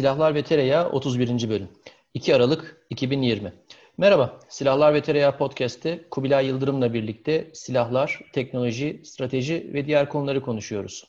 Silahlar 0.00 0.34
ve 0.34 0.42
Tereyağı 0.42 0.90
31. 0.90 1.48
Bölüm 1.48 1.68
2 2.14 2.34
Aralık 2.34 2.86
2020 2.90 3.52
Merhaba, 3.98 4.40
Silahlar 4.48 4.94
ve 4.94 5.02
Tereyağı 5.02 5.38
Podcast'te 5.38 6.08
Kubilay 6.10 6.46
Yıldırım'la 6.46 6.94
birlikte 6.94 7.50
silahlar, 7.52 8.20
teknoloji, 8.32 9.00
strateji 9.04 9.70
ve 9.74 9.86
diğer 9.86 10.08
konuları 10.08 10.42
konuşuyoruz. 10.42 11.04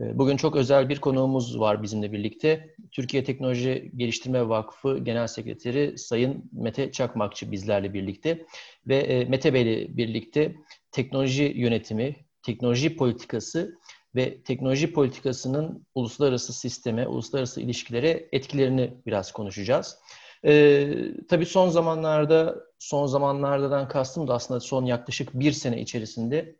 Ee, 0.00 0.18
bugün 0.18 0.36
çok 0.36 0.56
özel 0.56 0.88
bir 0.88 1.00
konuğumuz 1.00 1.60
var 1.60 1.82
bizimle 1.82 2.12
birlikte. 2.12 2.74
Türkiye 2.92 3.24
Teknoloji 3.24 3.90
Geliştirme 3.96 4.48
Vakfı 4.48 4.98
Genel 4.98 5.26
Sekreteri 5.26 5.98
Sayın 5.98 6.50
Mete 6.52 6.92
Çakmakçı 6.92 7.52
bizlerle 7.52 7.94
birlikte. 7.94 8.46
Ve 8.86 8.96
e, 8.96 9.24
Mete 9.24 9.54
Bey'le 9.54 9.96
birlikte 9.96 10.54
teknoloji 10.92 11.52
yönetimi, 11.56 12.16
teknoloji 12.42 12.96
politikası 12.96 13.78
ve 14.14 14.42
teknoloji 14.42 14.92
politikasının 14.92 15.86
uluslararası 15.94 16.52
sisteme, 16.52 17.06
uluslararası 17.06 17.60
ilişkilere 17.60 18.28
etkilerini 18.32 18.94
biraz 19.06 19.32
konuşacağız. 19.32 19.98
Ee, 20.44 20.94
tabii 21.28 21.46
son 21.46 21.68
zamanlarda, 21.68 22.56
son 22.78 23.06
zamanlardan 23.06 23.88
kastım 23.88 24.28
da 24.28 24.34
aslında 24.34 24.60
son 24.60 24.84
yaklaşık 24.84 25.34
bir 25.34 25.52
sene 25.52 25.80
içerisinde 25.80 26.56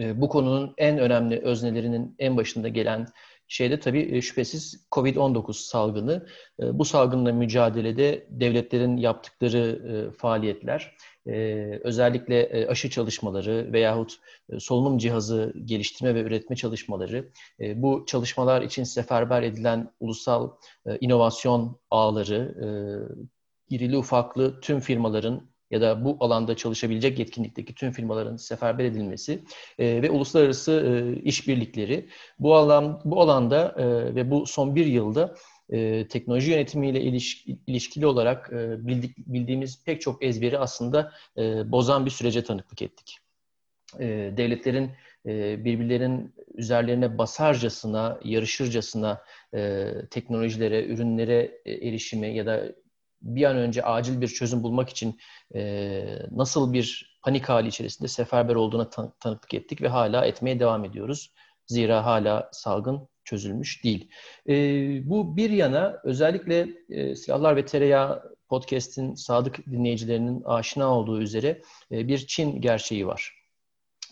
e, 0.00 0.20
bu 0.20 0.28
konunun 0.28 0.74
en 0.78 0.98
önemli 0.98 1.40
öznelerinin 1.40 2.14
en 2.18 2.36
başında 2.36 2.68
gelen 2.68 3.06
şey 3.48 3.70
de 3.70 3.80
tabii 3.80 4.16
e, 4.16 4.22
şüphesiz 4.22 4.86
COVID-19 4.92 5.52
salgını. 5.52 6.26
E, 6.62 6.78
bu 6.78 6.84
salgınla 6.84 7.32
mücadelede 7.32 8.26
devletlerin 8.30 8.96
yaptıkları 8.96 9.58
e, 9.58 10.16
faaliyetler, 10.16 10.96
özellikle 11.84 12.66
aşı 12.68 12.90
çalışmaları 12.90 13.72
veyahut 13.72 14.16
solunum 14.58 14.98
cihazı 14.98 15.52
geliştirme 15.64 16.14
ve 16.14 16.22
üretme 16.22 16.56
çalışmaları, 16.56 17.28
bu 17.60 18.04
çalışmalar 18.06 18.62
için 18.62 18.84
seferber 18.84 19.42
edilen 19.42 19.90
ulusal 20.00 20.50
inovasyon 21.00 21.80
ağları, 21.90 22.54
irili 23.70 23.98
ufaklı 23.98 24.60
tüm 24.60 24.80
firmaların 24.80 25.50
ya 25.70 25.80
da 25.80 26.04
bu 26.04 26.16
alanda 26.20 26.56
çalışabilecek 26.56 27.18
yetkinlikteki 27.18 27.74
tüm 27.74 27.92
firmaların 27.92 28.36
seferber 28.36 28.84
edilmesi 28.84 29.42
e, 29.78 30.02
ve 30.02 30.10
uluslararası 30.10 30.72
e, 30.72 31.20
işbirlikleri 31.22 32.08
bu 32.38 32.54
alan 32.54 33.00
bu 33.04 33.20
alanda 33.20 33.74
e, 33.78 34.14
ve 34.14 34.30
bu 34.30 34.46
son 34.46 34.74
bir 34.74 34.86
yılda 34.86 35.34
e, 35.70 36.08
teknoloji 36.08 36.50
yönetimiyle 36.50 37.00
iliş, 37.00 37.46
ilişkili 37.66 38.06
olarak 38.06 38.52
e, 38.52 38.86
bildik, 38.86 39.18
bildiğimiz 39.18 39.84
pek 39.84 40.00
çok 40.00 40.24
ezberi 40.24 40.58
aslında 40.58 41.12
e, 41.36 41.72
bozan 41.72 42.06
bir 42.06 42.10
sürece 42.10 42.44
tanıklık 42.44 42.82
ettik. 42.82 43.18
E, 43.98 44.06
devletlerin 44.36 44.90
e, 45.26 45.64
birbirlerinin 45.64 46.34
üzerlerine 46.54 47.18
basarcasına, 47.18 48.20
yarışırcasına 48.24 49.22
e, 49.54 49.92
teknolojilere, 50.10 50.84
ürünlere 50.84 51.60
e, 51.64 51.72
erişimi 51.72 52.34
ya 52.36 52.46
da 52.46 52.64
bir 53.22 53.44
an 53.44 53.56
önce 53.56 53.82
acil 53.82 54.20
bir 54.20 54.28
çözüm 54.28 54.62
bulmak 54.62 54.88
için 54.88 55.18
e, 55.54 56.04
nasıl 56.30 56.72
bir 56.72 57.18
panik 57.22 57.48
hali 57.48 57.68
içerisinde 57.68 58.08
seferber 58.08 58.54
olduğuna 58.54 58.90
tan- 58.90 59.12
tanıklık 59.20 59.54
ettik 59.54 59.82
ve 59.82 59.88
hala 59.88 60.26
etmeye 60.26 60.60
devam 60.60 60.84
ediyoruz. 60.84 61.32
Zira 61.66 62.04
hala 62.04 62.48
salgın 62.52 63.08
çözülmüş 63.24 63.84
değil. 63.84 64.10
E, 64.48 64.54
bu 65.10 65.36
bir 65.36 65.50
yana 65.50 66.00
özellikle 66.04 66.68
e, 66.90 67.14
Silahlar 67.16 67.56
ve 67.56 67.64
Tereyağı 67.64 68.36
podcast'in 68.48 69.14
sadık 69.14 69.66
dinleyicilerinin 69.66 70.42
aşina 70.44 70.94
olduğu 70.94 71.20
üzere 71.20 71.62
e, 71.92 72.08
bir 72.08 72.18
Çin 72.18 72.60
gerçeği 72.60 73.06
var. 73.06 73.34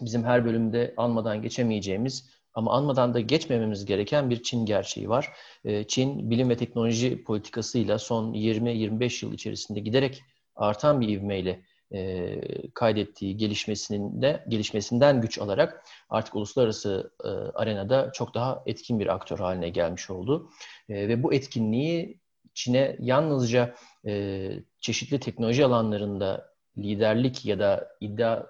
Bizim 0.01 0.25
her 0.25 0.45
bölümde 0.45 0.95
anmadan 0.97 1.43
geçemeyeceğimiz 1.43 2.36
ama 2.57 2.73
anmadan 2.73 3.15
da 3.15 3.21
geçmememiz 3.21 3.85
gereken 3.85 4.31
bir 4.31 4.43
Çin 4.43 4.67
gerçeği 4.67 5.09
var. 5.09 5.33
Ee, 5.65 5.85
Çin 5.85 6.31
bilim 6.31 6.51
ve 6.51 6.57
teknoloji 6.57 7.25
politikasıyla 7.25 7.99
son 7.99 8.33
20-25 8.35 9.25
yıl 9.25 9.33
içerisinde 9.33 9.81
giderek 9.81 10.23
artan 10.55 11.01
bir 11.01 11.09
ivmeyle 11.09 11.63
e, 11.95 12.41
kaydettiği 12.75 13.37
gelişmesinin 13.37 14.23
de 14.23 14.45
gelişmesinden 14.49 15.21
güç 15.21 15.39
alarak 15.39 15.85
artık 16.09 16.35
uluslararası 16.35 17.13
e, 17.25 17.29
arenada 17.29 18.13
çok 18.13 18.35
daha 18.35 18.63
etkin 18.67 19.01
bir 19.01 19.15
aktör 19.15 19.39
haline 19.39 19.69
gelmiş 19.69 20.11
oldu. 20.11 20.51
E, 20.89 21.09
ve 21.09 21.23
bu 21.23 21.35
etkinliği 21.35 22.21
Çin'e 22.55 22.97
yalnızca 23.01 23.75
e, 24.07 24.53
çeşitli 24.81 25.21
teknoloji 25.21 25.65
alanlarında 25.65 26.53
liderlik 26.79 27.45
ya 27.45 27.59
da 27.59 27.89
iddia 28.01 28.47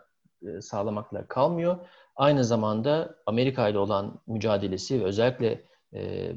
sağlamakla 0.60 1.26
kalmıyor 1.28 1.78
aynı 2.16 2.44
zamanda 2.44 3.16
Amerika 3.26 3.68
ile 3.68 3.78
olan 3.78 4.20
mücadelesi 4.26 5.00
ve 5.00 5.04
özellikle 5.04 5.64
e, 5.94 6.32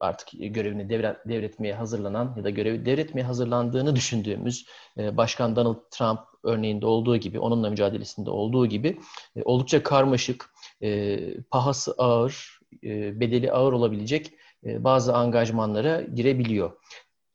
artık 0.00 0.28
görevini 0.32 0.88
devret, 0.88 1.16
devretmeye 1.28 1.74
hazırlanan 1.74 2.34
ya 2.36 2.44
da 2.44 2.50
görevi 2.50 2.86
devretmeye 2.86 3.22
hazırlandığını 3.22 3.96
düşündüğümüz 3.96 4.66
e, 4.98 5.16
Başkan 5.16 5.56
Donald 5.56 5.76
Trump 5.90 6.20
örneğinde 6.44 6.86
olduğu 6.86 7.16
gibi, 7.16 7.38
onunla 7.38 7.70
mücadelesinde 7.70 8.30
olduğu 8.30 8.66
gibi 8.66 8.98
e, 9.36 9.42
oldukça 9.42 9.82
karmaşık, 9.82 10.50
e, 10.82 11.18
pahası 11.40 11.94
ağır, 11.98 12.58
e, 12.84 13.20
bedeli 13.20 13.52
ağır 13.52 13.72
olabilecek 13.72 14.32
e, 14.64 14.84
bazı 14.84 15.14
angajmanlara 15.14 16.00
girebiliyor. 16.02 16.72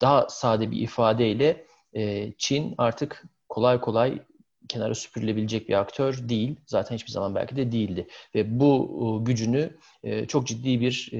Daha 0.01 0.29
sade 0.29 0.72
bir 0.72 0.78
ifadeyle 0.78 1.66
e, 1.94 2.34
Çin 2.38 2.75
artık 2.78 3.24
kolay 3.50 3.81
kolay 3.81 4.19
kenara 4.67 4.95
süpürülebilecek 4.95 5.69
bir 5.69 5.73
aktör 5.73 6.29
değil. 6.29 6.55
Zaten 6.66 6.95
hiçbir 6.95 7.11
zaman 7.11 7.35
belki 7.35 7.55
de 7.55 7.72
değildi. 7.72 8.07
Ve 8.35 8.59
bu 8.59 8.89
e, 9.01 9.23
gücünü 9.23 9.78
e, 10.03 10.25
çok 10.25 10.47
ciddi 10.47 10.81
bir 10.81 11.09
e, 11.13 11.19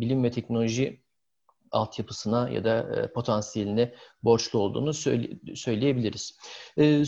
bilim 0.00 0.24
ve 0.24 0.30
teknoloji 0.30 1.02
altyapısına 1.72 2.48
ya 2.48 2.64
da 2.64 2.86
potansiyeline 3.14 3.92
borçlu 4.22 4.58
olduğunu 4.58 4.94
söyleyebiliriz. 5.54 6.38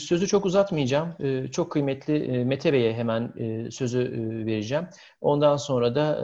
Sözü 0.01 0.27
çok 0.27 0.47
uzatmayacağım. 0.47 1.17
Çok 1.51 1.73
kıymetli 1.73 2.45
Mete 2.45 2.73
Bey'e 2.73 2.95
hemen 2.95 3.33
sözü 3.71 4.13
vereceğim. 4.47 4.89
Ondan 5.21 5.57
sonra 5.57 5.95
da 5.95 6.19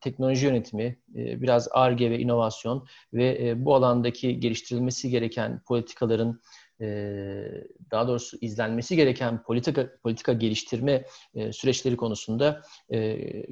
teknoloji 0.00 0.46
yönetimi, 0.46 0.98
biraz 1.14 1.68
ARGE 1.72 2.10
ve 2.10 2.18
inovasyon 2.18 2.86
ve 3.12 3.54
bu 3.64 3.74
alandaki 3.74 4.40
geliştirilmesi 4.40 5.10
gereken 5.10 5.62
politikaların 5.66 6.40
daha 7.90 8.08
doğrusu 8.08 8.38
izlenmesi 8.40 8.96
gereken 8.96 9.42
politika 9.42 9.96
politika 10.02 10.32
geliştirme 10.32 11.04
süreçleri 11.52 11.96
konusunda 11.96 12.62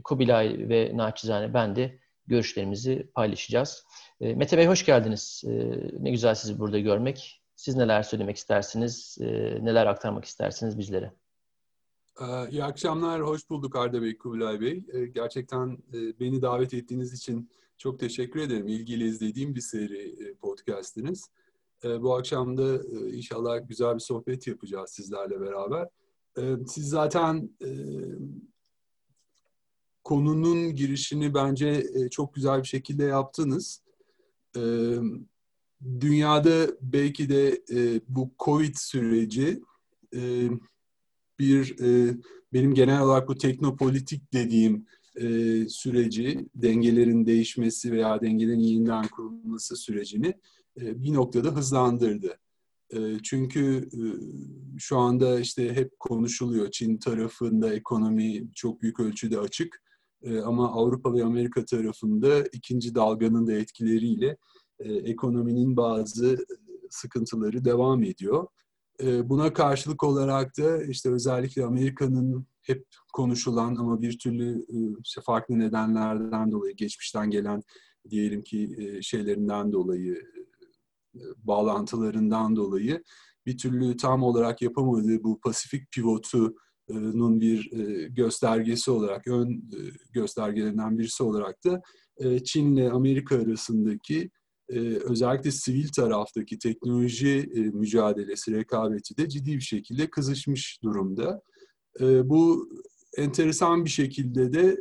Kubilay 0.04 0.68
ve 0.68 0.92
naçizane 0.94 1.54
ben 1.54 1.76
de 1.76 1.98
görüşlerimizi 2.26 3.10
paylaşacağız. 3.14 3.84
Mete 4.20 4.58
Bey 4.58 4.66
hoş 4.66 4.86
geldiniz. 4.86 5.42
Ne 6.00 6.10
güzel 6.10 6.34
sizi 6.34 6.58
burada 6.58 6.78
görmek. 6.78 7.42
Siz 7.56 7.76
neler 7.76 8.02
söylemek 8.02 8.36
istersiniz, 8.36 9.18
neler 9.60 9.86
aktarmak 9.86 10.24
istersiniz 10.24 10.78
bizlere? 10.78 11.12
İyi 12.50 12.64
akşamlar, 12.64 13.22
hoş 13.22 13.50
bulduk 13.50 13.76
Arda 13.76 14.02
Bey, 14.02 14.18
Kubilay 14.18 14.60
Bey. 14.60 14.84
Gerçekten 15.14 15.78
beni 16.20 16.42
davet 16.42 16.74
ettiğiniz 16.74 17.12
için 17.12 17.50
çok 17.78 18.00
teşekkür 18.00 18.40
ederim. 18.40 18.68
İlgiyle 18.68 19.04
izlediğim 19.04 19.54
bir 19.54 19.60
seri 19.60 20.34
podcastiniz. 20.34 21.30
E, 21.84 22.02
bu 22.02 22.14
akşam 22.14 22.56
da 22.56 22.74
e, 22.76 23.12
inşallah 23.12 23.68
güzel 23.68 23.94
bir 23.94 24.00
sohbet 24.00 24.46
yapacağız 24.46 24.90
sizlerle 24.90 25.40
beraber. 25.40 25.88
E, 26.38 26.42
siz 26.66 26.88
zaten 26.88 27.50
e, 27.64 27.70
konunun 30.04 30.74
girişini 30.74 31.34
bence 31.34 31.86
e, 31.94 32.08
çok 32.10 32.34
güzel 32.34 32.62
bir 32.62 32.68
şekilde 32.68 33.04
yaptınız. 33.04 33.82
E, 34.56 34.62
dünyada 36.00 36.66
belki 36.80 37.28
de 37.28 37.62
bu 38.08 38.30
Covid 38.38 38.74
süreci 38.78 39.60
bir 41.38 41.76
benim 42.52 42.74
genel 42.74 43.02
olarak 43.02 43.28
bu 43.28 43.38
teknopolitik 43.38 44.32
dediğim 44.32 44.86
süreci, 45.68 46.48
dengelerin 46.54 47.26
değişmesi 47.26 47.92
veya 47.92 48.20
dengelerin 48.20 48.58
yeniden 48.58 49.08
kurulması 49.08 49.76
sürecini 49.76 50.34
bir 50.76 51.14
noktada 51.14 51.48
hızlandırdı. 51.48 52.38
E, 52.90 53.18
çünkü 53.22 53.88
e, 53.92 54.02
şu 54.78 54.98
anda 54.98 55.40
işte 55.40 55.74
hep 55.74 55.98
konuşuluyor 55.98 56.70
Çin 56.70 56.96
tarafında 56.96 57.74
ekonomi 57.74 58.52
çok 58.54 58.82
büyük 58.82 59.00
ölçüde 59.00 59.38
açık 59.38 59.82
ama 60.44 60.72
Avrupa 60.72 61.14
ve 61.14 61.24
Amerika 61.24 61.64
tarafında 61.64 62.44
ikinci 62.52 62.94
dalganın 62.94 63.46
da 63.46 63.52
etkileriyle 63.52 64.36
ekonominin 64.80 65.76
bazı 65.76 66.46
sıkıntıları 66.90 67.64
devam 67.64 68.02
ediyor. 68.02 68.46
Buna 69.02 69.52
karşılık 69.52 70.04
olarak 70.04 70.58
da 70.58 70.84
işte 70.84 71.10
özellikle 71.10 71.64
Amerika'nın 71.64 72.46
hep 72.62 72.86
konuşulan 73.12 73.76
ama 73.76 74.02
bir 74.02 74.18
türlü 74.18 74.66
işte 75.04 75.20
farklı 75.20 75.58
nedenlerden 75.58 76.52
dolayı 76.52 76.76
geçmişten 76.76 77.30
gelen 77.30 77.62
diyelim 78.10 78.42
ki 78.42 78.98
şeylerinden 79.02 79.72
dolayı 79.72 80.22
bağlantılarından 81.36 82.56
dolayı 82.56 83.02
bir 83.46 83.58
türlü 83.58 83.96
tam 83.96 84.22
olarak 84.22 84.62
yapamadığı 84.62 85.22
bu 85.22 85.40
Pasifik 85.40 85.90
pivotunun 85.90 87.40
bir 87.40 87.72
e, 87.72 88.08
göstergesi 88.08 88.90
olarak, 88.90 89.26
ön 89.26 89.50
e, 89.50 89.78
göstergelerinden 90.12 90.98
birisi 90.98 91.22
olarak 91.22 91.64
da 91.64 91.82
e, 92.18 92.44
Çin 92.44 92.76
ile 92.76 92.90
Amerika 92.90 93.36
arasındaki 93.36 94.30
özellikle 95.04 95.50
sivil 95.50 95.88
taraftaki 95.88 96.58
teknoloji 96.58 97.50
mücadelesi, 97.72 98.52
rekabeti 98.52 99.16
de 99.16 99.28
ciddi 99.28 99.52
bir 99.52 99.60
şekilde 99.60 100.10
kızışmış 100.10 100.78
durumda. 100.82 101.42
Bu 102.00 102.68
enteresan 103.16 103.84
bir 103.84 103.90
şekilde 103.90 104.52
de 104.52 104.76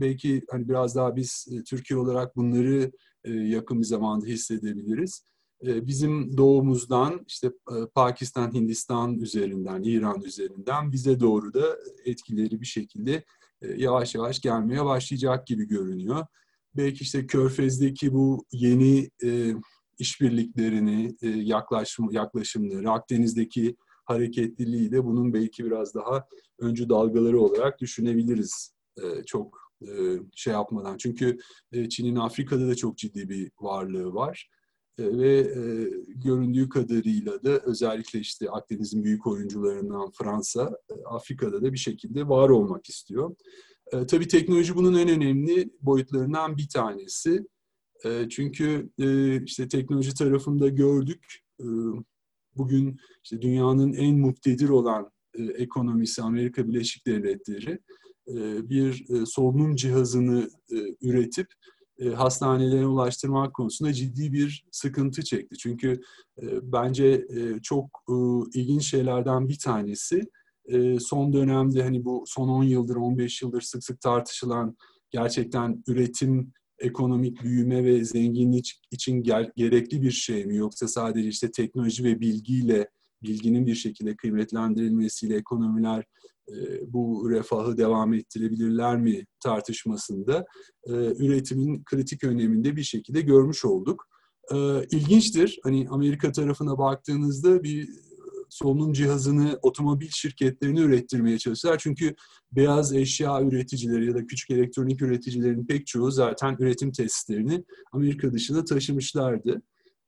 belki 0.00 0.42
hani 0.50 0.68
biraz 0.68 0.96
daha 0.96 1.16
biz 1.16 1.48
Türkiye 1.66 1.98
olarak 1.98 2.36
bunları 2.36 2.92
yakın 3.26 3.78
bir 3.80 3.86
zamanda 3.86 4.26
hissedebiliriz. 4.26 5.24
Bizim 5.62 6.36
doğumuzdan 6.36 7.24
işte 7.28 7.50
Pakistan, 7.94 8.54
Hindistan 8.54 9.18
üzerinden, 9.18 9.82
İran 9.82 10.22
üzerinden 10.22 10.92
bize 10.92 11.20
doğru 11.20 11.54
da 11.54 11.76
etkileri 12.04 12.60
bir 12.60 12.66
şekilde 12.66 13.24
yavaş 13.76 14.14
yavaş 14.14 14.40
gelmeye 14.40 14.84
başlayacak 14.84 15.46
gibi 15.46 15.68
görünüyor. 15.68 16.26
Belki 16.76 17.02
işte 17.02 17.26
Körfez'deki 17.26 18.12
bu 18.12 18.44
yeni 18.52 19.10
işbirliklerini, 19.98 21.16
yaklaşım, 21.22 22.10
yaklaşımları, 22.10 22.90
Akdeniz'deki 22.90 23.76
hareketliliği 24.04 24.92
de 24.92 25.04
bunun 25.04 25.34
belki 25.34 25.64
biraz 25.64 25.94
daha 25.94 26.26
öncü 26.58 26.88
dalgaları 26.88 27.40
olarak 27.40 27.80
düşünebiliriz. 27.80 28.74
Çok 29.26 29.72
şey 30.34 30.52
yapmadan. 30.52 30.96
Çünkü 30.96 31.38
Çin'in 31.90 32.16
Afrika'da 32.16 32.68
da 32.68 32.74
çok 32.74 32.98
ciddi 32.98 33.28
bir 33.28 33.50
varlığı 33.60 34.14
var. 34.14 34.50
Ve 35.00 35.42
göründüğü 36.08 36.68
kadarıyla 36.68 37.42
da 37.44 37.58
özellikle 37.58 38.18
işte 38.18 38.50
Akdeniz'in 38.50 39.04
büyük 39.04 39.26
oyuncularından 39.26 40.10
Fransa, 40.10 40.78
Afrika'da 41.04 41.62
da 41.62 41.72
bir 41.72 41.78
şekilde 41.78 42.28
var 42.28 42.48
olmak 42.48 42.88
istiyor. 42.88 43.36
Tabii 44.08 44.28
teknoloji 44.28 44.76
bunun 44.76 44.98
en 44.98 45.08
önemli 45.08 45.70
boyutlarından 45.80 46.56
bir 46.56 46.68
tanesi. 46.68 47.46
Çünkü 48.30 48.90
işte 49.46 49.68
teknoloji 49.68 50.14
tarafında 50.14 50.68
gördük. 50.68 51.40
Bugün 52.56 52.98
işte 53.24 53.42
dünyanın 53.42 53.92
en 53.92 54.18
muktedir 54.18 54.68
olan 54.68 55.10
ekonomisi 55.38 56.22
Amerika 56.22 56.68
Birleşik 56.68 57.06
Devletleri 57.06 57.78
e, 58.28 58.68
bir 58.70 59.06
e, 59.10 59.26
solunum 59.26 59.76
cihazını 59.76 60.50
e, 60.72 60.76
üretip 61.02 61.46
hastanelere 62.14 62.86
ulaştırmak 62.86 63.54
konusunda 63.54 63.92
ciddi 63.92 64.32
bir 64.32 64.64
sıkıntı 64.70 65.22
çekti. 65.22 65.56
Çünkü 65.58 66.00
bence 66.62 67.26
çok 67.62 68.04
ilginç 68.54 68.90
şeylerden 68.90 69.48
bir 69.48 69.58
tanesi 69.58 70.30
son 71.00 71.32
dönemde 71.32 71.82
hani 71.82 72.04
bu 72.04 72.24
son 72.26 72.48
10 72.48 72.64
yıldır 72.64 72.96
15 72.96 73.42
yıldır 73.42 73.60
sık 73.60 73.84
sık 73.84 74.00
tartışılan 74.00 74.76
gerçekten 75.10 75.84
üretim 75.86 76.52
ekonomik 76.78 77.42
büyüme 77.42 77.84
ve 77.84 78.04
zenginlik 78.04 78.80
için 78.90 79.22
gerekli 79.56 80.02
bir 80.02 80.10
şey 80.10 80.46
mi 80.46 80.56
yoksa 80.56 80.88
sadece 80.88 81.28
işte 81.28 81.50
teknoloji 81.50 82.04
ve 82.04 82.20
bilgiyle 82.20 82.88
bilginin 83.22 83.66
bir 83.66 83.74
şekilde 83.74 84.16
kıymetlendirilmesiyle 84.16 85.36
ekonomiler 85.36 86.00
e, 86.00 86.04
bu 86.86 87.30
refahı 87.30 87.78
devam 87.78 88.14
ettirebilirler 88.14 88.96
mi 88.96 89.26
tartışmasında 89.40 90.44
e, 90.86 90.92
üretimin 90.92 91.84
kritik 91.84 92.24
öneminde 92.24 92.76
bir 92.76 92.82
şekilde 92.82 93.20
görmüş 93.20 93.64
olduk. 93.64 94.06
E, 94.52 94.56
ilginçtir. 94.90 95.60
Hani 95.62 95.86
Amerika 95.90 96.32
tarafına 96.32 96.78
baktığınızda 96.78 97.62
bir 97.62 97.88
solunum 98.50 98.92
cihazını 98.92 99.58
otomobil 99.62 100.08
şirketlerini 100.08 100.80
ürettirmeye 100.80 101.38
çalıştılar. 101.38 101.78
Çünkü 101.78 102.14
beyaz 102.52 102.92
eşya 102.92 103.42
üreticileri 103.42 104.06
ya 104.06 104.14
da 104.14 104.26
küçük 104.26 104.50
elektronik 104.50 105.02
üreticilerin 105.02 105.66
pek 105.66 105.86
çoğu 105.86 106.10
zaten 106.10 106.56
üretim 106.58 106.92
tesislerini 106.92 107.64
Amerika 107.92 108.32
dışında 108.32 108.64
taşımışlardı. 108.64 109.62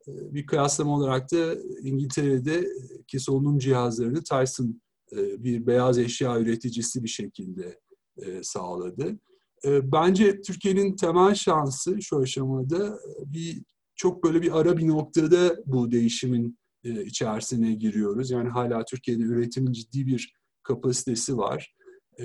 Bir 0.07 0.47
kıyaslama 0.47 0.97
olarak 0.97 1.33
da 1.33 1.55
İngiltere'de 1.83 2.67
ki 3.07 3.21
solunum 3.21 3.59
cihazlarını 3.59 4.23
Tyson 4.23 4.82
e, 5.13 5.45
bir 5.45 5.67
beyaz 5.67 5.99
eşya 5.99 6.41
üreticisi 6.41 7.03
bir 7.03 7.09
şekilde 7.09 7.79
e, 8.17 8.43
sağladı. 8.43 9.19
E, 9.65 9.93
bence 9.93 10.41
Türkiye'nin 10.41 10.97
temel 10.97 11.35
şansı 11.35 12.03
şu 12.03 12.19
aşamada 12.19 12.99
bir 13.27 13.63
çok 13.95 14.25
böyle 14.25 14.43
bir 14.43 14.61
ara 14.61 14.79
bir 14.79 14.89
noktada 14.89 15.57
bu 15.67 15.93
değişimin 15.93 16.59
içerisine 16.85 17.75
giriyoruz. 17.75 18.31
Yani 18.31 18.49
hala 18.49 18.85
Türkiye'de 18.85 19.23
üretimin 19.23 19.73
ciddi 19.73 20.07
bir 20.07 20.35
kapasitesi 20.63 21.37
var. 21.37 21.75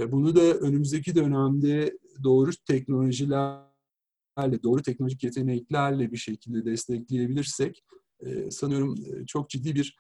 Bunu 0.08 0.36
da 0.36 0.42
önümüzdeki 0.42 1.16
dönemde 1.16 1.98
doğru 2.24 2.52
teknolojilerle, 2.68 4.64
doğru 4.64 4.82
teknolojik 4.82 5.24
yeteneklerle 5.24 6.12
bir 6.12 6.18
şekilde 6.18 6.66
destekleyebilirsek 6.66 7.84
sanıyorum 8.50 8.96
çok 9.28 9.50
ciddi 9.50 9.76
bir 9.76 9.98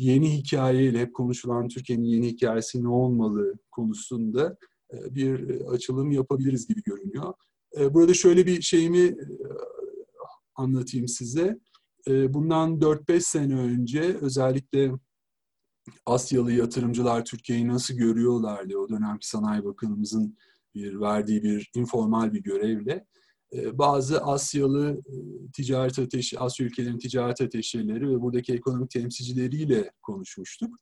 yeni 0.00 0.38
hikayeyle 0.38 1.00
hep 1.00 1.14
konuşulan 1.14 1.68
Türkiye'nin 1.68 2.04
yeni 2.04 2.26
hikayesi 2.26 2.84
ne 2.84 2.88
olmalı 2.88 3.54
konusunda 3.70 4.56
e, 4.92 5.14
bir 5.14 5.48
e, 5.48 5.68
açılım 5.68 6.10
yapabiliriz 6.10 6.68
gibi 6.68 6.82
görünüyor. 6.82 7.34
E, 7.78 7.94
burada 7.94 8.14
şöyle 8.14 8.46
bir 8.46 8.62
şeyimi 8.62 9.16
anlatayım 10.54 11.08
size. 11.08 11.58
Bundan 12.08 12.80
4-5 12.80 13.20
sene 13.20 13.54
önce 13.60 14.00
özellikle 14.00 14.92
Asyalı 16.06 16.52
yatırımcılar 16.52 17.24
Türkiye'yi 17.24 17.68
nasıl 17.68 17.94
görüyorlardı 17.94 18.78
o 18.78 18.88
dönemki 18.88 19.28
Sanayi 19.28 19.64
Bakanımızın 19.64 20.36
bir 20.74 21.00
verdiği 21.00 21.42
bir 21.42 21.70
informal 21.74 22.32
bir 22.32 22.42
görevle 22.42 23.06
bazı 23.72 24.20
Asyalı 24.24 24.90
e, 24.90 25.14
ticaret 25.52 25.98
ateşi, 25.98 26.38
Asya 26.38 26.66
ülkelerin 26.66 26.98
ticaret 26.98 27.40
ateşeleri 27.40 28.08
ve 28.08 28.20
buradaki 28.20 28.52
ekonomik 28.52 28.90
temsilcileriyle 28.90 29.90
konuşmuştuk. 30.02 30.76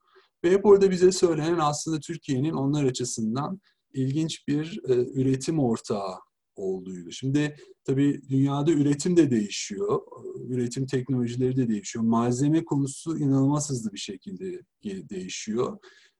Ve 0.44 0.50
hep 0.50 0.67
orada 0.67 0.91
bize 0.91 1.12
söylenen 1.12 1.59
aslında 1.59 2.00
Türkiye'nin 2.00 2.53
onlar 2.53 2.85
açısından 2.85 3.61
ilginç 3.93 4.49
bir 4.49 4.81
e, 4.88 4.94
üretim 4.94 5.59
ortağı 5.59 6.15
olduğuydu. 6.56 7.11
Şimdi 7.12 7.56
tabii 7.85 8.20
dünyada 8.29 8.71
üretim 8.73 9.17
de 9.17 9.31
değişiyor, 9.31 10.00
üretim 10.49 10.87
teknolojileri 10.87 11.57
de 11.57 11.69
değişiyor. 11.69 12.04
Malzeme 12.04 12.64
konusu 12.64 13.19
inanılmaz 13.19 13.71
hızlı 13.71 13.92
bir 13.92 13.99
şekilde 13.99 14.62
değişiyor. 14.85 15.78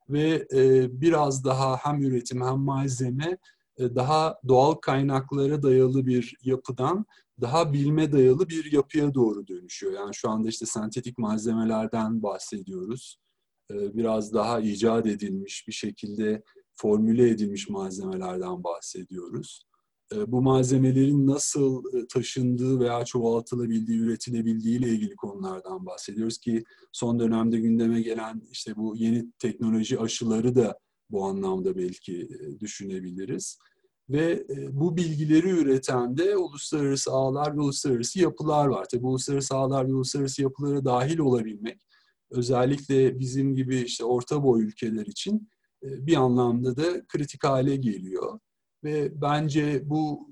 Ve 0.09 0.47
e, 0.55 0.89
biraz 1.01 1.45
daha 1.45 1.77
hem 1.77 2.03
üretim 2.03 2.43
hem 2.43 2.59
malzeme 2.59 3.25
e, 3.25 3.39
daha 3.79 4.39
doğal 4.49 4.75
kaynaklara 4.75 5.63
dayalı 5.63 6.07
bir 6.07 6.37
yapıdan 6.43 7.07
daha 7.41 7.73
bilme 7.73 8.13
dayalı 8.13 8.49
bir 8.49 8.73
yapıya 8.73 9.15
doğru 9.15 9.47
dönüşüyor. 9.47 9.93
Yani 9.93 10.15
şu 10.15 10.31
anda 10.31 10.49
işte 10.49 10.67
sentetik 10.67 11.19
malzemelerden 11.19 12.23
bahsediyoruz. 12.23 13.19
E, 13.71 13.97
biraz 13.97 14.35
daha 14.35 14.61
icat 14.61 15.07
edilmiş 15.07 15.65
bir 15.69 15.73
şekilde 15.73 16.43
formüle 16.77 17.31
edilmiş 17.31 17.69
malzemelerden 17.69 18.65
bahsediyoruz. 18.65 19.63
E, 20.15 20.33
bu 20.33 20.43
malzemelerin 20.43 21.27
nasıl 21.27 21.83
taşındığı 22.13 22.81
veya 22.81 23.05
çoğaltılabildiği, 23.05 23.99
üretilebildiği 23.99 24.79
ile 24.79 24.89
ilgili 24.89 25.17
konulardan 25.17 25.87
bahsediyoruz 25.87 26.39
ki 26.39 26.65
son 26.93 27.21
dönemde 27.21 27.59
gündeme 27.61 28.03
gelen 28.03 28.43
işte 28.51 28.77
bu 28.77 28.97
yeni 28.97 29.33
teknoloji 29.39 30.01
aşıları 30.01 30.55
da 30.55 30.79
bu 31.11 31.25
anlamda 31.25 31.77
belki 31.77 32.29
düşünebiliriz. 32.61 33.59
Ve 34.09 34.47
bu 34.73 34.97
bilgileri 34.97 35.49
üreten 35.49 36.17
de 36.17 36.37
uluslararası 36.37 37.11
ağlar 37.11 37.57
ve 37.57 37.61
uluslararası 37.61 38.21
yapılar 38.21 38.67
var. 38.67 38.87
Tabi 38.89 39.07
uluslararası 39.07 39.55
ağlar 39.55 39.89
ve 39.89 39.95
uluslararası 39.95 40.43
yapılara 40.43 40.85
dahil 40.85 41.19
olabilmek 41.19 41.81
özellikle 42.31 43.19
bizim 43.19 43.55
gibi 43.55 43.77
işte 43.77 44.05
orta 44.05 44.43
boy 44.43 44.63
ülkeler 44.63 45.07
için 45.07 45.49
bir 45.83 46.17
anlamda 46.17 46.77
da 46.77 47.07
kritik 47.07 47.45
hale 47.45 47.77
geliyor. 47.77 48.41
Ve 48.85 49.21
bence 49.23 49.83
bu 49.85 50.29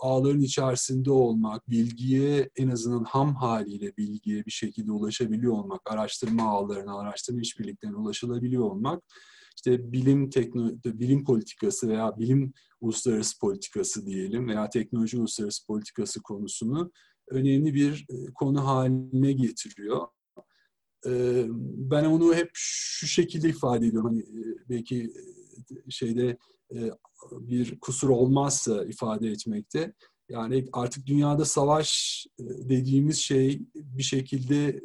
ağların 0.00 0.40
içerisinde 0.40 1.10
olmak, 1.10 1.70
bilgiye 1.70 2.50
en 2.56 2.68
azından 2.68 3.04
ham 3.04 3.34
haliyle 3.34 3.96
bilgiye 3.96 4.46
bir 4.46 4.50
şekilde 4.50 4.92
ulaşabiliyor 4.92 5.52
olmak, 5.52 5.80
araştırma 5.90 6.42
ağlarına, 6.42 6.98
araştırma 6.98 7.40
işbirliklerine 7.40 7.96
ulaşılabiliyor 7.96 8.62
olmak 8.62 9.02
işte 9.56 9.92
bilim 9.92 10.30
tekno 10.30 10.70
bilim 10.84 11.24
politikası 11.24 11.88
veya 11.88 12.18
bilim 12.18 12.52
uluslararası 12.80 13.38
politikası 13.38 14.06
diyelim 14.06 14.48
veya 14.48 14.70
teknoloji 14.70 15.18
uluslararası 15.18 15.66
politikası 15.66 16.22
konusunu 16.22 16.92
önemli 17.30 17.74
bir 17.74 18.06
e, 18.10 18.32
konu 18.34 18.66
haline 18.66 19.32
getiriyor. 19.32 20.06
E, 21.06 21.44
ben 21.90 22.04
onu 22.04 22.34
hep 22.34 22.50
şu 22.54 23.06
şekilde 23.06 23.48
ifade 23.48 23.86
ediyorum. 23.86 24.08
Hani 24.08 24.20
e, 24.20 24.68
belki 24.68 25.12
şeyde 25.88 26.38
bir 27.30 27.80
kusur 27.80 28.08
olmazsa 28.08 28.84
ifade 28.84 29.28
etmekte. 29.28 29.92
Yani 30.28 30.68
artık 30.72 31.06
dünyada 31.06 31.44
savaş 31.44 32.26
dediğimiz 32.40 33.18
şey 33.18 33.62
bir 33.74 34.02
şekilde 34.02 34.80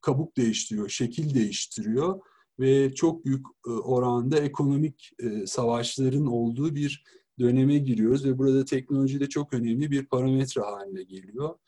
kabuk 0.00 0.36
değiştiriyor, 0.36 0.88
şekil 0.88 1.34
değiştiriyor 1.34 2.20
ve 2.60 2.94
çok 2.94 3.24
büyük 3.24 3.46
e, 3.66 3.70
oranda 3.70 4.36
ekonomik 4.36 5.10
e, 5.18 5.46
savaşların 5.46 6.26
olduğu 6.26 6.74
bir 6.74 7.04
döneme 7.38 7.78
giriyoruz 7.78 8.24
ve 8.24 8.38
burada 8.38 8.64
teknoloji 8.64 9.20
de 9.20 9.28
çok 9.28 9.54
önemli 9.54 9.90
bir 9.90 10.06
parametre 10.06 10.60
haline 10.60 11.02
geliyor. 11.02 11.58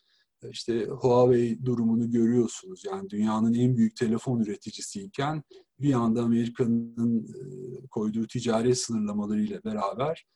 işte 0.50 0.84
Huawei 0.84 1.64
durumunu 1.64 2.10
görüyorsunuz. 2.10 2.84
Yani 2.84 3.10
dünyanın 3.10 3.54
en 3.54 3.76
büyük 3.76 3.96
telefon 3.96 4.40
üreticisiyken 4.40 5.42
bir 5.80 5.92
anda 5.92 6.22
Amerika'nın 6.22 7.26
koyduğu 7.90 8.26
ticaret 8.26 8.78
sınırlamalarıyla 8.78 9.64
beraber 9.64 10.26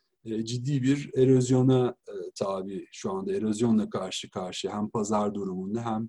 ciddi 0.45 0.83
bir 0.83 1.11
erozyona 1.17 1.95
tabi 2.39 2.87
şu 2.93 3.13
anda 3.13 3.33
erozyonla 3.33 3.91
karşı 3.91 4.31
karşı 4.31 4.71
hem 4.71 4.89
pazar 4.89 5.35
durumunda 5.35 5.85
hem 5.85 6.09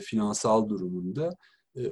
finansal 0.00 0.68
durumunda. 0.68 1.36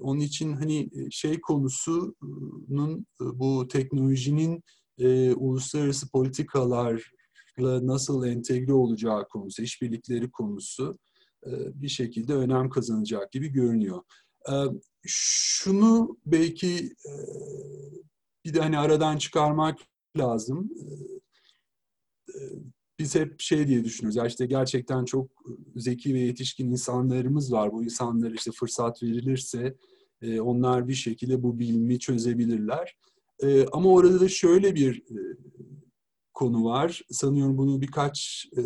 Onun 0.00 0.20
için 0.20 0.52
hani 0.52 0.90
şey 1.10 1.40
konusunun 1.40 3.06
bu 3.20 3.68
teknolojinin 3.68 4.62
uluslararası 5.36 6.10
politikalarla 6.10 7.86
nasıl 7.86 8.26
entegre 8.26 8.72
olacağı 8.72 9.28
konusu, 9.28 9.62
işbirlikleri 9.62 10.30
konusu 10.30 10.98
bir 11.74 11.88
şekilde 11.88 12.34
önem 12.34 12.70
kazanacak 12.70 13.32
gibi 13.32 13.48
görünüyor. 13.48 14.02
Şunu 15.06 16.18
belki 16.26 16.94
bir 18.44 18.54
de 18.54 18.60
hani 18.60 18.78
aradan 18.78 19.18
çıkarmak 19.18 19.78
lazım 20.18 20.70
biz 22.98 23.14
hep 23.14 23.40
şey 23.40 23.66
diye 23.66 23.84
düşünüyoruz. 23.84 24.16
Ya 24.16 24.26
işte 24.26 24.46
gerçekten 24.46 25.04
çok 25.04 25.30
zeki 25.76 26.14
ve 26.14 26.20
yetişkin 26.20 26.70
insanlarımız 26.70 27.52
var. 27.52 27.72
Bu 27.72 27.84
insanlar 27.84 28.30
işte 28.30 28.50
fırsat 28.50 29.02
verilirse 29.02 29.76
e, 30.22 30.40
onlar 30.40 30.88
bir 30.88 30.94
şekilde 30.94 31.42
bu 31.42 31.58
bilimi 31.58 31.98
çözebilirler. 31.98 32.96
E, 33.42 33.66
ama 33.66 33.90
orada 33.90 34.20
da 34.20 34.28
şöyle 34.28 34.74
bir 34.74 34.96
e, 34.98 35.18
konu 36.34 36.64
var. 36.64 37.02
Sanıyorum 37.10 37.58
bunu 37.58 37.80
birkaç 37.80 38.46
e, 38.56 38.62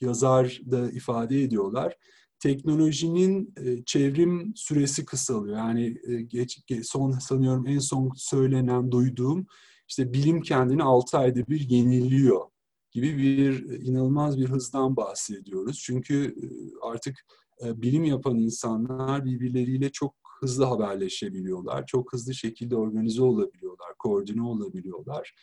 yazar 0.00 0.60
da 0.70 0.90
ifade 0.90 1.42
ediyorlar. 1.42 1.96
Teknolojinin 2.40 3.54
e, 3.60 3.84
çevrim 3.84 4.52
süresi 4.56 5.04
kısalıyor. 5.04 5.56
Yani 5.56 5.98
e, 6.08 6.22
geç, 6.22 6.60
son 6.82 7.10
sanıyorum 7.10 7.66
en 7.66 7.78
son 7.78 8.10
söylenen, 8.16 8.90
duyduğum 8.90 9.46
işte 9.88 10.12
bilim 10.12 10.40
kendini 10.40 10.82
6 10.82 11.18
ayda 11.18 11.46
bir 11.46 11.70
yeniliyor 11.70 12.55
gibi 12.96 13.18
bir 13.18 13.70
e, 13.70 13.78
inanılmaz 13.84 14.38
bir 14.38 14.48
hızdan 14.48 14.96
bahsediyoruz. 14.96 15.82
Çünkü 15.84 16.24
e, 16.24 16.46
artık 16.82 17.26
e, 17.64 17.82
bilim 17.82 18.04
yapan 18.04 18.38
insanlar 18.38 19.24
birbirleriyle 19.24 19.90
çok 19.90 20.14
hızlı 20.40 20.64
haberleşebiliyorlar. 20.64 21.86
Çok 21.86 22.12
hızlı 22.12 22.34
şekilde 22.34 22.76
organize 22.76 23.22
olabiliyorlar, 23.22 23.94
koordine 23.98 24.42
olabiliyorlar. 24.42 25.34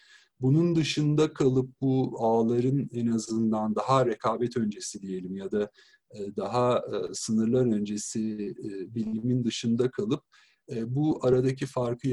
Bunun 0.41 0.75
dışında 0.75 1.33
kalıp 1.33 1.81
bu 1.81 2.15
ağların 2.19 2.89
en 2.93 3.07
azından 3.07 3.75
daha 3.75 4.05
rekabet 4.05 4.57
öncesi 4.57 5.01
diyelim 5.01 5.35
ya 5.35 5.51
da 5.51 5.71
daha 6.37 6.83
sınırlar 7.13 7.65
öncesi 7.65 8.53
bilimin 8.95 9.43
dışında 9.43 9.91
kalıp 9.91 10.23
bu 10.85 11.19
aradaki 11.25 11.65
farkı 11.65 12.07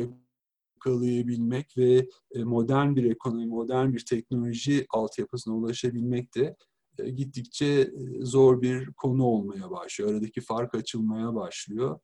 yakalayabilmek 0.86 1.78
ve 1.78 2.08
e, 2.34 2.44
modern 2.44 2.96
bir 2.96 3.10
ekonomi, 3.10 3.46
modern 3.46 3.92
bir 3.92 4.04
teknoloji 4.04 4.86
altyapısına 4.90 5.54
ulaşabilmek 5.54 6.34
de 6.34 6.56
e, 6.98 7.10
gittikçe 7.10 7.66
e, 7.66 7.90
zor 8.20 8.62
bir 8.62 8.92
konu 8.92 9.24
olmaya 9.24 9.70
başlıyor. 9.70 10.10
Aradaki 10.10 10.40
fark 10.40 10.74
açılmaya 10.74 11.34
başlıyor. 11.34 12.00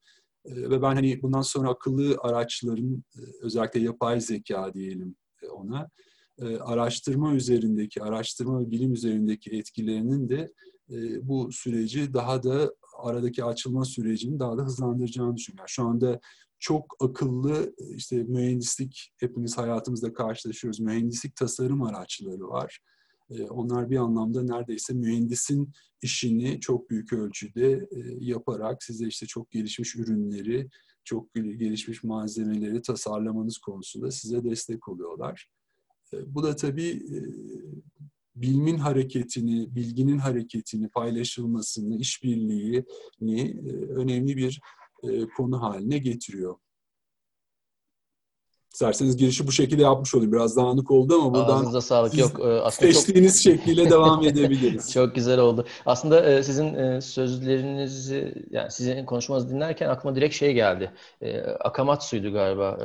Ve 0.47 0.83
ben 0.83 0.95
hani 0.95 1.23
bundan 1.23 1.40
sonra 1.40 1.71
akıllı 1.71 2.16
araçların 2.21 3.04
özellikle 3.42 3.80
yapay 3.80 4.21
zeka 4.21 4.75
diyelim 4.75 5.16
ona 5.50 5.88
araştırma 6.61 7.35
üzerindeki, 7.35 8.02
araştırma 8.02 8.61
ve 8.61 8.71
bilim 8.71 8.92
üzerindeki 8.92 9.50
etkilerinin 9.50 10.28
de 10.28 10.52
bu 11.23 11.52
süreci 11.52 12.14
daha 12.14 12.42
da 12.42 12.75
aradaki 13.02 13.45
açılma 13.45 13.85
sürecini 13.85 14.38
daha 14.38 14.59
da 14.59 14.62
hızlandıracağını 14.62 15.37
düşünüyorum. 15.37 15.68
şu 15.68 15.83
anda 15.83 16.21
çok 16.59 16.97
akıllı 17.01 17.75
işte 17.95 18.23
mühendislik 18.23 19.13
hepimiz 19.17 19.59
hayatımızda 19.59 20.13
karşılaşıyoruz. 20.13 20.81
Mühendislik 20.81 21.37
tasarım 21.37 21.83
araçları 21.83 22.49
var. 22.49 22.81
Onlar 23.51 23.91
bir 23.91 23.97
anlamda 23.97 24.43
neredeyse 24.43 24.95
mühendisin 24.95 25.73
işini 26.03 26.61
çok 26.61 26.91
büyük 26.91 27.13
ölçüde 27.13 27.89
yaparak 28.21 28.83
size 28.83 29.07
işte 29.07 29.27
çok 29.27 29.51
gelişmiş 29.51 29.97
ürünleri, 29.97 30.69
çok 31.05 31.35
gelişmiş 31.35 32.05
malzemeleri 32.05 32.83
tasarlamanız 32.83 33.59
konusunda 33.59 34.11
size 34.11 34.45
destek 34.45 34.89
oluyorlar. 34.89 35.49
Bu 36.27 36.43
da 36.43 36.57
tabii 36.57 37.03
bilimin 38.37 38.79
hareketini, 38.79 39.75
bilginin 39.75 40.19
hareketini, 40.19 40.89
paylaşılmasını, 40.89 41.97
işbirliğini 41.97 42.85
önemli 43.89 44.37
bir 44.37 44.61
e, 45.03 45.26
konu 45.37 45.62
haline 45.62 45.99
getiriyor. 45.99 46.57
İsterseniz 48.73 49.17
girişi 49.17 49.47
bu 49.47 49.53
şekilde 49.53 49.83
yapmış 49.83 50.15
olayım. 50.15 50.33
Biraz 50.33 50.57
dağınık 50.57 50.91
oldu 50.91 51.15
ama 51.15 51.35
buradan 51.35 51.57
Ağzınıza 51.57 51.81
sağlık. 51.81 52.19
Yok, 52.19 52.41
e, 52.41 52.43
aslında 52.43 52.93
seçtiğiniz 52.93 53.43
çok... 53.43 53.53
şekliyle 53.53 53.91
devam 53.91 54.26
edebiliriz. 54.26 54.93
çok 54.93 55.15
güzel 55.15 55.38
oldu. 55.38 55.67
Aslında 55.87 56.31
e, 56.31 56.43
sizin 56.43 57.00
sözlerinizi, 57.00 58.47
yani 58.50 58.71
sizin 58.71 59.07
konuşmanızı 59.07 59.50
dinlerken 59.50 59.88
aklıma 59.88 60.17
direkt 60.17 60.35
şey 60.35 60.55
geldi. 60.55 60.93
Akamatsu'ydu 61.61 62.33
galiba. 62.33 62.79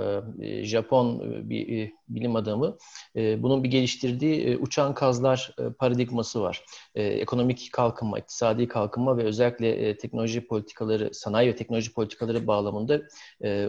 Japon 0.64 1.22
bir 1.50 1.92
bilim 2.16 2.36
adamı. 2.36 2.78
Bunun 3.16 3.64
bir 3.64 3.70
geliştirdiği 3.70 4.58
uçan 4.58 4.94
kazlar 4.94 5.56
paradigması 5.80 6.42
var. 6.42 6.66
Ekonomik 6.96 7.70
kalkınma, 7.72 8.20
iktisadi 8.20 8.68
kalkınma 8.68 9.18
ve 9.18 9.24
özellikle 9.24 9.98
teknoloji 9.98 10.48
politikaları, 10.48 11.14
sanayi 11.14 11.50
ve 11.50 11.56
teknoloji 11.56 11.94
politikaları 11.94 12.48
bağlamında 12.48 13.02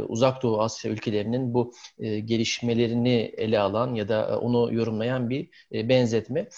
Uzak 0.08 0.42
Doğu 0.42 0.60
Asya 0.62 0.90
ülkelerinin 0.90 1.54
bu 1.54 1.72
gelişmelerini 1.98 3.32
ele 3.36 3.58
alan 3.58 3.94
ya 3.94 4.08
da 4.08 4.40
onu 4.40 4.74
yorumlayan 4.74 5.30
bir 5.30 5.48
benzetme. 5.72 6.48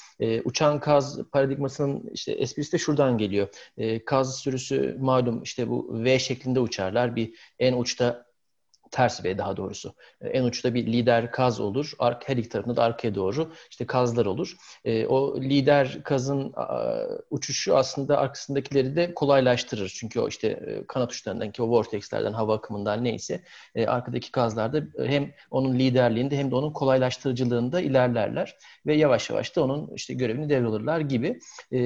Uçan 0.44 0.80
kaz 0.80 1.22
paradigmasının 1.32 2.10
işte 2.12 2.32
esprisi 2.32 2.72
de 2.72 2.78
şuradan 2.78 3.18
geliyor. 3.18 3.48
Kaz 4.06 4.38
sürüsü 4.38 4.96
malum 5.00 5.42
işte 5.42 5.70
bu 5.70 6.04
V 6.04 6.18
şeklinde 6.18 6.60
uçarlar. 6.60 7.16
Bir 7.16 7.34
en 7.58 7.72
uçta 7.72 8.26
ters 8.94 9.24
V 9.24 9.38
daha 9.38 9.56
doğrusu. 9.56 9.94
E, 10.20 10.28
en 10.28 10.44
uçta 10.44 10.74
bir 10.74 10.86
lider 10.86 11.30
kaz 11.30 11.60
olur. 11.60 11.92
Ark, 11.98 12.28
her 12.28 12.36
iki 12.36 12.48
tarafında 12.48 12.76
da 12.76 12.82
arkaya 12.82 13.14
doğru 13.14 13.52
işte 13.70 13.86
kazlar 13.86 14.26
olur. 14.26 14.56
E, 14.84 15.06
o 15.06 15.40
lider 15.40 16.02
kazın 16.02 16.54
uçuşu 17.30 17.76
aslında 17.76 18.18
arkasındakileri 18.18 18.96
de 18.96 19.14
kolaylaştırır. 19.14 19.88
Çünkü 19.88 20.20
o 20.20 20.28
işte 20.28 20.48
e, 20.48 20.86
kanat 20.86 21.12
uçlarından 21.12 21.52
ki 21.52 21.62
o 21.62 21.68
vortexlerden, 21.68 22.32
hava 22.32 22.54
akımından 22.54 23.04
neyse 23.04 23.42
e, 23.74 23.86
arkadaki 23.86 24.30
kazlar 24.30 24.72
da 24.72 24.82
hem 25.06 25.32
onun 25.50 25.78
liderliğinde 25.78 26.36
hem 26.36 26.50
de 26.50 26.54
onun 26.54 26.72
kolaylaştırıcılığında 26.72 27.80
ilerlerler 27.80 28.56
ve 28.86 28.96
yavaş 28.96 29.30
yavaş 29.30 29.56
da 29.56 29.64
onun 29.64 29.94
işte 29.94 30.14
görevini 30.14 30.48
devralırlar 30.48 31.00
gibi. 31.00 31.38
E, 31.72 31.80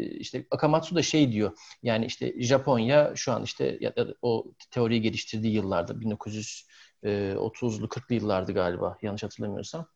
işte 0.00 0.46
Akamatsu 0.50 0.94
da 0.94 1.02
şey 1.02 1.32
diyor. 1.32 1.52
Yani 1.82 2.06
işte 2.06 2.42
Japonya 2.42 3.12
şu 3.16 3.32
an 3.32 3.42
işte 3.42 3.78
o 4.22 4.44
teoriyi 4.70 5.02
geliştirdiği 5.02 5.54
yıllarda 5.54 6.00
1900 6.00 6.49
1930'lu 7.04 7.86
40'lı 7.86 8.14
yıllardı 8.14 8.52
galiba 8.52 8.98
yanlış 9.02 9.22
hatırlamıyorsam. 9.22 9.86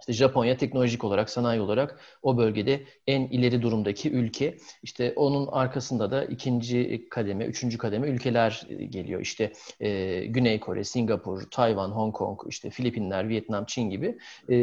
İşte 0.00 0.12
Japonya 0.12 0.56
teknolojik 0.56 1.04
olarak, 1.04 1.30
sanayi 1.30 1.60
olarak 1.60 2.00
o 2.22 2.38
bölgede 2.38 2.84
en 3.06 3.20
ileri 3.22 3.62
durumdaki 3.62 4.10
ülke. 4.10 4.56
İşte 4.82 5.12
onun 5.16 5.46
arkasında 5.46 6.10
da 6.10 6.24
ikinci 6.24 7.08
kademe, 7.10 7.44
üçüncü 7.44 7.78
kademe 7.78 8.08
ülkeler 8.08 8.66
geliyor. 8.88 9.20
İşte 9.20 9.52
e, 9.80 10.20
Güney 10.26 10.60
Kore, 10.60 10.84
Singapur, 10.84 11.42
Tayvan, 11.50 11.90
Hong 11.90 12.14
Kong, 12.14 12.40
işte 12.48 12.70
Filipinler, 12.70 13.28
Vietnam, 13.28 13.64
Çin 13.64 13.90
gibi. 13.90 14.18
E, 14.48 14.56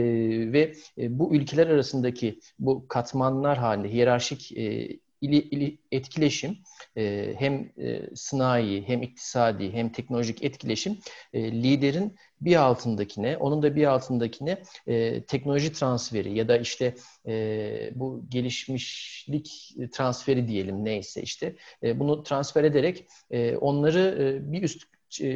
ve 0.54 0.74
e, 0.98 1.20
bu 1.20 1.36
ülkeler 1.36 1.68
arasındaki 1.68 2.40
bu 2.60 2.88
katmanlar 2.88 3.58
halinde 3.58 3.92
hiyerarşik 3.92 4.58
e, 4.58 4.90
ili, 5.22 5.36
ili, 5.38 5.78
etkileşim 5.92 6.58
e, 6.98 7.34
hem 7.38 7.70
e, 7.78 8.16
sınai 8.16 8.88
hem 8.88 9.02
iktisadi 9.02 9.74
hem 9.74 9.92
teknolojik 9.92 10.44
etkileşim 10.44 10.98
e, 11.34 11.52
liderin 11.52 12.16
bir 12.42 12.56
altındakine, 12.56 13.38
onun 13.38 13.64
da 13.64 13.76
bir 13.76 13.86
altındakine 13.86 14.64
e, 14.88 15.24
teknoloji 15.24 15.74
transferi 15.74 16.38
ya 16.38 16.48
da 16.48 16.58
işte 16.58 16.96
e, 17.28 17.92
bu 17.96 18.26
gelişmişlik 18.30 19.76
transferi 19.92 20.48
diyelim 20.48 20.86
neyse 20.86 21.22
işte 21.22 21.56
e, 21.84 22.00
bunu 22.00 22.24
transfer 22.24 22.64
ederek 22.64 23.08
e, 23.32 23.58
onları 23.58 24.18
e, 24.20 24.52
bir 24.52 24.64
üst 24.64 24.84
e, 25.22 25.28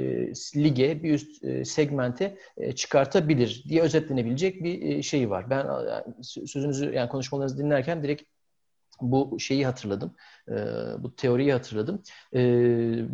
lige, 0.56 1.04
bir 1.04 1.14
üst 1.14 1.44
e, 1.44 1.66
segmente 1.66 2.38
e, 2.58 2.72
çıkartabilir 2.72 3.64
diye 3.70 3.82
özetlenebilecek 3.82 4.64
bir 4.64 5.04
şey 5.04 5.30
var. 5.30 5.50
Ben 5.50 5.68
sözünüzü 6.22 6.94
yani 6.94 7.10
konuşmalarınızı 7.10 7.58
dinlerken 7.58 8.04
direkt 8.04 8.24
bu 9.02 9.40
şeyi 9.40 9.66
hatırladım. 9.66 10.16
E, 10.50 10.54
bu 11.00 11.16
teoriyi 11.16 11.54
hatırladım. 11.54 12.04
E, 12.36 12.40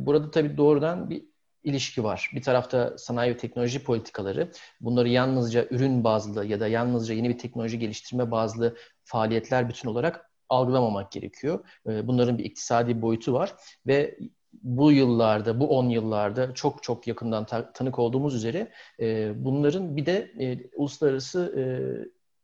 burada 0.05 0.31
tabii 0.31 0.57
doğrudan 0.57 1.09
bir 1.09 1.25
ilişki 1.63 2.03
var. 2.03 2.31
Bir 2.35 2.41
tarafta 2.41 2.97
sanayi 2.97 3.31
ve 3.31 3.37
teknoloji 3.37 3.83
politikaları. 3.83 4.51
Bunları 4.81 5.09
yalnızca 5.09 5.67
ürün 5.69 6.03
bazlı 6.03 6.45
ya 6.45 6.59
da 6.59 6.67
yalnızca 6.67 7.13
yeni 7.13 7.29
bir 7.29 7.37
teknoloji 7.37 7.79
geliştirme 7.79 8.31
bazlı 8.31 8.77
faaliyetler 9.03 9.69
bütün 9.69 9.89
olarak 9.89 10.31
algılamamak 10.49 11.11
gerekiyor. 11.11 11.65
E, 11.87 12.07
bunların 12.07 12.37
bir 12.37 12.45
iktisadi 12.45 13.01
boyutu 13.01 13.33
var 13.33 13.55
ve 13.87 14.17
bu 14.53 14.91
yıllarda, 14.91 15.59
bu 15.59 15.67
10 15.77 15.89
yıllarda 15.89 16.53
çok 16.53 16.83
çok 16.83 17.07
yakından 17.07 17.45
ta- 17.45 17.73
tanık 17.73 17.99
olduğumuz 17.99 18.35
üzere 18.35 18.71
e, 18.99 19.33
bunların 19.45 19.95
bir 19.97 20.05
de 20.05 20.31
e, 20.39 20.69
uluslararası 20.75 21.53
e, 21.57 21.63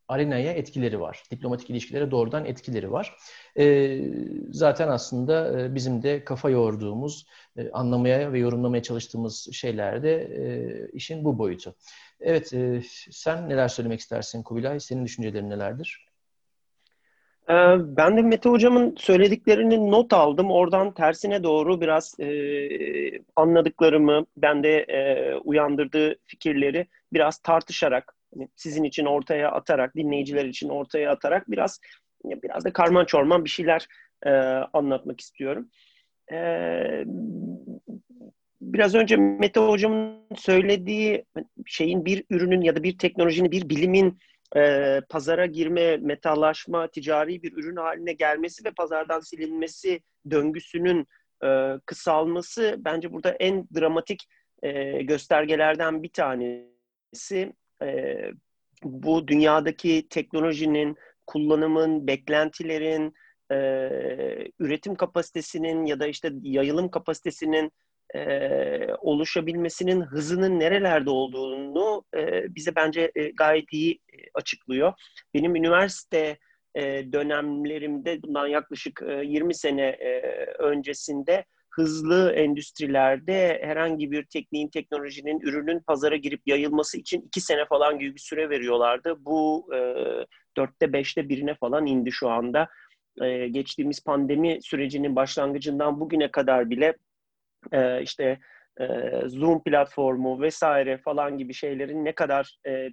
arenaya 0.07 0.53
etkileri 0.53 0.99
var. 0.99 1.23
Diplomatik 1.31 1.69
ilişkilere 1.69 2.11
doğrudan 2.11 2.45
etkileri 2.45 2.91
var. 2.91 3.15
E, 3.57 3.97
zaten 4.49 4.87
aslında 4.87 5.61
e, 5.61 5.75
bizim 5.75 6.03
de 6.03 6.23
kafa 6.23 6.49
yorduğumuz, 6.49 7.25
e, 7.57 7.71
anlamaya 7.71 8.33
ve 8.33 8.39
yorumlamaya 8.39 8.83
çalıştığımız 8.83 9.49
şeylerde 9.53 10.13
e, 10.21 10.87
işin 10.93 11.25
bu 11.25 11.37
boyutu. 11.37 11.75
Evet, 12.19 12.53
e, 12.53 12.81
sen 13.11 13.49
neler 13.49 13.67
söylemek 13.67 13.99
istersin 13.99 14.43
Kubilay? 14.43 14.79
Senin 14.79 15.05
düşüncelerin 15.05 15.49
nelerdir? 15.49 16.13
Ee, 17.49 17.53
ben 17.79 18.17
de 18.17 18.21
Mete 18.21 18.49
Hocam'ın 18.49 18.95
söylediklerini 18.97 19.91
not 19.91 20.13
aldım. 20.13 20.51
Oradan 20.51 20.93
tersine 20.93 21.43
doğru 21.43 21.81
biraz 21.81 22.19
e, 22.19 22.27
anladıklarımı, 23.35 24.25
bende 24.37 24.69
e, 24.69 25.35
uyandırdığı 25.35 26.15
fikirleri 26.25 26.87
biraz 27.13 27.37
tartışarak, 27.37 28.15
hani 28.33 28.49
sizin 28.55 28.83
için 28.83 29.05
ortaya 29.05 29.51
atarak, 29.51 29.95
dinleyiciler 29.95 30.45
için 30.45 30.69
ortaya 30.69 31.11
atarak 31.11 31.51
biraz 31.51 31.79
biraz 32.25 32.65
da 32.65 32.73
karman 32.73 33.05
çorman 33.05 33.45
bir 33.45 33.49
şeyler 33.49 33.87
e, 34.25 34.29
anlatmak 34.73 35.21
istiyorum. 35.21 35.69
E, 36.31 36.37
biraz 38.61 38.95
önce 38.95 39.15
Mete 39.15 39.59
Hocam'ın 39.59 40.35
söylediği 40.35 41.25
şeyin 41.65 42.05
bir 42.05 42.23
ürünün 42.29 42.61
ya 42.61 42.75
da 42.75 42.83
bir 42.83 42.97
teknolojinin, 42.97 43.51
bir 43.51 43.69
bilimin 43.69 44.19
e, 44.55 45.01
pazara 45.09 45.45
girme, 45.45 45.97
metallaşma, 45.97 46.87
ticari 46.87 47.43
bir 47.43 47.53
ürün 47.53 47.75
haline 47.75 48.13
gelmesi 48.13 48.65
ve 48.65 48.71
pazardan 48.71 49.19
silinmesi 49.19 50.01
döngüsünün 50.31 51.07
e, 51.43 51.79
kısalması 51.85 52.75
bence 52.79 53.13
burada 53.13 53.31
en 53.31 53.67
dramatik 53.75 54.23
e, 54.63 55.01
göstergelerden 55.03 56.03
bir 56.03 56.11
tanesi. 56.11 57.53
E, 57.83 58.17
bu 58.83 59.27
dünyadaki 59.27 60.07
teknolojinin, 60.09 60.95
kullanımın, 61.27 62.07
beklentilerin, 62.07 63.13
e, 63.51 63.55
üretim 64.59 64.95
kapasitesinin 64.95 65.85
ya 65.85 65.99
da 65.99 66.07
işte 66.07 66.31
yayılım 66.41 66.91
kapasitesinin 66.91 67.71
e, 68.15 68.93
oluşabilmesinin 68.93 70.01
hızının 70.01 70.59
nerelerde 70.59 71.09
olduğunu 71.09 72.03
e, 72.17 72.55
bize 72.55 72.75
bence 72.75 73.11
e, 73.15 73.29
gayet 73.31 73.73
iyi 73.73 73.93
e, 73.93 74.17
açıklıyor. 74.33 74.93
Benim 75.33 75.55
üniversite 75.55 76.37
e, 76.75 77.13
dönemlerimde 77.13 78.23
bundan 78.23 78.47
yaklaşık 78.47 79.01
e, 79.01 79.21
20 79.25 79.55
sene 79.55 79.85
e, 79.85 80.21
öncesinde 80.59 81.45
hızlı 81.75 82.31
endüstrilerde 82.31 83.61
herhangi 83.63 84.11
bir 84.11 84.25
tekniğin, 84.25 84.67
teknolojinin, 84.67 85.39
ürünün 85.39 85.79
pazara 85.79 86.15
girip 86.15 86.41
yayılması 86.45 86.97
için 86.97 87.21
iki 87.21 87.41
sene 87.41 87.65
falan 87.65 87.99
gibi 87.99 88.15
bir 88.15 88.19
süre 88.19 88.49
veriyorlardı. 88.49 89.25
Bu 89.25 89.69
e, 89.75 89.77
dörtte 90.57 90.93
beşte 90.93 91.29
birine 91.29 91.55
falan 91.55 91.85
indi 91.85 92.11
şu 92.11 92.29
anda. 92.29 92.67
E, 93.21 93.47
geçtiğimiz 93.47 94.03
pandemi 94.03 94.59
sürecinin 94.61 95.15
başlangıcından 95.15 95.99
bugüne 95.99 96.31
kadar 96.31 96.69
bile 96.69 96.97
e, 97.71 98.01
işte 98.01 98.39
e, 98.79 98.85
Zoom 99.27 99.63
platformu 99.63 100.41
vesaire 100.41 100.97
falan 100.97 101.37
gibi 101.37 101.53
şeylerin 101.53 102.05
ne 102.05 102.15
kadar 102.15 102.57
e, 102.67 102.89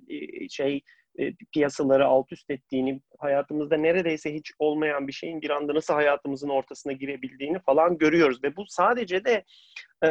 şey 0.48 0.82
e, 1.18 1.32
piyasaları 1.52 2.06
alt 2.06 2.32
üst 2.32 2.50
ettiğini, 2.50 3.00
hayatımızda 3.18 3.76
neredeyse 3.76 4.34
hiç 4.34 4.52
olmayan 4.58 5.08
bir 5.08 5.12
şeyin 5.12 5.42
bir 5.42 5.50
anda 5.50 5.74
nasıl 5.74 5.94
hayatımızın 5.94 6.48
ortasına 6.48 6.92
girebildiğini 6.92 7.58
falan 7.58 7.98
görüyoruz 7.98 8.44
ve 8.44 8.56
bu 8.56 8.64
sadece 8.66 9.24
de 9.24 9.44
e, 10.04 10.08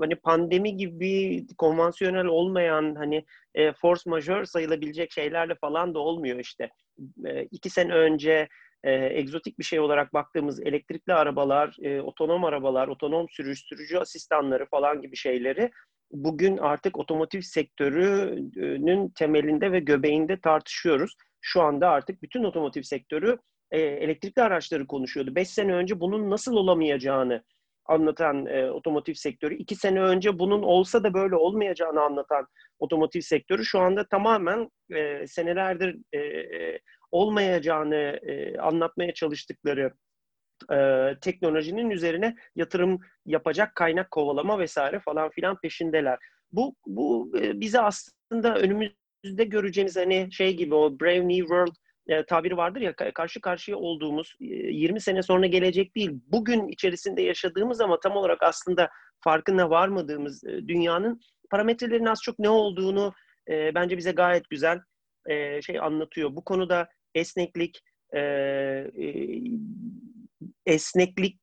hani 0.00 0.14
pandemi 0.14 0.76
gibi 0.76 1.46
konvansiyonel 1.58 2.26
olmayan 2.26 2.94
hani 2.94 3.24
e, 3.54 3.72
force 3.72 4.10
majeure 4.10 4.46
sayılabilecek 4.46 5.12
şeylerle 5.12 5.54
falan 5.54 5.94
da 5.94 5.98
olmuyor 5.98 6.38
işte. 6.38 6.70
E, 7.26 7.42
iki 7.42 7.70
sene 7.70 7.92
önce 7.92 8.48
e, 8.84 8.92
egzotik 8.92 9.58
bir 9.58 9.64
şey 9.64 9.80
olarak 9.80 10.14
baktığımız 10.14 10.60
elektrikli 10.60 11.12
arabalar, 11.12 11.76
e, 11.82 12.00
arabalar, 12.46 12.88
otonom 12.88 13.26
sürüş, 13.28 13.60
sürücü 13.60 13.98
asistanları 13.98 14.66
falan 14.66 15.02
gibi 15.02 15.16
şeyleri 15.16 15.70
bugün 16.10 16.56
artık 16.56 16.98
otomotiv 16.98 17.40
sektörünün 17.40 19.08
temelinde 19.08 19.72
ve 19.72 19.80
göbeğinde 19.80 20.40
tartışıyoruz. 20.40 21.16
Şu 21.40 21.62
anda 21.62 21.88
artık 21.88 22.22
bütün 22.22 22.44
otomotiv 22.44 22.82
sektörü 22.82 23.38
e, 23.70 23.80
elektrikli 23.80 24.40
araçları 24.42 24.86
konuşuyordu. 24.86 25.34
Beş 25.34 25.48
sene 25.48 25.74
önce 25.74 26.00
bunun 26.00 26.30
nasıl 26.30 26.56
olamayacağını 26.56 27.44
anlatan 27.84 28.46
e, 28.46 28.70
otomotiv 28.70 29.14
sektörü, 29.14 29.54
iki 29.54 29.76
sene 29.76 30.00
önce 30.00 30.38
bunun 30.38 30.62
olsa 30.62 31.04
da 31.04 31.14
böyle 31.14 31.36
olmayacağını 31.36 32.02
anlatan 32.02 32.46
otomotiv 32.78 33.20
sektörü 33.20 33.64
şu 33.64 33.80
anda 33.80 34.08
tamamen 34.08 34.70
e, 34.94 35.26
senelerdir 35.26 35.96
e, 36.12 36.18
e 36.18 36.80
olmayacağını 37.10 38.20
e, 38.22 38.58
anlatmaya 38.58 39.14
çalıştıkları 39.14 39.92
e, 40.72 41.08
teknolojinin 41.20 41.90
üzerine 41.90 42.36
yatırım 42.56 43.00
yapacak 43.26 43.74
kaynak 43.74 44.10
kovalama 44.10 44.58
vesaire 44.58 45.00
falan 45.00 45.30
filan 45.30 45.60
peşindeler. 45.60 46.18
Bu 46.52 46.74
bu 46.86 47.32
e, 47.40 47.60
bize 47.60 47.80
aslında 47.80 48.56
önümüzde 48.56 49.44
göreceğimiz 49.44 49.96
hani 49.96 50.28
şey 50.32 50.56
gibi 50.56 50.74
o 50.74 51.00
Brave 51.00 51.28
New 51.28 51.40
World 51.40 51.74
e, 52.08 52.26
tabiri 52.26 52.56
vardır 52.56 52.80
ya 52.80 52.94
karşı 53.14 53.40
karşıya 53.40 53.76
olduğumuz 53.76 54.36
e, 54.40 54.44
20 54.44 55.00
sene 55.00 55.22
sonra 55.22 55.46
gelecek 55.46 55.96
değil. 55.96 56.10
Bugün 56.26 56.68
içerisinde 56.68 57.22
yaşadığımız 57.22 57.80
ama 57.80 58.00
tam 58.00 58.16
olarak 58.16 58.42
aslında 58.42 58.88
farkına 59.24 59.70
varmadığımız 59.70 60.44
e, 60.44 60.68
dünyanın 60.68 61.20
parametrelerinin 61.50 62.06
az 62.06 62.18
çok 62.22 62.38
ne 62.38 62.48
olduğunu 62.48 63.14
e, 63.48 63.74
bence 63.74 63.96
bize 63.96 64.12
gayet 64.12 64.50
güzel 64.50 64.78
e, 65.26 65.62
şey 65.62 65.80
anlatıyor. 65.80 66.36
Bu 66.36 66.44
konuda 66.44 66.88
esneklik, 67.14 67.80
e, 68.12 68.20
e, 68.20 69.12
esneklik, 70.66 71.40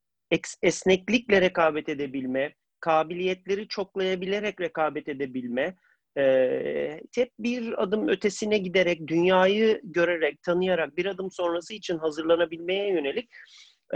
esneklikle 0.61 1.41
rekabet 1.41 1.89
edebilme, 1.89 2.53
kabiliyetleri 2.79 3.67
çoklayabilerek 3.67 4.61
rekabet 4.61 5.07
edebilme, 5.07 5.75
e, 6.17 7.01
hep 7.15 7.31
bir 7.39 7.83
adım 7.83 8.07
ötesine 8.07 8.57
giderek, 8.57 9.07
dünyayı 9.07 9.81
görerek, 9.83 10.43
tanıyarak 10.43 10.97
bir 10.97 11.05
adım 11.05 11.31
sonrası 11.31 11.73
için 11.73 11.97
hazırlanabilmeye 11.97 12.89
yönelik 12.89 13.29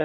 e, 0.00 0.04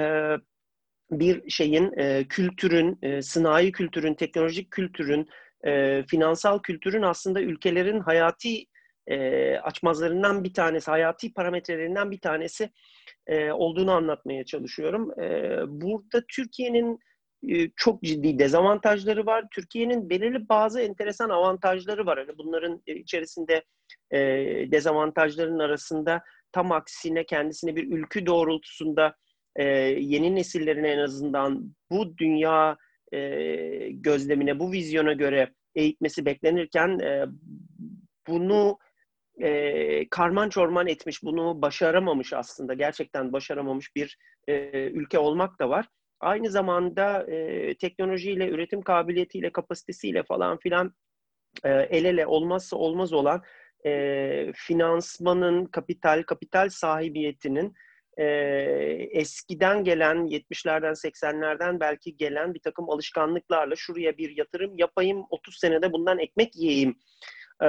bir 1.10 1.50
şeyin, 1.50 1.92
e, 1.98 2.24
kültürün, 2.28 2.98
e, 3.02 3.22
sınai 3.22 3.72
kültürün, 3.72 4.14
teknolojik 4.14 4.70
kültürün, 4.70 5.28
e, 5.66 6.02
finansal 6.10 6.62
kültürün 6.62 7.02
aslında 7.02 7.40
ülkelerin 7.40 8.00
hayati 8.00 8.66
e, 9.06 9.56
açmazlarından 9.56 10.44
bir 10.44 10.54
tanesi, 10.54 10.90
hayati 10.90 11.34
parametrelerinden 11.34 12.10
bir 12.10 12.20
tanesi 12.20 12.70
e, 13.26 13.50
olduğunu 13.50 13.92
anlatmaya 13.92 14.44
çalışıyorum. 14.44 15.20
E, 15.20 15.58
burada 15.68 16.24
Türkiye'nin 16.28 16.98
e, 17.48 17.70
çok 17.76 18.02
ciddi 18.02 18.38
dezavantajları 18.38 19.26
var. 19.26 19.44
Türkiye'nin 19.54 20.10
belirli 20.10 20.48
bazı 20.48 20.80
enteresan 20.80 21.30
avantajları 21.30 22.06
var. 22.06 22.18
Yani 22.18 22.38
bunların 22.38 22.82
içerisinde 22.86 23.64
e, 24.10 24.18
dezavantajların 24.72 25.58
arasında 25.58 26.22
tam 26.52 26.72
aksine 26.72 27.26
kendisine 27.26 27.76
bir 27.76 27.90
ülkü 27.98 28.26
doğrultusunda 28.26 29.14
e, 29.56 29.64
yeni 29.98 30.34
nesillerin 30.34 30.84
en 30.84 30.98
azından 30.98 31.74
bu 31.90 32.18
dünya 32.18 32.76
e, 33.12 33.18
gözlemine, 33.90 34.58
bu 34.58 34.72
vizyona 34.72 35.12
göre 35.12 35.52
eğitmesi 35.74 36.26
beklenirken 36.26 36.98
e, 36.98 37.26
bunu 38.28 38.78
e, 39.42 40.08
karman 40.08 40.48
çorman 40.48 40.86
etmiş, 40.86 41.22
bunu 41.22 41.62
başaramamış 41.62 42.32
aslında, 42.32 42.74
gerçekten 42.74 43.32
başaramamış 43.32 43.96
bir 43.96 44.18
e, 44.48 44.70
ülke 44.90 45.18
olmak 45.18 45.58
da 45.60 45.70
var. 45.70 45.86
Aynı 46.20 46.50
zamanda 46.50 47.22
e, 47.30 47.74
teknolojiyle, 47.74 48.48
üretim 48.48 48.82
kabiliyetiyle, 48.82 49.52
kapasitesiyle 49.52 50.22
falan 50.22 50.58
filan 50.58 50.94
e, 51.64 51.70
el 51.70 52.04
ele 52.04 52.26
olmazsa 52.26 52.76
olmaz 52.76 53.12
olan 53.12 53.42
e, 53.86 54.52
finansmanın, 54.54 55.64
kapital, 55.64 56.22
kapital 56.22 56.68
sahibiyetinin 56.68 57.74
e, 58.18 58.24
eskiden 59.10 59.84
gelen 59.84 60.16
70'lerden 60.16 60.92
80'lerden 60.92 61.80
belki 61.80 62.16
gelen 62.16 62.54
bir 62.54 62.60
takım 62.60 62.90
alışkanlıklarla 62.90 63.76
şuraya 63.76 64.18
bir 64.18 64.36
yatırım 64.36 64.78
yapayım 64.78 65.26
30 65.30 65.58
senede 65.58 65.92
bundan 65.92 66.18
ekmek 66.18 66.56
yiyeyim 66.56 66.96
e, 67.60 67.68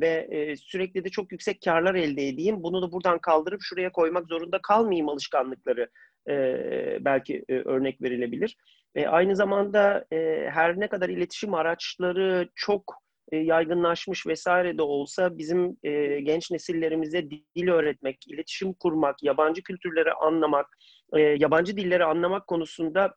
ve 0.00 0.28
e, 0.30 0.56
sürekli 0.56 1.04
de 1.04 1.08
çok 1.08 1.32
yüksek 1.32 1.62
karlar 1.62 1.94
elde 1.94 2.28
edeyim. 2.28 2.62
Bunu 2.62 2.82
da 2.82 2.92
buradan 2.92 3.18
kaldırıp 3.18 3.60
şuraya 3.62 3.92
koymak 3.92 4.26
zorunda 4.26 4.58
kalmayayım 4.62 5.08
alışkanlıkları 5.08 5.90
e, 6.28 6.34
belki 7.00 7.44
e, 7.48 7.54
örnek 7.54 8.02
verilebilir. 8.02 8.56
E, 8.94 9.06
aynı 9.06 9.36
zamanda 9.36 10.04
e, 10.12 10.48
her 10.50 10.80
ne 10.80 10.88
kadar 10.88 11.08
iletişim 11.08 11.54
araçları 11.54 12.48
çok 12.54 12.94
e, 13.32 13.36
yaygınlaşmış 13.36 14.26
vesaire 14.26 14.78
de 14.78 14.82
olsa 14.82 15.38
bizim 15.38 15.76
e, 15.82 16.20
genç 16.20 16.50
nesillerimize 16.50 17.30
dil 17.30 17.68
öğretmek, 17.68 18.18
iletişim 18.28 18.72
kurmak, 18.72 19.22
yabancı 19.22 19.62
kültürleri 19.62 20.12
anlamak, 20.12 20.66
e, 21.16 21.20
yabancı 21.20 21.76
dilleri 21.76 22.04
anlamak 22.04 22.46
konusunda 22.46 23.14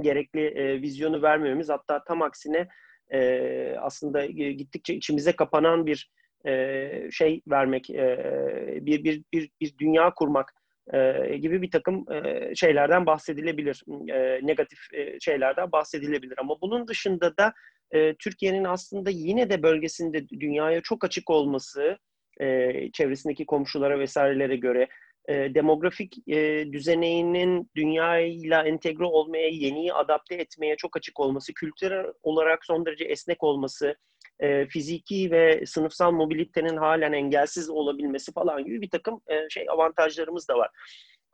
gerekli 0.00 0.40
e, 0.40 0.82
vizyonu 0.82 1.22
vermememiz 1.22 1.68
hatta 1.68 2.04
tam 2.04 2.22
aksine 2.22 2.68
e, 3.12 3.74
aslında 3.80 4.26
gittikçe 4.26 4.94
içimize 4.94 5.32
kapanan 5.32 5.86
bir 5.86 6.10
e, 6.46 7.08
şey 7.10 7.42
vermek, 7.48 7.90
e, 7.90 8.78
bir, 8.80 9.04
bir, 9.04 9.22
bir, 9.32 9.50
bir 9.60 9.78
dünya 9.78 10.14
kurmak 10.14 10.54
e, 10.92 11.36
gibi 11.36 11.62
bir 11.62 11.70
takım 11.70 12.04
e, 12.12 12.54
şeylerden 12.54 13.06
bahsedilebilir. 13.06 13.82
E, 14.08 14.46
negatif 14.46 14.78
e, 14.94 15.20
şeylerden 15.20 15.72
bahsedilebilir. 15.72 16.34
Ama 16.38 16.60
bunun 16.60 16.88
dışında 16.88 17.36
da 17.36 17.52
e, 17.90 18.14
Türkiye'nin 18.14 18.64
aslında 18.64 19.10
yine 19.10 19.50
de 19.50 19.62
bölgesinde 19.62 20.28
dünyaya 20.28 20.80
çok 20.80 21.04
açık 21.04 21.30
olması, 21.30 21.98
e, 22.40 22.72
çevresindeki 22.92 23.46
komşulara 23.46 23.98
vesairelere 23.98 24.56
göre 24.56 24.88
e, 25.28 25.54
demografik 25.54 26.28
e, 26.28 26.72
düzeneğinin 26.72 27.70
dünyayla 27.76 28.62
entegre 28.62 29.04
olmaya, 29.04 29.48
yeniyi 29.48 29.92
adapte 29.92 30.34
etmeye 30.34 30.76
çok 30.76 30.96
açık 30.96 31.20
olması, 31.20 31.54
kültürel 31.54 32.06
olarak 32.22 32.64
son 32.64 32.86
derece 32.86 33.04
esnek 33.04 33.42
olması, 33.42 33.94
e, 34.40 34.66
fiziki 34.66 35.30
ve 35.30 35.66
sınıfsal 35.66 36.12
mobilitenin 36.12 36.76
halen 36.76 37.12
engelsiz 37.12 37.70
olabilmesi 37.70 38.32
falan 38.32 38.64
gibi 38.64 38.80
bir 38.80 38.90
takım 38.90 39.20
e, 39.26 39.48
şey 39.50 39.66
avantajlarımız 39.70 40.48
da 40.48 40.58
var. 40.58 40.70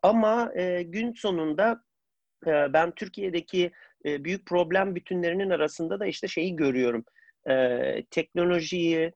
Ama 0.03 0.53
e, 0.57 0.83
gün 0.83 1.12
sonunda 1.12 1.81
e, 2.46 2.72
ben 2.72 2.94
Türkiye'deki 2.94 3.72
e, 4.05 4.25
büyük 4.25 4.46
problem 4.46 4.94
bütünlerinin 4.94 5.51
arasında 5.51 6.01
da 6.01 6.07
işte 6.07 6.29
şeyi 6.29 6.57
görüyorum. 6.57 7.05
E, 7.51 8.05
teknolojiyi, 8.11 9.12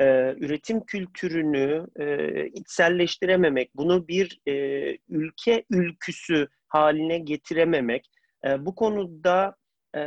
e, 0.00 0.34
üretim 0.38 0.84
kültürünü 0.84 1.86
e, 2.00 2.46
içselleştirememek, 2.46 3.76
bunu 3.76 4.08
bir 4.08 4.40
e, 4.48 4.52
ülke 5.08 5.64
ülküsü 5.70 6.48
haline 6.68 7.18
getirememek, 7.18 8.10
e, 8.46 8.66
bu 8.66 8.74
konuda 8.74 9.56
e, 9.96 10.02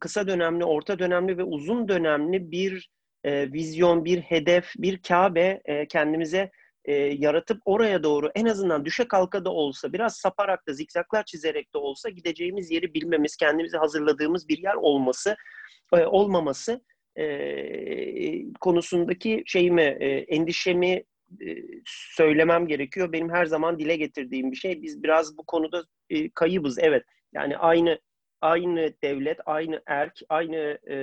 kısa 0.00 0.28
dönemli, 0.28 0.64
orta 0.64 0.98
dönemli 0.98 1.38
ve 1.38 1.42
uzun 1.42 1.88
dönemli 1.88 2.50
bir 2.50 2.90
e, 3.24 3.52
vizyon, 3.52 4.04
bir 4.04 4.20
hedef, 4.20 4.72
bir 4.76 5.02
Kabe 5.02 5.60
e, 5.64 5.88
kendimize 5.88 6.50
e, 6.84 6.94
yaratıp 6.94 7.62
oraya 7.64 8.02
doğru 8.02 8.30
en 8.34 8.46
azından 8.46 8.84
düşe 8.84 9.08
kalka 9.08 9.44
da 9.44 9.50
olsa, 9.50 9.92
biraz 9.92 10.16
saparak 10.16 10.66
da, 10.68 10.72
zikzaklar 10.72 11.24
çizerek 11.24 11.74
de 11.74 11.78
olsa 11.78 12.08
gideceğimiz 12.08 12.70
yeri 12.70 12.94
bilmemiz, 12.94 13.36
kendimizi 13.36 13.76
hazırladığımız 13.76 14.48
bir 14.48 14.58
yer 14.58 14.74
olması, 14.74 15.36
e, 15.92 16.06
olmaması 16.06 16.80
e, 17.20 18.52
konusundaki 18.60 19.42
şeyimi, 19.46 19.82
e, 19.82 20.08
endişemi 20.08 21.04
e, 21.40 21.56
söylemem 21.86 22.66
gerekiyor. 22.66 23.12
Benim 23.12 23.30
her 23.30 23.46
zaman 23.46 23.78
dile 23.78 23.96
getirdiğim 23.96 24.52
bir 24.52 24.56
şey. 24.56 24.82
Biz 24.82 25.02
biraz 25.02 25.38
bu 25.38 25.44
konuda 25.46 25.84
e, 26.10 26.30
kayıbız. 26.30 26.78
Evet. 26.78 27.04
Yani 27.32 27.56
aynı 27.56 27.98
aynı 28.40 28.94
devlet, 29.02 29.38
aynı 29.46 29.82
erk, 29.86 30.20
aynı 30.28 30.78
e, 30.90 30.96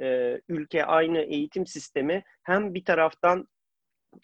e, 0.00 0.40
ülke, 0.48 0.84
aynı 0.84 1.18
eğitim 1.18 1.66
sistemi 1.66 2.24
hem 2.42 2.74
bir 2.74 2.84
taraftan 2.84 3.48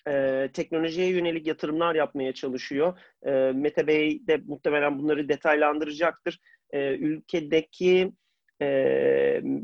e, 0.09 0.49
teknolojiye 0.55 1.09
yönelik 1.09 1.47
yatırımlar 1.47 1.95
yapmaya 1.95 2.35
çalışıyor. 2.35 2.99
E, 3.23 3.31
Mete 3.55 3.87
Bey 3.87 4.27
de 4.27 4.37
muhtemelen 4.47 4.99
bunları 4.99 5.29
detaylandıracaktır. 5.29 6.39
E, 6.71 6.95
ülkedeki 6.95 8.13
e, 8.63 8.67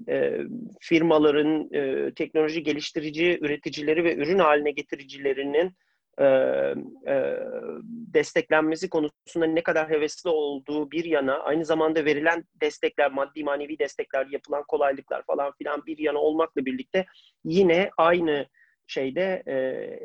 e, 0.08 0.38
firmaların, 0.80 1.68
e, 1.74 2.14
teknoloji 2.14 2.62
geliştirici 2.62 3.38
üreticileri 3.40 4.04
ve 4.04 4.16
ürün 4.16 4.38
haline 4.38 4.70
getiricilerinin 4.70 5.76
e, 6.18 6.24
e, 6.24 7.36
desteklenmesi 8.14 8.90
konusunda 8.90 9.46
ne 9.46 9.62
kadar 9.62 9.90
hevesli 9.90 10.30
olduğu 10.30 10.90
bir 10.90 11.04
yana, 11.04 11.38
aynı 11.38 11.64
zamanda 11.64 12.04
verilen 12.04 12.44
destekler, 12.60 13.12
maddi 13.12 13.44
manevi 13.44 13.78
destekler, 13.78 14.26
yapılan 14.30 14.64
kolaylıklar 14.68 15.22
falan 15.26 15.52
filan 15.58 15.86
bir 15.86 15.98
yana 15.98 16.18
olmakla 16.18 16.66
birlikte 16.66 17.06
yine 17.44 17.90
aynı 17.96 18.46
şeyde 18.86 19.42
e, 19.46 19.54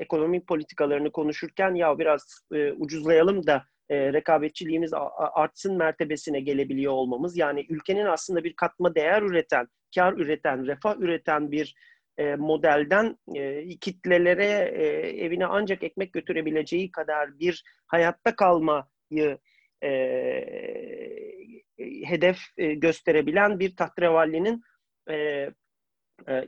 ekonomik 0.01 0.47
politikalarını 0.47 1.11
konuşurken 1.11 1.75
ya 1.75 1.99
biraz 1.99 2.41
e, 2.53 2.71
ucuzlayalım 2.71 3.47
da 3.47 3.65
e, 3.91 4.13
rekabetçiliğimiz 4.13 4.91
artsın 5.17 5.77
mertebesine 5.77 6.39
gelebiliyor 6.39 6.93
olmamız. 6.93 7.37
Yani 7.37 7.65
ülkenin 7.69 8.05
aslında 8.05 8.43
bir 8.43 8.53
katma 8.53 8.95
değer 8.95 9.21
üreten, 9.21 9.67
kar 9.95 10.13
üreten, 10.13 10.67
refah 10.67 10.97
üreten 10.99 11.51
bir 11.51 11.75
e, 12.17 12.35
modelden 12.35 13.17
e, 13.35 13.69
kitlelere 13.69 14.71
e, 14.75 14.85
evine 15.25 15.45
ancak 15.45 15.83
ekmek 15.83 16.13
götürebileceği 16.13 16.91
kadar 16.91 17.39
bir 17.39 17.63
hayatta 17.87 18.35
kalmayı 18.35 19.37
e, 19.83 19.91
hedef 22.05 22.37
e, 22.57 22.73
gösterebilen 22.73 23.59
bir 23.59 23.75
tahrevallinin 23.75 24.61
e, 25.09 25.15
e, 25.15 25.49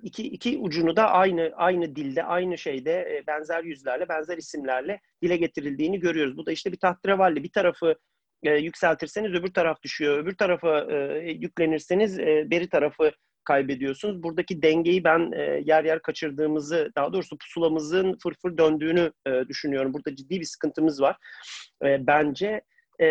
iki, 0.03 0.27
iki 0.27 0.57
ucunu 0.57 0.95
da 0.95 1.11
aynı 1.11 1.51
aynı 1.55 1.95
dilde, 1.95 2.23
aynı 2.23 2.57
şeyde 2.57 2.91
e, 2.91 3.27
benzer 3.27 3.63
yüzlerle, 3.63 4.09
benzer 4.09 4.37
isimlerle 4.37 5.01
dile 5.21 5.37
getirildiğini 5.37 5.99
görüyoruz. 5.99 6.37
Bu 6.37 6.45
da 6.45 6.51
işte 6.51 6.71
bir 6.71 6.77
tahterevalli. 6.77 7.43
Bir 7.43 7.51
tarafı 7.51 7.95
e, 8.43 8.51
yükseltirseniz 8.51 9.33
öbür 9.33 9.53
taraf 9.53 9.83
düşüyor. 9.83 10.17
Öbür 10.17 10.35
tarafa 10.35 10.79
e, 10.79 11.31
yüklenirseniz 11.31 12.19
beri 12.19 12.69
tarafı 12.69 13.11
kaybediyorsunuz. 13.43 14.23
Buradaki 14.23 14.61
dengeyi 14.61 15.03
ben 15.03 15.31
yer 15.65 15.83
yer 15.83 16.01
kaçırdığımızı, 16.01 16.91
daha 16.95 17.13
doğrusu 17.13 17.37
pusulamızın 17.37 18.17
fırfır 18.23 18.57
döndüğünü 18.57 19.11
düşünüyorum. 19.49 19.93
Burada 19.93 20.15
ciddi 20.15 20.39
bir 20.39 20.45
sıkıntımız 20.45 21.01
var. 21.01 21.17
Bence 21.83 22.61
e, 22.99 23.07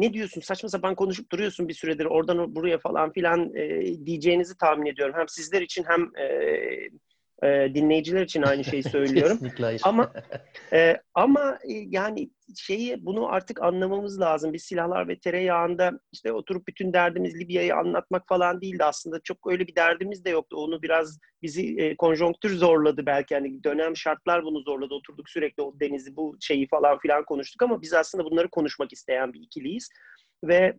ne 0.00 0.12
diyorsun 0.12 0.40
saçma 0.40 0.68
sapan 0.68 0.94
konuşup 0.94 1.32
duruyorsun 1.32 1.68
bir 1.68 1.74
süredir 1.74 2.04
oradan 2.04 2.54
buraya 2.54 2.78
falan 2.78 3.12
filan 3.12 3.54
e, 3.54 4.06
diyeceğinizi 4.06 4.56
tahmin 4.56 4.86
ediyorum. 4.86 5.14
Hem 5.18 5.28
sizler 5.28 5.62
için 5.62 5.84
hem 5.88 6.02
e, 6.16 6.28
e, 7.42 7.74
dinleyiciler 7.74 8.22
için 8.22 8.42
aynı 8.42 8.64
şeyi 8.64 8.82
söylüyorum. 8.94 9.38
Hayır. 9.60 9.80
Ama 9.84 10.12
e, 10.72 10.96
ama 11.14 11.58
e, 11.68 11.72
yani 11.72 12.30
şeyi 12.56 13.06
bunu 13.06 13.28
artık 13.28 13.62
anlamamız 13.62 14.20
lazım. 14.20 14.52
Biz 14.52 14.62
silahlar 14.62 15.08
ve 15.08 15.18
tereyağında 15.18 16.00
işte 16.12 16.32
oturup 16.32 16.68
bütün 16.68 16.92
derdimiz 16.92 17.40
Libya'yı 17.40 17.76
anlatmak 17.76 18.28
falan 18.28 18.60
değildi 18.60 18.84
aslında. 18.84 19.20
Çok 19.24 19.38
öyle 19.46 19.66
bir 19.66 19.74
derdimiz 19.74 20.24
de 20.24 20.30
yoktu. 20.30 20.56
Onu 20.56 20.82
biraz 20.82 21.18
bizi 21.42 21.76
e, 21.80 21.96
konjonktür 21.96 22.56
zorladı 22.56 23.06
belki. 23.06 23.34
Yani 23.34 23.64
dönem 23.64 23.96
şartlar 23.96 24.44
bunu 24.44 24.60
zorladı. 24.60 24.94
Oturduk 24.94 25.30
sürekli 25.30 25.62
o 25.62 25.80
denizi 25.80 26.16
bu 26.16 26.36
şeyi 26.40 26.68
falan 26.68 26.98
filan 26.98 27.24
konuştuk 27.24 27.62
ama 27.62 27.82
biz 27.82 27.94
aslında 27.94 28.24
bunları 28.24 28.48
konuşmak 28.50 28.92
isteyen 28.92 29.32
bir 29.32 29.40
ikiliyiz. 29.40 29.88
Ve 30.44 30.78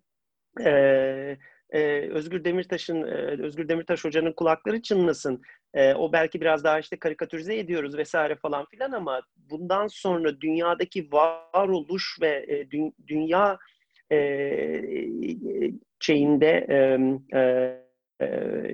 e, 0.66 1.38
e, 1.70 2.10
Özgür 2.10 2.44
Demirtaş'ın 2.44 3.02
e, 3.02 3.42
Özgür 3.44 3.70
Demirtaş 3.70 4.06
hocanın 4.06 4.34
kulakları 4.34 4.82
çınlasın. 4.82 5.42
E, 5.74 5.94
o 5.94 6.14
belki 6.14 6.42
biraz 6.42 6.64
daha 6.64 6.80
işte 6.80 7.00
karikatürize 7.00 7.58
ediyoruz 7.58 7.98
vesaire 7.98 8.36
falan 8.36 8.66
filan 8.66 8.92
ama 8.92 9.22
bundan 9.36 9.88
sonra 9.88 10.42
dünyadaki 10.42 11.12
varoluş 11.12 12.18
ve 12.22 12.46
e, 12.48 12.72
dü, 12.72 12.92
dünya 13.08 13.58
e, 14.12 14.18
şeyinde 16.00 16.66
e, 16.70 16.78
e, 17.40 17.40
e, 18.22 18.28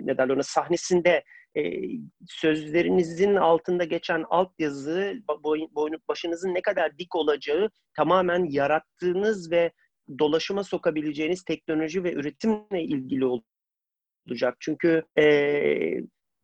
ne 0.06 0.18
derler 0.18 0.34
ona 0.34 0.44
sahnesinde 0.44 1.24
e, 1.58 1.82
sözlerinizin 2.28 3.36
altında 3.36 3.84
geçen 3.84 4.24
altyazı 4.30 5.14
boy, 5.44 5.60
boyun, 5.72 6.02
başınızın 6.08 6.54
ne 6.54 6.62
kadar 6.62 6.98
dik 6.98 7.16
olacağı 7.16 7.70
tamamen 7.98 8.46
yarattığınız 8.50 9.52
ve 9.52 9.72
dolaşıma 10.20 10.64
sokabileceğiniz 10.64 11.44
teknoloji 11.44 12.04
ve 12.04 12.14
üretimle 12.14 12.84
ilgili 12.84 13.26
olacak. 13.26 14.58
Çünkü 14.60 15.04
e, 15.18 15.26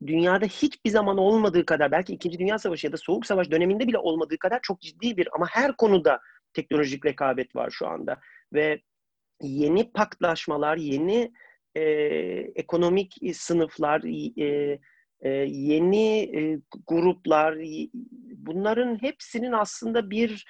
dünyada 0.07 0.45
hiçbir 0.45 0.89
zaman 0.89 1.17
olmadığı 1.17 1.65
kadar 1.65 1.91
belki 1.91 2.13
İkinci 2.13 2.39
Dünya 2.39 2.59
Savaşı 2.59 2.87
ya 2.87 2.93
da 2.93 2.97
Soğuk 2.97 3.25
Savaş 3.25 3.51
döneminde 3.51 3.87
bile 3.87 3.97
olmadığı 3.97 4.37
kadar 4.37 4.59
çok 4.63 4.81
ciddi 4.81 5.17
bir 5.17 5.29
ama 5.33 5.47
her 5.49 5.77
konuda 5.77 6.19
teknolojik 6.53 7.05
rekabet 7.05 7.55
var 7.55 7.69
şu 7.69 7.87
anda. 7.87 8.19
Ve 8.53 8.81
yeni 9.41 9.91
paktlaşmalar, 9.91 10.77
yeni 10.77 11.31
e, 11.75 11.81
ekonomik 12.55 13.15
sınıflar, 13.33 14.01
e, 14.37 14.79
e, 15.21 15.29
yeni 15.49 16.19
e, 16.37 16.59
gruplar, 16.87 17.57
bunların 18.35 19.01
hepsinin 19.01 19.51
aslında 19.51 20.09
bir 20.09 20.45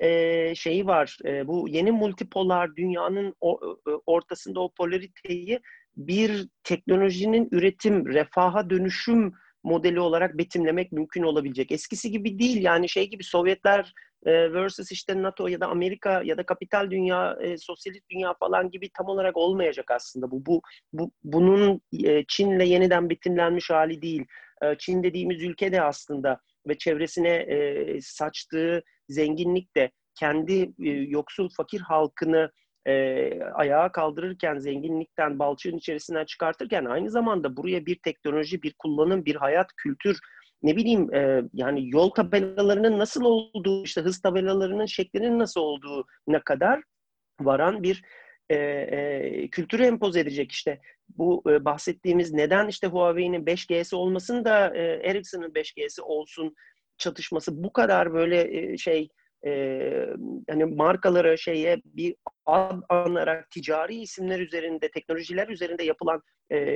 e, 0.00 0.54
şeyi 0.54 0.86
var. 0.86 1.18
E, 1.24 1.46
bu 1.46 1.68
yeni 1.68 1.92
multipolar 1.92 2.76
dünyanın 2.76 3.34
o, 3.40 3.60
e, 3.88 3.90
ortasında 4.06 4.60
o 4.60 4.72
polariteyi 4.72 5.60
bir 5.96 6.48
teknolojinin 6.64 7.48
üretim, 7.52 8.06
refaha 8.14 8.70
dönüşüm 8.70 9.32
modeli 9.62 10.00
olarak 10.00 10.38
betimlemek 10.38 10.92
mümkün 10.92 11.22
olabilecek. 11.22 11.72
Eskisi 11.72 12.10
gibi 12.10 12.38
değil 12.38 12.62
yani 12.62 12.88
şey 12.88 13.10
gibi 13.10 13.24
Sovyetler 13.24 13.92
e, 14.26 14.52
versus 14.52 14.92
işte 14.92 15.22
NATO 15.22 15.48
ya 15.48 15.60
da 15.60 15.66
Amerika 15.66 16.22
ya 16.22 16.36
da 16.36 16.46
kapital 16.46 16.90
dünya, 16.90 17.36
e, 17.40 17.58
sosyalist 17.58 18.10
dünya 18.10 18.34
falan 18.40 18.70
gibi 18.70 18.90
tam 18.96 19.06
olarak 19.06 19.36
olmayacak 19.36 19.90
aslında 19.90 20.30
bu. 20.30 20.46
Bu, 20.46 20.62
bu 20.92 21.10
bunun 21.24 21.80
e, 22.04 22.24
Çin'le 22.28 22.64
yeniden 22.64 23.10
betimlenmiş 23.10 23.70
hali 23.70 24.02
değil. 24.02 24.24
e, 24.62 24.74
Çin 24.78 25.02
dediğimiz 25.02 25.42
ülke 25.42 25.72
de 25.72 25.82
aslında 25.82 26.40
ve 26.68 26.78
çevresine 26.78 27.28
e, 27.28 28.00
saçtığı 28.00 28.82
zenginlik 29.08 29.76
de 29.76 29.90
kendi 30.14 30.72
e, 30.82 30.90
yoksul 30.90 31.48
fakir 31.48 31.80
halkını 31.80 32.50
e, 32.86 33.40
ayağa 33.42 33.92
kaldırırken, 33.92 34.58
zenginlikten, 34.58 35.38
balçığın 35.38 35.76
içerisinden 35.76 36.24
çıkartırken 36.24 36.84
aynı 36.84 37.10
zamanda 37.10 37.56
buraya 37.56 37.86
bir 37.86 37.98
teknoloji, 37.98 38.62
bir 38.62 38.74
kullanım, 38.78 39.24
bir 39.24 39.34
hayat, 39.34 39.72
kültür, 39.76 40.18
ne 40.62 40.76
bileyim 40.76 41.14
e, 41.14 41.42
yani 41.52 41.90
yol 41.90 42.10
tabelalarının 42.10 42.98
nasıl 42.98 43.24
olduğu, 43.24 43.84
işte 43.84 44.00
hız 44.00 44.20
tabelalarının 44.20 44.86
şeklinin 44.86 45.38
nasıl 45.38 45.60
olduğu 45.60 46.06
ne 46.28 46.40
kadar 46.40 46.82
varan 47.40 47.82
bir 47.82 48.02
e, 48.50 48.56
e, 48.56 49.48
kültürü 49.50 49.84
empoze 49.84 50.20
edecek. 50.20 50.52
İşte 50.52 50.80
bu 51.08 51.42
e, 51.50 51.64
bahsettiğimiz 51.64 52.32
neden 52.32 52.68
işte 52.68 52.86
Huawei'nin 52.86 53.44
5G'si 53.44 53.96
olmasın 53.96 54.44
da 54.44 54.76
e, 54.76 54.82
Ericsson'ın 54.82 55.50
5G'si 55.50 56.02
olsun 56.02 56.54
çatışması 56.98 57.64
bu 57.64 57.72
kadar 57.72 58.12
böyle 58.12 58.76
şey 58.76 59.08
e, 59.46 59.80
hani 60.50 60.64
markalara 60.64 61.36
şeye 61.36 61.82
bir 61.84 62.14
ad 62.46 62.82
anarak 62.88 63.50
ticari 63.50 63.94
isimler 63.94 64.40
üzerinde, 64.40 64.90
teknolojiler 64.90 65.48
üzerinde 65.48 65.84
yapılan 65.84 66.22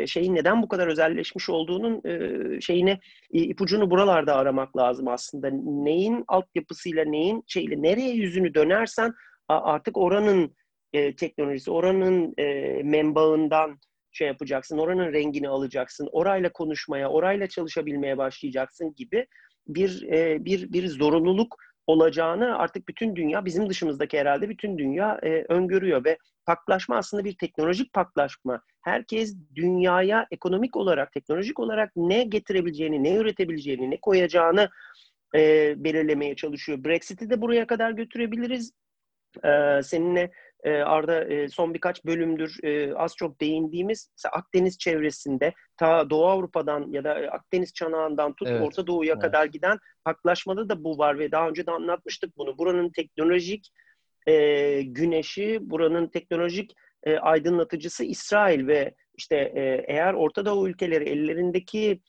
şeyin 0.06 0.34
neden 0.34 0.62
bu 0.62 0.68
kadar 0.68 0.86
özelleşmiş 0.86 1.50
olduğunun 1.50 2.02
e, 2.04 2.60
şeyini 2.60 2.98
ipucunu 3.32 3.90
buralarda 3.90 4.36
aramak 4.36 4.76
lazım 4.76 5.08
aslında. 5.08 5.50
Neyin 5.84 6.24
altyapısıyla, 6.28 7.04
neyin 7.04 7.42
şeyle, 7.46 7.82
nereye 7.82 8.14
yüzünü 8.14 8.54
dönersen 8.54 9.12
artık 9.48 9.96
oranın 9.96 10.54
teknolojisi, 10.92 11.70
oranın 11.70 12.34
e, 12.38 12.44
membağından 12.82 13.78
şey 14.12 14.26
yapacaksın, 14.26 14.78
oranın 14.78 15.12
rengini 15.12 15.48
alacaksın, 15.48 16.08
orayla 16.12 16.52
konuşmaya, 16.52 17.08
orayla 17.08 17.46
çalışabilmeye 17.46 18.18
başlayacaksın 18.18 18.94
gibi 18.94 19.26
bir 19.68 20.02
e, 20.02 20.44
bir 20.44 20.72
bir 20.72 20.88
zorunluluk 20.88 21.56
olacağını 21.86 22.58
artık 22.58 22.88
bütün 22.88 23.16
dünya, 23.16 23.44
bizim 23.44 23.68
dışımızdaki 23.70 24.18
herhalde 24.18 24.48
bütün 24.48 24.78
dünya 24.78 25.20
e, 25.22 25.44
öngörüyor 25.48 26.04
ve 26.04 26.18
paklaşma 26.46 26.96
aslında 26.96 27.24
bir 27.24 27.36
teknolojik 27.36 27.92
paklaşma. 27.92 28.62
Herkes 28.82 29.36
dünyaya 29.54 30.26
ekonomik 30.30 30.76
olarak, 30.76 31.12
teknolojik 31.12 31.60
olarak 31.60 31.92
ne 31.96 32.24
getirebileceğini, 32.24 33.04
ne 33.04 33.16
üretebileceğini, 33.16 33.90
ne 33.90 34.00
koyacağını 34.00 34.70
e, 35.34 35.74
belirlemeye 35.84 36.36
çalışıyor. 36.36 36.84
Brexit'i 36.84 37.30
de 37.30 37.40
buraya 37.40 37.66
kadar 37.66 37.90
götürebiliriz. 37.90 38.72
E, 39.44 39.82
seninle 39.82 40.30
e, 40.64 40.72
Arda 40.72 41.24
e, 41.24 41.48
son 41.48 41.74
birkaç 41.74 42.04
bölümdür 42.04 42.64
e, 42.64 42.94
az 42.94 43.16
çok 43.16 43.40
değindiğimiz 43.40 44.10
Akdeniz 44.32 44.78
çevresinde 44.78 45.52
ta 45.76 46.10
Doğu 46.10 46.26
Avrupa'dan 46.26 46.92
ya 46.92 47.04
da 47.04 47.14
Akdeniz 47.14 47.74
çanağından 47.74 48.32
tut 48.32 48.48
evet. 48.48 48.62
Orta 48.62 48.86
Doğu'ya 48.86 49.12
evet. 49.12 49.22
kadar 49.22 49.44
giden 49.44 49.78
paklaşmada 50.04 50.68
da 50.68 50.84
bu 50.84 50.98
var 50.98 51.18
ve 51.18 51.32
daha 51.32 51.48
önce 51.48 51.66
de 51.66 51.70
anlatmıştık 51.70 52.36
bunu. 52.36 52.58
Buranın 52.58 52.90
teknolojik 52.90 53.72
e, 54.26 54.82
güneşi, 54.82 55.58
buranın 55.62 56.06
teknolojik 56.06 56.74
e, 57.04 57.16
aydınlatıcısı 57.16 58.04
İsrail 58.04 58.66
ve 58.66 58.94
işte 59.18 59.36
e, 59.36 59.84
eğer 59.88 60.14
Orta 60.14 60.46
Doğu 60.46 60.68
ülkeleri 60.68 61.08
ellerindeki 61.08 62.00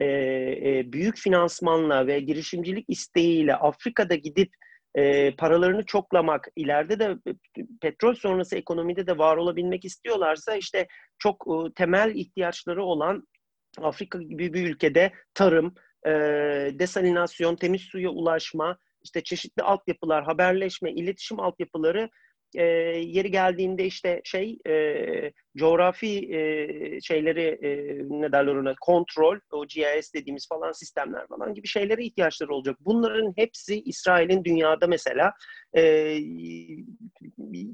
e, 0.00 0.06
e, 0.06 0.92
büyük 0.92 1.16
finansmanla 1.16 2.06
ve 2.06 2.20
girişimcilik 2.20 2.84
isteğiyle 2.88 3.54
Afrika'da 3.54 4.14
gidip 4.14 4.54
e, 4.94 5.36
paralarını 5.36 5.86
çoklamak, 5.86 6.48
ileride 6.56 6.98
de 6.98 7.16
petrol 7.80 8.14
sonrası 8.14 8.56
ekonomide 8.56 9.06
de 9.06 9.18
var 9.18 9.36
olabilmek 9.36 9.84
istiyorlarsa 9.84 10.56
işte 10.56 10.86
çok 11.18 11.46
e, 11.48 11.72
temel 11.74 12.14
ihtiyaçları 12.14 12.84
olan 12.84 13.28
Afrika 13.78 14.22
gibi 14.22 14.52
bir 14.52 14.70
ülkede 14.70 15.12
tarım, 15.34 15.74
e, 16.06 16.10
desalinasyon, 16.78 17.56
temiz 17.56 17.82
suya 17.82 18.10
ulaşma, 18.10 18.78
işte 19.04 19.22
çeşitli 19.22 19.62
altyapılar, 19.62 20.24
haberleşme, 20.24 20.92
iletişim 20.92 21.40
altyapıları 21.40 22.10
e, 22.54 22.64
yeri 22.98 23.30
geldiğinde 23.30 23.84
işte 23.84 24.20
şey 24.24 24.58
e, 24.68 25.32
coğrafi 25.56 26.34
e, 26.34 27.00
şeyleri 27.00 27.58
e, 27.62 27.70
ne 28.20 28.32
derler 28.32 28.54
ona 28.54 28.74
kontrol, 28.80 29.38
o 29.52 29.66
GIS 29.66 30.14
dediğimiz 30.14 30.48
falan 30.48 30.72
sistemler 30.72 31.26
falan 31.28 31.54
gibi 31.54 31.66
şeylere 31.66 32.04
ihtiyaçları 32.04 32.54
olacak. 32.54 32.76
Bunların 32.80 33.32
hepsi 33.36 33.82
İsrail'in 33.82 34.44
dünyada 34.44 34.86
mesela 34.86 35.32
e, 35.76 36.16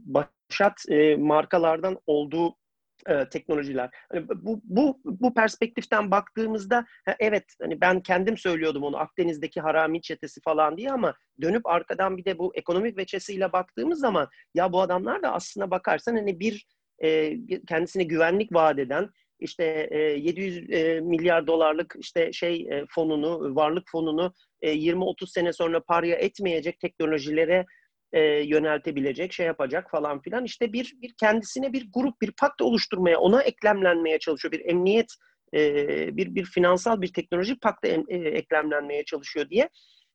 başat 0.05 0.75
e, 0.89 1.17
markalardan 1.17 1.99
olduğu 2.07 2.60
e, 3.09 3.29
teknolojiler. 3.29 3.91
Hani 4.13 4.29
bu 4.29 4.61
bu 4.65 5.01
bu 5.05 5.35
perspektiften 5.35 6.11
baktığımızda 6.11 6.87
evet 7.19 7.45
hani 7.63 7.81
ben 7.81 8.01
kendim 8.01 8.37
söylüyordum 8.37 8.83
onu 8.83 8.97
Akdeniz'deki 8.97 9.61
harami 9.61 10.03
çetesi 10.03 10.41
falan 10.41 10.77
diye 10.77 10.91
ama 10.91 11.15
dönüp 11.41 11.67
arkadan 11.67 12.17
bir 12.17 12.25
de 12.25 12.39
bu 12.39 12.53
ekonomik 12.55 12.99
veçesiyle 12.99 13.53
baktığımız 13.53 14.01
zaman 14.01 14.29
ya 14.55 14.73
bu 14.73 14.81
adamlar 14.81 15.23
da 15.23 15.33
aslına 15.33 15.71
bakarsan 15.71 16.17
hani 16.17 16.41
bir 16.41 16.67
e, 16.99 17.37
kendisine 17.67 18.03
güvenlik 18.05 18.53
vaat 18.53 18.79
eden 18.79 19.11
işte 19.41 19.89
e, 19.91 19.99
700 19.99 20.71
e, 20.71 21.01
milyar 21.01 21.47
dolarlık 21.47 21.97
işte 21.99 22.33
şey 22.33 22.69
e, 22.71 22.85
fonunu, 22.89 23.57
varlık 23.57 23.91
fonunu 23.91 24.35
e, 24.63 24.73
20-30 24.75 25.27
sene 25.27 25.53
sonra 25.53 25.81
parya 25.81 26.17
etmeyecek 26.17 26.81
teknolojilere 26.81 27.67
e, 28.13 28.21
yöneltebilecek, 28.23 29.33
şey 29.33 29.47
yapacak 29.47 29.91
falan 29.91 30.21
filan. 30.23 30.45
İşte 30.45 30.73
bir, 30.73 30.95
bir 31.03 31.15
kendisine 31.21 31.73
bir 31.73 31.89
grup, 31.95 32.21
bir 32.21 32.33
pakt 32.33 32.63
oluşturmaya, 32.63 33.19
ona 33.19 33.43
eklemlenmeye 33.43 34.19
çalışıyor. 34.19 34.53
Bir 34.53 34.65
emniyet, 34.65 35.15
e, 35.55 36.17
bir, 36.17 36.35
bir 36.35 36.45
finansal, 36.45 37.01
bir 37.01 37.13
teknolojik 37.13 37.63
pakta 37.63 37.89
em, 37.89 38.05
e, 38.09 38.17
eklemlenmeye 38.17 39.05
çalışıyor 39.05 39.51
diye 39.51 39.69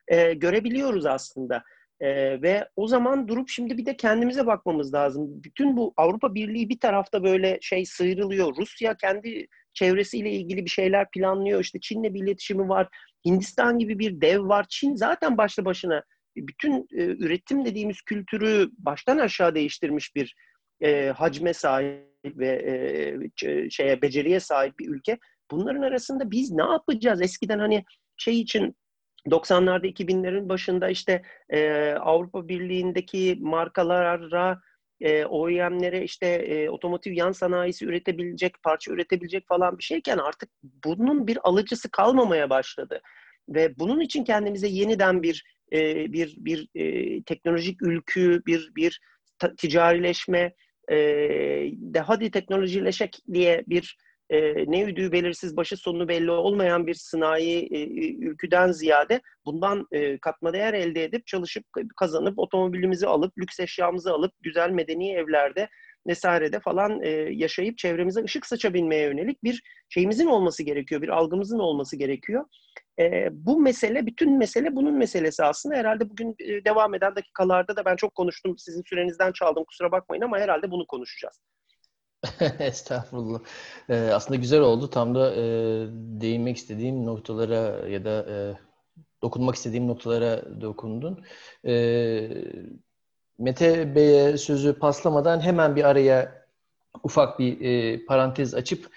e, 0.08 0.34
görebiliyoruz 0.34 1.06
aslında. 1.06 1.64
E, 2.00 2.42
ve 2.42 2.70
o 2.76 2.88
zaman 2.88 3.28
durup 3.28 3.50
şimdi 3.50 3.78
bir 3.78 3.86
de 3.86 3.98
kendimize 3.98 4.46
bakmamız 4.46 4.94
lazım. 4.94 5.44
Bütün 5.44 5.78
bu 5.78 5.94
Avrupa 5.98 6.36
Birliği 6.36 6.70
bir 6.70 6.80
tarafta 6.80 7.24
böyle 7.24 7.58
şey 7.62 7.86
sıyrılıyor. 7.86 8.56
Rusya 8.58 8.98
kendi 8.98 9.48
çevresiyle 9.74 10.32
ilgili 10.32 10.66
bir 10.66 10.70
şeyler 10.70 11.12
planlıyor. 11.12 11.62
İşte 11.62 11.80
Çin'le 11.80 12.14
bir 12.14 12.24
iletişimi 12.24 12.70
var. 12.70 12.88
Hindistan 13.26 13.80
gibi 13.80 14.00
bir 14.00 14.22
dev 14.22 14.48
var. 14.48 14.66
Çin 14.70 14.96
zaten 14.96 15.38
başlı 15.38 15.66
başına 15.66 16.04
bütün 16.36 16.88
e, 16.92 17.04
üretim 17.04 17.66
dediğimiz 17.66 18.02
kültürü 18.02 18.70
baştan 18.78 19.18
aşağı 19.18 19.56
değiştirmiş 19.56 20.16
bir 20.16 20.36
e, 20.82 21.10
hacme 21.10 21.54
sahip 21.54 22.06
ve 22.26 22.48
e, 23.44 23.70
şeye 23.70 24.02
beceriye 24.02 24.40
sahip 24.40 24.80
bir 24.80 24.88
ülke. 24.90 25.18
Bunların 25.52 25.82
arasında 25.82 26.32
biz 26.32 26.52
ne 26.52 26.64
yapacağız? 26.64 27.22
Eskiden 27.22 27.60
hani 27.60 27.84
şey 28.18 28.40
için 28.40 28.76
90'larda 29.28 29.86
2000'lerin 29.86 30.50
başında 30.50 30.90
işte 30.90 31.22
e, 31.50 31.92
Avrupa 31.92 32.48
Birliği'ndeki 32.48 33.38
markalara 33.40 34.62
e, 35.02 35.26
OEM'lere 35.26 36.04
işte 36.04 36.28
e, 36.28 36.70
otomotiv 36.70 37.12
yan 37.12 37.32
sanayisi 37.32 37.86
üretebilecek, 37.86 38.64
parça 38.64 38.92
üretebilecek 38.92 39.48
falan 39.48 39.78
bir 39.78 39.84
şeyken 39.84 40.18
artık 40.18 40.50
bunun 40.86 41.28
bir 41.28 41.40
alıcısı 41.44 41.92
kalmamaya 41.92 42.50
başladı. 42.50 43.02
Ve 43.50 43.80
bunun 43.80 44.00
için 44.00 44.24
kendimize 44.24 44.68
yeniden 44.68 45.24
bir 45.24 45.55
e, 45.74 46.14
bir 46.14 46.36
bir 46.38 46.68
e, 46.76 47.24
teknolojik 47.24 47.82
ülkü, 47.82 48.42
bir 48.46 48.72
bir 48.76 49.00
ticarileşme, 49.58 50.54
e, 50.92 50.98
de 51.72 52.00
hadi 52.00 52.32
teknolojileşek 52.32 53.20
diye 53.34 53.64
bir 53.68 53.98
e, 54.30 54.72
ne 54.72 54.84
üdüğü 54.84 55.12
belirsiz, 55.12 55.58
başı 55.58 55.78
sonu 55.78 56.08
belli 56.08 56.32
olmayan 56.32 56.88
bir 56.88 56.94
sanayi 56.94 57.68
e, 57.72 57.88
ülküden 58.16 58.72
ziyade 58.72 59.22
bundan 59.46 59.88
e, 59.92 60.18
katma 60.18 60.54
değer 60.54 60.74
elde 60.74 61.04
edip 61.04 61.28
çalışıp 61.28 61.66
kazanıp 61.98 62.40
otomobilimizi 62.40 63.08
alıp 63.08 63.38
lüks 63.38 63.60
eşyamızı 63.60 64.12
alıp 64.12 64.32
güzel 64.42 64.70
medeni 64.70 65.14
evlerde 65.14 65.70
vesairede 66.08 66.60
falan 66.60 67.02
e, 67.04 67.10
yaşayıp 67.10 67.78
çevremize 67.78 68.24
ışık 68.24 68.46
saçabilmeye 68.46 69.04
yönelik 69.04 69.44
bir 69.44 69.64
şeyimizin 69.90 70.28
olması 70.28 70.64
gerekiyor, 70.64 71.02
bir 71.02 71.10
algımızın 71.10 71.60
olması 71.60 71.96
gerekiyor. 71.96 72.46
E, 73.00 73.30
bu 73.32 73.60
mesele, 73.60 74.06
bütün 74.06 74.38
mesele 74.38 74.76
bunun 74.76 74.94
meselesi 74.94 75.44
aslında. 75.44 75.76
Herhalde 75.76 76.10
bugün 76.10 76.36
e, 76.40 76.66
devam 76.66 76.94
eden 76.94 77.16
dakikalarda 77.16 77.76
da 77.76 77.86
ben 77.86 77.96
çok 77.96 78.16
konuştum, 78.16 78.58
sizin 78.58 78.84
sürenizden 78.90 79.32
çaldım 79.32 79.64
kusura 79.64 79.92
bakmayın 79.92 80.22
ama 80.22 80.40
herhalde 80.40 80.72
bunu 80.72 80.88
konuşacağız. 80.88 81.42
Estağfurullah. 82.60 83.40
Ee, 83.90 83.96
aslında 83.96 84.40
güzel 84.40 84.62
oldu. 84.62 84.90
Tam 84.90 85.16
da 85.16 85.36
e, 85.36 85.42
değinmek 86.22 86.58
istediğim 86.58 87.06
noktalara 87.06 87.90
ya 87.90 88.06
da 88.06 88.26
e, 88.30 88.36
dokunmak 89.22 89.56
istediğim 89.56 89.88
noktalara 89.88 90.62
dokundun. 90.62 91.26
E, 91.66 91.74
Mete 93.38 93.96
Bey'e 93.96 94.38
sözü 94.38 94.80
paslamadan 94.80 95.40
hemen 95.40 95.76
bir 95.76 95.84
araya 95.84 96.46
ufak 97.04 97.40
bir 97.40 97.62
e, 97.62 98.06
parantez 98.06 98.54
açıp 98.54 98.90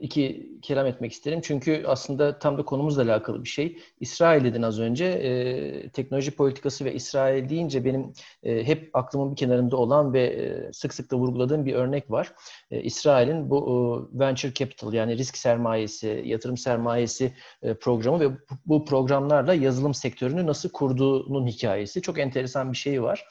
iki 0.00 0.52
kelam 0.62 0.86
etmek 0.86 1.12
isterim. 1.12 1.40
Çünkü 1.42 1.84
aslında 1.86 2.38
tam 2.38 2.58
da 2.58 2.64
konumuzla 2.64 3.02
alakalı 3.02 3.44
bir 3.44 3.48
şey. 3.48 3.78
İsrail 4.00 4.44
dedin 4.44 4.62
az 4.62 4.80
önce. 4.80 5.04
E, 5.04 5.88
teknoloji 5.88 6.30
politikası 6.30 6.84
ve 6.84 6.94
İsrail 6.94 7.48
deyince 7.48 7.84
benim 7.84 8.12
e, 8.42 8.66
hep 8.66 8.90
aklımın 8.92 9.30
bir 9.30 9.36
kenarında 9.36 9.76
olan 9.76 10.12
ve 10.12 10.26
e, 10.26 10.72
sık 10.72 10.94
sık 10.94 11.10
da 11.10 11.16
vurguladığım 11.16 11.66
bir 11.66 11.74
örnek 11.74 12.10
var. 12.10 12.32
E, 12.70 12.82
İsrail'in 12.82 13.50
bu 13.50 14.10
venture 14.12 14.54
capital 14.54 14.92
yani 14.92 15.18
risk 15.18 15.36
sermayesi, 15.36 16.22
yatırım 16.24 16.56
sermayesi 16.56 17.32
e, 17.62 17.74
programı 17.74 18.20
ve 18.20 18.36
bu 18.66 18.84
programlarla 18.84 19.54
yazılım 19.54 19.94
sektörünü 19.94 20.46
nasıl 20.46 20.68
kurduğunun 20.68 21.46
hikayesi. 21.46 22.02
Çok 22.02 22.18
enteresan 22.18 22.72
bir 22.72 22.76
şey 22.76 23.02
var. 23.02 23.24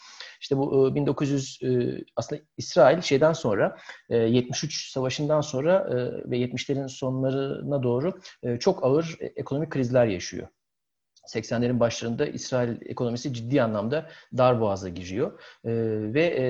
İşte 0.45 0.57
bu 0.57 0.95
1900 0.95 1.59
e, 1.61 1.67
e, 1.67 2.03
aslında 2.15 2.41
İsrail 2.57 3.01
şeyden 3.01 3.33
sonra 3.33 3.77
73 4.09 4.87
e, 4.89 4.91
savaşından 4.91 5.41
sonra 5.41 5.89
ve 6.25 6.37
70'lerin 6.37 6.89
sonlarına 6.89 7.83
doğru 7.83 8.19
çok 8.59 8.83
ağır 8.83 9.17
ekonomik 9.19 9.69
krizler 9.69 10.05
yaşıyor. 10.05 10.47
80'lerin 11.27 11.79
başlarında 11.79 12.25
İsrail 12.25 12.77
ekonomisi 12.85 13.33
ciddi 13.33 13.61
anlamda 13.61 14.09
dar 14.37 14.61
boğaza 14.61 14.89
giriyor. 14.89 15.39
E, 15.65 15.71
ve 16.13 16.23
e, 16.23 16.45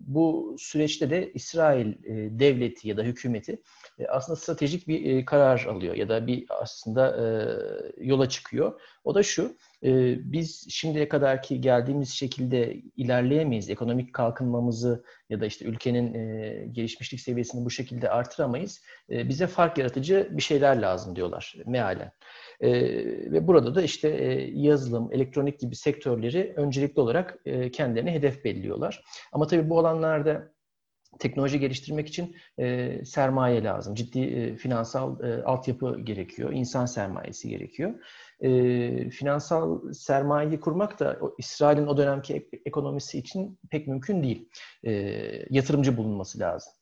bu 0.00 0.56
süreçte 0.58 1.10
de 1.10 1.32
İsrail 1.32 1.86
e, 1.86 2.38
devleti 2.38 2.88
ya 2.88 2.96
da 2.96 3.02
hükümeti 3.02 3.62
e, 3.98 4.06
aslında 4.06 4.36
stratejik 4.36 4.88
bir 4.88 5.04
e, 5.04 5.24
karar 5.24 5.64
alıyor 5.64 5.94
ya 5.94 6.08
da 6.08 6.26
bir 6.26 6.46
aslında 6.48 7.16
e, 7.16 7.24
yola 8.06 8.28
çıkıyor. 8.28 8.80
O 9.04 9.14
da 9.14 9.22
şu, 9.22 9.42
e, 9.42 9.56
biz 10.32 10.66
şimdiye 10.70 11.08
kadarki 11.08 11.60
geldiğimiz 11.60 12.10
şekilde 12.10 12.74
ilerleyemeyiz. 12.96 13.70
Ekonomik 13.70 14.12
kalkınmamızı 14.12 15.04
ya 15.30 15.40
da 15.40 15.46
işte 15.46 15.64
ülkenin 15.64 16.14
e, 16.14 16.66
gelişmişlik 16.72 17.20
seviyesini 17.20 17.64
bu 17.64 17.70
şekilde 17.70 18.10
artıramayız. 18.10 18.82
E, 19.10 19.28
bize 19.28 19.46
fark 19.46 19.78
yaratıcı 19.78 20.28
bir 20.30 20.42
şeyler 20.42 20.76
lazım 20.76 21.16
diyorlar 21.16 21.54
mealen. 21.66 22.12
E, 22.60 22.72
ve 23.32 23.46
burada 23.46 23.74
da 23.74 23.82
işte 23.82 24.08
yazılım, 24.54 25.12
elektronik 25.12 25.60
gibi 25.60 25.76
sektörleri 25.76 26.52
öncelikli 26.56 27.00
olarak 27.00 27.38
kendilerine 27.72 28.12
hedef 28.12 28.44
belirliyorlar. 28.44 29.04
Ama 29.32 29.46
tabii 29.46 29.70
bu 29.70 29.78
alanlarda 29.78 30.52
teknoloji 31.18 31.60
geliştirmek 31.60 32.08
için 32.08 32.36
e, 32.58 32.98
sermaye 33.04 33.64
lazım. 33.64 33.94
Ciddi 33.94 34.20
e, 34.20 34.56
finansal 34.56 35.24
e, 35.24 35.42
altyapı 35.42 36.00
gerekiyor. 36.00 36.52
insan 36.52 36.86
sermayesi 36.86 37.48
gerekiyor. 37.48 37.94
E, 38.40 39.10
finansal 39.10 39.92
sermayeyi 39.92 40.60
kurmak 40.60 41.00
da 41.00 41.18
o, 41.20 41.34
İsrail'in 41.38 41.86
o 41.86 41.96
dönemki 41.96 42.48
ekonomisi 42.66 43.18
için 43.18 43.58
pek 43.70 43.86
mümkün 43.86 44.22
değil. 44.22 44.48
E, 44.84 44.92
yatırımcı 45.50 45.96
bulunması 45.96 46.38
lazım. 46.38 46.72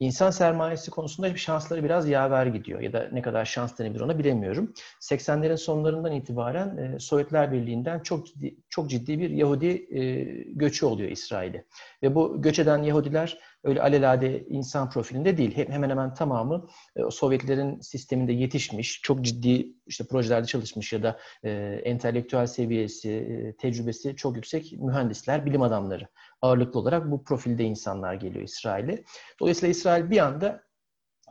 İnsan 0.00 0.30
sermayesi 0.30 0.90
konusunda 0.90 1.36
şansları 1.36 1.84
biraz 1.84 2.08
yaver 2.08 2.46
gidiyor 2.46 2.80
ya 2.80 2.92
da 2.92 3.08
ne 3.12 3.22
kadar 3.22 3.44
şans 3.44 3.78
denebilir 3.78 4.00
ona 4.00 4.18
bilemiyorum. 4.18 4.72
80'lerin 5.00 5.56
sonlarından 5.56 6.12
itibaren 6.12 6.76
e, 6.76 6.98
Sovyetler 6.98 7.52
Birliği'nden 7.52 8.00
çok 8.00 8.26
ciddi, 8.26 8.56
çok 8.68 8.90
ciddi 8.90 9.18
bir 9.18 9.30
Yahudi 9.30 9.98
e, 9.98 10.24
göçü 10.52 10.86
oluyor 10.86 11.10
İsrail'e. 11.10 11.64
Ve 12.02 12.14
bu 12.14 12.42
göç 12.42 12.58
eden 12.58 12.82
Yahudiler 12.82 13.38
öyle 13.64 13.82
alelade 13.82 14.44
insan 14.44 14.90
profilinde 14.90 15.36
değil. 15.36 15.56
Hemen 15.56 15.90
hemen 15.90 16.14
tamamı 16.14 16.66
e, 16.96 17.10
Sovyetlerin 17.10 17.80
sisteminde 17.80 18.32
yetişmiş, 18.32 19.00
çok 19.02 19.22
ciddi 19.22 19.72
işte 19.86 20.04
projelerde 20.04 20.46
çalışmış 20.46 20.92
ya 20.92 21.02
da 21.02 21.18
e, 21.44 21.50
entelektüel 21.84 22.46
seviyesi, 22.46 23.10
e, 23.10 23.56
tecrübesi 23.56 24.16
çok 24.16 24.36
yüksek 24.36 24.72
mühendisler, 24.72 25.46
bilim 25.46 25.62
adamları 25.62 26.08
ağırlıklı 26.42 26.80
olarak 26.80 27.10
bu 27.10 27.24
profilde 27.24 27.64
insanlar 27.64 28.14
geliyor 28.14 28.44
İsrail'e. 28.44 29.04
Dolayısıyla 29.40 29.70
İsrail 29.70 30.10
bir 30.10 30.18
anda 30.18 30.62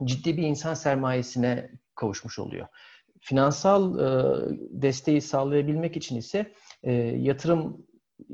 ciddi 0.03 0.37
bir 0.37 0.43
insan 0.43 0.73
sermayesine 0.73 1.69
kavuşmuş 1.95 2.39
oluyor. 2.39 2.67
Finansal 3.21 3.99
desteği 4.69 5.21
sağlayabilmek 5.21 5.97
için 5.97 6.17
ise 6.17 6.53
yatırım 7.17 7.85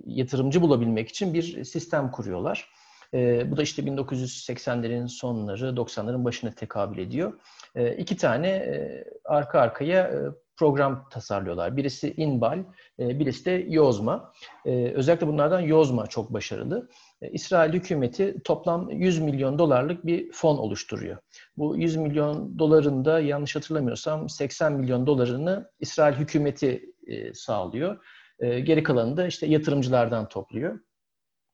yatırımcı 0.05 0.62
bulabilmek 0.62 1.09
için 1.09 1.33
bir 1.33 1.63
sistem 1.63 2.12
kuruyorlar. 2.12 2.69
E, 3.13 3.52
bu 3.52 3.58
da 3.58 3.62
işte 3.62 3.82
1980'lerin 3.82 5.08
sonları, 5.08 5.65
90'ların 5.65 6.26
başına 6.26 6.52
tekabül 6.52 6.98
ediyor. 6.98 7.34
E, 7.76 7.95
iki 7.95 8.17
tane 8.17 8.48
e, 8.48 9.06
arka 9.26 9.60
arkaya 9.60 10.08
e, 10.08 10.17
program 10.60 11.10
tasarlıyorlar. 11.10 11.78
Birisi 11.78 12.13
Inbal, 12.17 12.60
e, 13.00 13.19
birisi 13.19 13.45
de 13.45 13.52
Yozma. 13.52 14.34
E, 14.65 14.91
özellikle 14.91 15.28
bunlardan 15.28 15.60
Yozma 15.60 16.08
çok 16.08 16.34
başarılı. 16.34 16.89
E, 17.22 17.30
İsrail 17.30 17.74
hükümeti 17.74 18.36
toplam 18.43 18.89
100 18.91 19.19
milyon 19.19 19.60
dolarlık 19.60 20.06
bir 20.06 20.32
fon 20.32 20.58
oluşturuyor. 20.58 21.17
Bu 21.58 21.78
100 21.78 21.95
milyon 21.95 22.60
dolarında 22.60 23.19
yanlış 23.19 23.56
hatırlamıyorsam 23.56 24.30
80 24.30 24.74
milyon 24.74 25.08
dolarını 25.08 25.72
İsrail 25.80 26.15
hükümeti 26.15 26.86
sağlıyor. 27.34 28.06
Geri 28.39 28.84
kalanını 28.84 29.17
da 29.17 29.28
işte 29.28 29.45
yatırımcılardan 29.45 30.30
topluyor. 30.30 30.80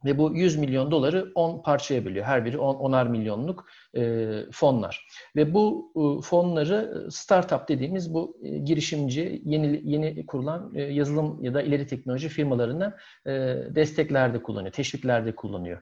Ve 0.05 0.17
bu 0.17 0.35
100 0.35 0.55
milyon 0.55 0.91
doları 0.91 1.31
10 1.35 1.61
parçaya 1.61 2.05
bölüyor. 2.05 2.25
Her 2.25 2.45
biri 2.45 2.57
10, 2.57 2.75
10'ar 2.75 3.09
milyonluk 3.09 3.67
e, 3.97 4.21
fonlar. 4.51 5.07
Ve 5.35 5.53
bu 5.53 5.91
e, 5.95 6.21
fonları 6.21 7.07
startup 7.11 7.67
dediğimiz 7.69 8.13
bu 8.13 8.37
e, 8.43 8.57
girişimci, 8.57 9.41
yeni 9.45 9.81
yeni 9.83 10.25
kurulan 10.25 10.71
e, 10.75 10.81
yazılım 10.81 11.43
ya 11.43 11.53
da 11.53 11.61
ileri 11.61 11.87
teknoloji 11.87 12.29
firmalarına 12.29 12.97
e, 13.25 13.31
desteklerde 13.75 14.43
kullanıyor, 14.43 14.73
teşviklerde 14.73 15.35
kullanıyor. 15.35 15.81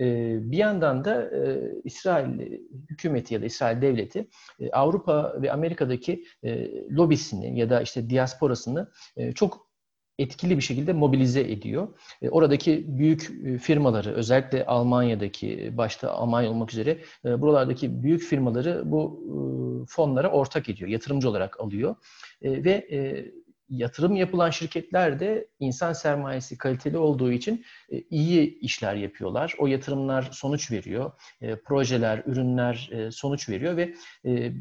E, 0.00 0.04
bir 0.50 0.56
yandan 0.56 1.04
da 1.04 1.22
e, 1.22 1.72
İsrail 1.84 2.60
hükümeti 2.90 3.34
ya 3.34 3.42
da 3.42 3.46
İsrail 3.46 3.82
devleti 3.82 4.28
e, 4.60 4.70
Avrupa 4.70 5.42
ve 5.42 5.52
Amerika'daki 5.52 6.24
e, 6.42 6.70
lobisini 6.90 7.58
ya 7.58 7.70
da 7.70 7.80
işte 7.80 8.10
diasporasını 8.10 8.90
e, 9.16 9.32
çok 9.32 9.65
etkili 10.18 10.56
bir 10.56 10.62
şekilde 10.62 10.92
mobilize 10.92 11.40
ediyor. 11.40 11.88
E, 12.22 12.28
oradaki 12.28 12.98
büyük 12.98 13.30
e, 13.44 13.58
firmaları, 13.58 14.14
özellikle 14.14 14.66
Almanya'daki, 14.66 15.76
başta 15.76 16.10
Almanya 16.10 16.50
olmak 16.50 16.72
üzere 16.72 16.98
e, 17.24 17.40
buralardaki 17.42 18.02
büyük 18.02 18.22
firmaları 18.22 18.82
bu 18.84 19.86
fonlara 19.88 20.30
ortak 20.30 20.68
ediyor, 20.68 20.90
yatırımcı 20.90 21.30
olarak 21.30 21.60
alıyor. 21.60 21.96
Ve 22.42 22.86
yatırım 23.68 24.16
yapılan 24.16 24.50
şirketler 24.50 25.20
de 25.20 25.48
insan 25.60 25.92
sermayesi 25.92 26.58
kaliteli 26.58 26.98
olduğu 26.98 27.32
için 27.32 27.64
e, 27.92 28.00
iyi 28.10 28.58
işler 28.60 28.94
yapıyorlar. 28.94 29.54
O 29.58 29.66
yatırımlar 29.66 30.28
sonuç 30.32 30.70
veriyor. 30.70 31.12
E, 31.40 31.56
projeler, 31.56 32.22
ürünler 32.26 32.90
e, 32.92 33.10
sonuç 33.10 33.48
veriyor 33.48 33.76
ve 33.76 33.94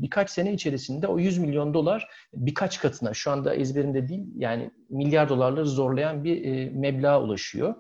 birkaç 0.02 0.30
sene 0.30 0.54
içerisinde 0.54 1.08
o 1.08 1.20
100 1.20 1.38
milyon 1.38 1.74
dolar 1.74 2.10
birkaç 2.34 2.80
katına 2.80 3.14
şu 3.14 3.32
anda 3.32 3.56
ezberimde 3.56 4.08
değil 4.08 4.26
yani 4.36 4.72
milyar 4.90 5.30
dolarları 5.30 5.66
zorlayan 5.66 6.24
bir 6.24 6.72
meblağa 6.72 7.22
ulaşıyor 7.22 7.76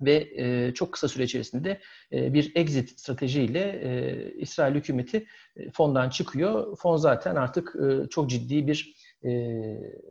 ve 0.00 0.74
çok 0.74 0.92
kısa 0.92 1.08
süre 1.08 1.24
içerisinde 1.24 1.80
bir 2.12 2.52
exit 2.54 3.00
stratejiyle 3.00 3.60
e, 3.60 4.32
İsrail 4.34 4.74
hükümeti 4.74 5.26
fondan 5.72 6.10
çıkıyor. 6.10 6.76
Fon 6.76 6.96
zaten 6.96 7.36
artık 7.36 7.74
çok 8.10 8.30
ciddi 8.30 8.66
bir 8.66 8.94
e, 9.24 9.30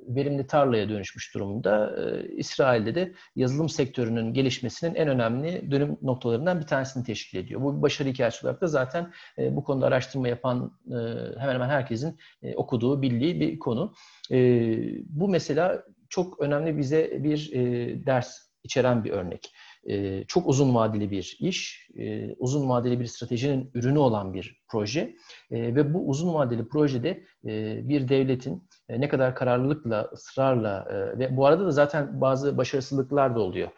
verimli 0.08 0.48
tarlaya 0.48 0.90
dönüşmüş 0.90 1.34
durumda. 1.34 1.96
E, 2.02 2.28
İsrail'de 2.28 2.96
de 2.96 3.14
yazılım 3.36 3.70
sektörünün 3.70 4.34
gelişmesinin 4.34 4.96
en 4.96 5.08
önemli 5.08 5.72
dönüm 5.72 5.98
noktalarından 6.02 6.60
bir 6.60 6.68
tanesini 6.68 7.04
teşkil 7.04 7.38
ediyor. 7.38 7.62
Bu 7.62 7.78
bir 7.78 7.82
başarı 7.82 8.10
hikayesi 8.10 8.48
olarak 8.48 8.62
da 8.62 8.68
zaten 8.68 9.12
e, 9.38 9.56
bu 9.56 9.64
konuda 9.64 9.86
araştırma 9.86 10.28
yapan 10.28 10.72
e, 10.88 10.96
hemen 11.40 11.54
hemen 11.54 11.70
herkesin 11.70 12.18
e, 12.44 12.56
okuduğu, 12.56 13.02
bildiği 13.02 13.40
bir 13.40 13.60
konu. 13.60 13.94
E, 14.32 14.38
bu 15.06 15.30
mesela 15.30 15.84
çok 16.10 16.40
önemli 16.40 16.78
bize 16.78 17.24
bir 17.24 17.52
e, 17.54 18.06
ders 18.06 18.50
içeren 18.64 19.04
bir 19.04 19.12
örnek. 19.12 19.54
E, 19.90 20.24
çok 20.28 20.48
uzun 20.48 20.76
vadeli 20.76 21.12
bir 21.12 21.38
iş, 21.40 21.90
e, 21.98 22.34
uzun 22.34 22.70
vadeli 22.70 23.00
bir 23.00 23.06
stratejinin 23.06 23.72
ürünü 23.74 23.98
olan 23.98 24.34
bir 24.34 24.62
proje 24.68 25.16
e, 25.52 25.76
ve 25.76 25.94
bu 25.94 26.10
uzun 26.10 26.34
vadeli 26.34 26.68
projede 26.68 27.24
e, 27.46 27.82
bir 27.90 28.08
devletin 28.08 28.69
ne 28.90 29.08
kadar 29.08 29.36
kararlılıkla, 29.36 30.10
ısrarla 30.14 30.88
e, 30.90 31.20
ve 31.20 31.38
bu 31.38 31.46
arada 31.46 31.66
da 31.66 31.72
zaten 31.72 32.22
bazı 32.22 32.58
başarısızlıklar 32.58 33.36
da 33.36 33.40
oluyor. 33.40 33.70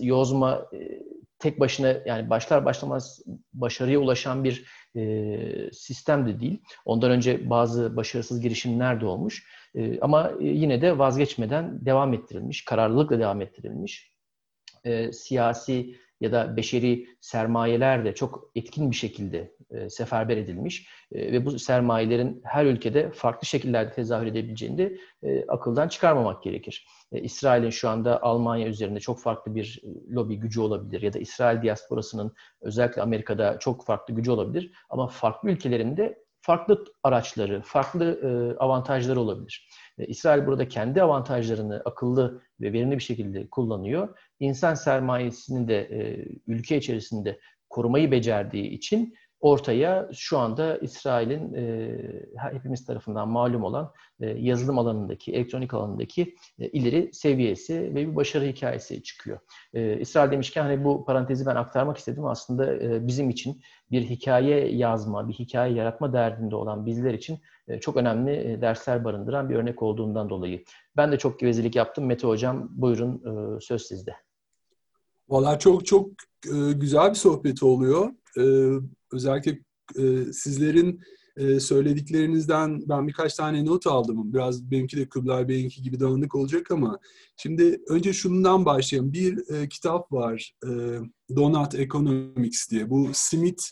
Yozma 0.00 0.66
e, 0.72 1.02
tek 1.38 1.60
başına 1.60 1.94
yani 2.06 2.30
başlar 2.30 2.64
başlamaz 2.64 3.22
başarıya 3.52 3.98
ulaşan 3.98 4.44
bir 4.44 4.66
e, 4.96 5.72
sistem 5.72 6.26
de 6.26 6.40
değil. 6.40 6.62
Ondan 6.84 7.10
önce 7.10 7.50
bazı 7.50 7.96
başarısız 7.96 8.40
girişimler 8.40 9.00
de 9.00 9.06
olmuş. 9.06 9.46
E, 9.74 10.00
ama 10.00 10.32
yine 10.40 10.82
de 10.82 10.98
vazgeçmeden 10.98 11.86
devam 11.86 12.14
ettirilmiş, 12.14 12.64
kararlılıkla 12.64 13.18
devam 13.18 13.40
ettirilmiş. 13.40 14.12
E, 14.84 15.12
siyasi 15.12 15.96
ya 16.20 16.32
da 16.32 16.56
beşeri 16.56 17.06
sermayeler 17.20 18.04
de 18.04 18.14
çok 18.14 18.50
etkin 18.54 18.90
bir 18.90 18.96
şekilde 18.96 19.52
e, 19.70 19.90
seferber 19.90 20.36
edilmiş 20.36 20.88
e, 21.12 21.32
ve 21.32 21.46
bu 21.46 21.58
sermayelerin 21.58 22.40
her 22.44 22.66
ülkede 22.66 23.10
farklı 23.10 23.46
şekillerde 23.46 23.92
tezahür 23.92 24.26
edebileceğini 24.26 24.78
de 24.78 24.96
e, 25.22 25.46
akıldan 25.46 25.88
çıkarmamak 25.88 26.42
gerekir. 26.42 26.86
E, 27.12 27.20
İsrail'in 27.20 27.70
şu 27.70 27.88
anda 27.88 28.22
Almanya 28.22 28.66
üzerinde 28.66 29.00
çok 29.00 29.20
farklı 29.20 29.54
bir 29.54 29.80
e, 29.84 30.14
lobi 30.14 30.36
gücü 30.36 30.60
olabilir 30.60 31.02
ya 31.02 31.12
da 31.12 31.18
İsrail 31.18 31.62
diasporasının 31.62 32.34
özellikle 32.60 33.02
Amerika'da 33.02 33.58
çok 33.58 33.86
farklı 33.86 34.14
gücü 34.14 34.30
olabilir 34.30 34.72
ama 34.90 35.06
farklı 35.06 35.50
ülkelerinde 35.50 36.18
farklı 36.40 36.84
araçları, 37.02 37.62
farklı 37.64 38.04
e, 38.04 38.58
avantajları 38.58 39.20
olabilir. 39.20 39.68
E, 40.00 40.06
İsrail 40.06 40.46
burada 40.46 40.68
kendi 40.68 41.02
avantajlarını 41.02 41.82
akıllı 41.84 42.42
ve 42.60 42.72
verimli 42.72 42.98
bir 42.98 43.02
şekilde 43.02 43.50
kullanıyor. 43.50 44.18
İnsan 44.40 44.74
sermayesini 44.74 45.68
de 45.68 45.80
e, 45.80 46.26
ülke 46.46 46.76
içerisinde 46.76 47.40
korumayı 47.68 48.10
becerdiği 48.10 48.68
için 48.68 49.14
ortaya 49.40 50.08
şu 50.12 50.38
anda 50.38 50.78
İsrail'in 50.78 51.54
e, 51.54 51.96
hepimiz 52.52 52.86
tarafından 52.86 53.28
malum 53.28 53.64
olan 53.64 53.92
e, 54.20 54.26
yazılım 54.26 54.78
alanındaki, 54.78 55.32
elektronik 55.32 55.74
alanındaki 55.74 56.34
e, 56.58 56.68
ileri 56.68 57.10
seviyesi 57.12 57.74
ve 57.74 57.94
bir 57.94 58.16
başarı 58.16 58.44
hikayesi 58.44 59.02
çıkıyor. 59.02 59.38
E, 59.74 60.00
İsrail 60.00 60.30
demişken 60.30 60.62
hani 60.62 60.84
bu 60.84 61.04
parantezi 61.04 61.46
ben 61.46 61.56
aktarmak 61.56 61.98
istedim. 61.98 62.24
Aslında 62.24 62.74
e, 62.74 63.06
bizim 63.06 63.30
için 63.30 63.60
bir 63.90 64.02
hikaye 64.02 64.76
yazma, 64.76 65.28
bir 65.28 65.34
hikaye 65.34 65.74
yaratma 65.74 66.12
derdinde 66.12 66.56
olan 66.56 66.86
bizler 66.86 67.14
için 67.14 67.38
e, 67.68 67.80
çok 67.80 67.96
önemli 67.96 68.52
e, 68.52 68.60
dersler 68.60 69.04
barındıran 69.04 69.50
bir 69.50 69.54
örnek 69.54 69.82
olduğundan 69.82 70.30
dolayı. 70.30 70.64
Ben 70.96 71.12
de 71.12 71.18
çok 71.18 71.40
gevezelik 71.40 71.76
yaptım. 71.76 72.06
Mete 72.06 72.26
Hocam 72.26 72.68
buyurun 72.70 73.22
e, 73.56 73.60
söz 73.60 73.82
sizde. 73.82 74.14
Valla 75.28 75.58
çok 75.58 75.86
çok 75.86 76.08
e, 76.46 76.72
güzel 76.72 77.10
bir 77.10 77.14
sohbet 77.14 77.62
oluyor. 77.62 78.10
E, 78.38 78.42
özellikle 79.12 79.58
e, 79.98 80.32
sizlerin 80.32 81.00
e, 81.36 81.60
söylediklerinizden 81.60 82.88
ben 82.88 83.08
birkaç 83.08 83.34
tane 83.34 83.64
not 83.64 83.86
aldım. 83.86 84.32
Biraz 84.32 84.70
benimki 84.70 84.96
de 84.96 85.08
Kublai 85.08 85.48
Bey'inki 85.48 85.82
gibi 85.82 86.00
dağınık 86.00 86.34
olacak 86.34 86.70
ama 86.70 86.98
şimdi 87.36 87.80
önce 87.88 88.12
şundan 88.12 88.64
başlayalım. 88.64 89.12
Bir 89.12 89.54
e, 89.54 89.68
kitap 89.68 90.12
var 90.12 90.54
e, 90.64 90.68
Donut 91.36 91.74
Economics 91.74 92.70
diye. 92.70 92.90
Bu 92.90 93.10
simit 93.12 93.70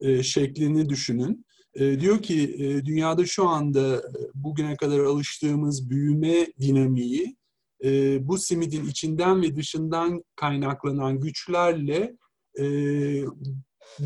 e, 0.00 0.22
şeklini 0.22 0.88
düşünün. 0.88 1.46
E, 1.74 2.00
diyor 2.00 2.22
ki 2.22 2.56
e, 2.58 2.84
dünyada 2.84 3.26
şu 3.26 3.48
anda 3.48 3.96
e, 3.96 4.02
bugüne 4.34 4.76
kadar 4.76 4.98
alıştığımız 4.98 5.90
büyüme 5.90 6.46
dinamiği 6.60 7.36
e, 7.84 8.18
bu 8.28 8.38
simidin 8.38 8.86
içinden 8.86 9.42
ve 9.42 9.56
dışından 9.56 10.24
kaynaklanan 10.36 11.20
güçlerle 11.20 12.16
e, 12.58 12.64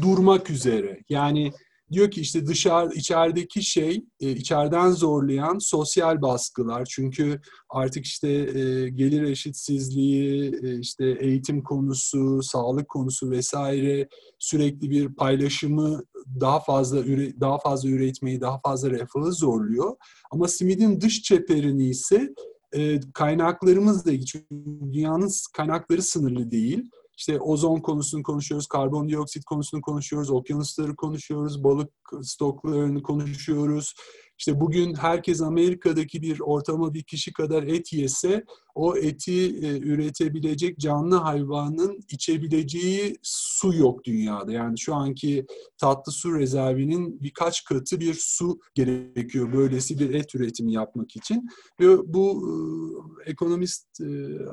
durmak 0.02 0.50
üzere. 0.50 0.98
Yani 1.08 1.52
diyor 1.92 2.10
ki 2.10 2.20
işte 2.20 2.46
dışarı 2.46 2.94
içerideki 2.94 3.62
şey 3.62 4.04
e, 4.20 4.30
içeriden 4.30 4.90
zorlayan 4.90 5.58
sosyal 5.58 6.22
baskılar. 6.22 6.84
Çünkü 6.84 7.40
artık 7.70 8.04
işte 8.04 8.28
e, 8.28 8.88
gelir 8.88 9.22
eşitsizliği 9.22 10.54
e, 10.62 10.78
işte 10.78 11.16
eğitim 11.20 11.62
konusu 11.62 12.42
sağlık 12.42 12.88
konusu 12.88 13.30
vesaire 13.30 14.08
sürekli 14.38 14.90
bir 14.90 15.14
paylaşımı 15.14 16.02
daha 16.40 16.60
fazla 16.60 17.00
üre, 17.00 17.40
daha 17.40 17.58
fazla 17.58 17.88
üretmeyi 17.88 18.40
daha 18.40 18.60
fazla 18.60 18.90
refahı 18.90 19.32
zorluyor. 19.32 19.96
Ama 20.30 20.48
simidin 20.48 21.00
dış 21.00 21.22
çeperini 21.22 21.88
ise 21.88 22.34
e, 22.72 23.00
kaynaklarımız 23.14 24.06
da 24.06 24.20
çünkü 24.20 24.46
dünyanın 24.92 25.30
kaynakları 25.52 26.02
sınırlı 26.02 26.50
değil 26.50 26.90
işte 27.20 27.40
ozon 27.40 27.80
konusunu 27.80 28.22
konuşuyoruz, 28.22 28.66
karbondioksit 28.66 29.44
konusunu 29.44 29.80
konuşuyoruz, 29.80 30.30
okyanusları 30.30 30.96
konuşuyoruz, 30.96 31.64
balık 31.64 31.92
stoklarını 32.22 33.02
konuşuyoruz. 33.02 33.94
İşte 34.38 34.60
bugün 34.60 34.94
herkes 34.94 35.42
Amerika'daki 35.42 36.22
bir 36.22 36.40
ortama 36.40 36.94
bir 36.94 37.02
kişi 37.02 37.32
kadar 37.32 37.62
et 37.62 37.92
yese 37.92 38.44
o 38.74 38.96
eti 38.96 39.46
e, 39.46 39.78
üretebilecek 39.78 40.78
canlı 40.78 41.16
hayvanın 41.16 42.00
içebileceği 42.08 43.16
su 43.22 43.74
yok 43.74 44.04
dünyada. 44.04 44.52
Yani 44.52 44.78
şu 44.78 44.94
anki 44.94 45.46
tatlı 45.78 46.12
su 46.12 46.34
rezervinin 46.34 47.20
birkaç 47.22 47.64
katı 47.64 48.00
bir 48.00 48.14
su 48.14 48.60
gerekiyor 48.74 49.52
böylesi 49.52 49.98
bir 49.98 50.14
et 50.14 50.34
üretimi 50.34 50.72
yapmak 50.72 51.16
için. 51.16 51.48
Ve 51.80 52.14
bu 52.14 52.48
e, 53.26 53.30
ekonomist 53.30 54.00
e, 54.00 54.04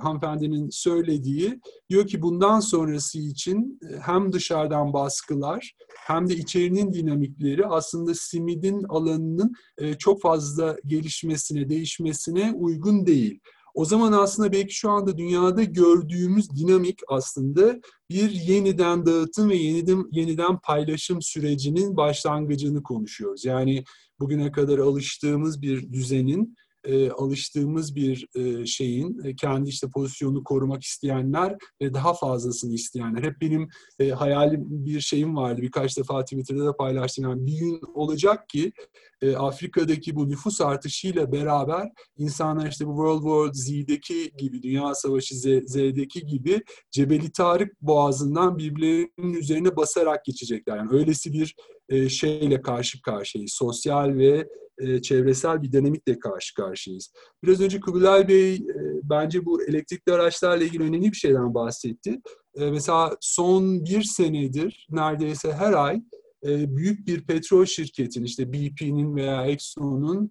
hanımefendinin 0.01 0.69
söylediği 0.69 1.59
diyor 1.89 2.07
ki 2.07 2.21
bundan 2.21 2.59
sonrası 2.59 3.19
için 3.19 3.79
e, 3.91 3.97
hem 3.99 4.33
dışarıdan 4.33 4.93
baskılar 4.93 5.73
hem 6.07 6.29
de 6.29 6.35
içerinin 6.35 6.93
dinamikleri 6.93 7.65
aslında 7.67 8.13
simidin 8.13 8.83
alanının 8.83 9.53
çok 9.99 10.21
fazla 10.21 10.77
gelişmesine, 10.85 11.69
değişmesine 11.69 12.53
uygun 12.57 13.05
değil. 13.05 13.39
O 13.77 13.85
zaman 13.85 14.11
aslında 14.11 14.51
belki 14.51 14.75
şu 14.75 14.89
anda 14.89 15.17
dünyada 15.17 15.63
gördüğümüz 15.63 16.55
dinamik 16.55 16.99
aslında 17.07 17.79
bir 18.09 18.29
yeniden 18.29 19.05
dağıtım 19.05 19.49
ve 19.49 19.55
yeniden, 19.55 20.05
yeniden 20.11 20.59
paylaşım 20.59 21.21
sürecinin 21.21 21.97
başlangıcını 21.97 22.83
konuşuyoruz. 22.83 23.45
Yani 23.45 23.83
bugüne 24.19 24.51
kadar 24.51 24.79
alıştığımız 24.79 25.61
bir 25.61 25.93
düzenin 25.93 26.55
e, 26.87 27.11
alıştığımız 27.11 27.95
bir 27.95 28.27
e, 28.35 28.65
şeyin 28.65 29.23
e, 29.23 29.35
kendi 29.35 29.69
işte 29.69 29.87
pozisyonunu 29.89 30.43
korumak 30.43 30.83
isteyenler 30.83 31.55
ve 31.81 31.93
daha 31.93 32.13
fazlasını 32.13 32.73
isteyenler. 32.73 33.23
Hep 33.23 33.41
benim 33.41 33.69
e, 33.99 34.09
hayalim 34.09 34.65
bir 34.67 34.99
şeyim 34.99 35.35
vardı. 35.35 35.61
Birkaç 35.61 35.97
defa 35.97 36.23
Twitter'da 36.23 36.65
da 36.65 36.75
paylaştım. 36.77 37.23
Yani 37.23 37.47
bir 37.47 37.59
gün 37.59 37.81
olacak 37.93 38.49
ki 38.49 38.71
e, 39.21 39.35
Afrika'daki 39.35 40.15
bu 40.15 40.29
nüfus 40.29 40.61
artışıyla 40.61 41.31
beraber 41.31 41.91
insanlar 42.17 42.67
işte 42.67 42.87
bu 42.87 42.91
World 42.91 43.21
War 43.21 43.53
Z'deki 43.53 44.31
gibi, 44.37 44.63
Dünya 44.63 44.95
Savaşı 44.95 45.35
Z, 45.35 45.43
Z'deki 45.65 46.25
gibi 46.25 46.61
Cebeli 46.91 47.31
Tarık 47.31 47.81
boğazından 47.81 48.57
birbirlerinin 48.57 49.33
üzerine 49.33 49.75
basarak 49.75 50.25
geçecekler. 50.25 50.77
Yani 50.77 50.89
öylesi 50.91 51.33
bir 51.33 51.55
e, 51.89 52.09
şeyle 52.09 52.61
karşı 52.61 53.01
karşıyayız. 53.01 53.51
Sosyal 53.53 54.15
ve 54.15 54.47
e, 54.77 55.01
çevresel 55.01 55.61
bir 55.61 55.71
dinamikle 55.71 56.19
karşı 56.19 56.53
karşıyayız. 56.53 57.13
Biraz 57.43 57.61
önce 57.61 57.79
Kubilay 57.79 58.27
Bey 58.27 58.53
e, 58.53 58.59
bence 59.03 59.45
bu 59.45 59.63
elektrikli 59.63 60.11
araçlarla 60.13 60.63
ilgili 60.63 60.83
önemli 60.83 61.11
bir 61.11 61.17
şeyden 61.17 61.53
bahsetti. 61.53 62.21
Mesela 62.55 63.17
son 63.21 63.85
bir 63.85 64.03
senedir 64.03 64.87
neredeyse 64.89 65.53
her 65.53 65.73
ay 65.73 66.01
büyük 66.43 67.07
bir 67.07 67.25
petrol 67.25 67.65
şirketin 67.65 68.23
işte 68.23 68.53
BP'nin 68.53 69.15
veya 69.15 69.45
Exxon'un 69.45 70.29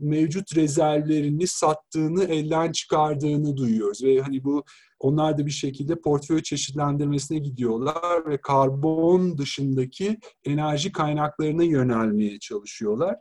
mevcut 0.00 0.56
rezervlerini 0.56 1.46
sattığını, 1.46 2.24
elden 2.24 2.72
çıkardığını 2.72 3.56
duyuyoruz. 3.56 4.04
Ve 4.04 4.20
hani 4.20 4.44
bu 4.44 4.64
onlar 5.00 5.38
da 5.38 5.46
bir 5.46 5.50
şekilde 5.50 6.00
portföy 6.00 6.42
çeşitlendirmesine 6.42 7.38
gidiyorlar 7.38 8.26
ve 8.26 8.40
karbon 8.40 9.38
dışındaki 9.38 10.18
enerji 10.44 10.92
kaynaklarına 10.92 11.64
yönelmeye 11.64 12.38
çalışıyorlar. 12.38 13.16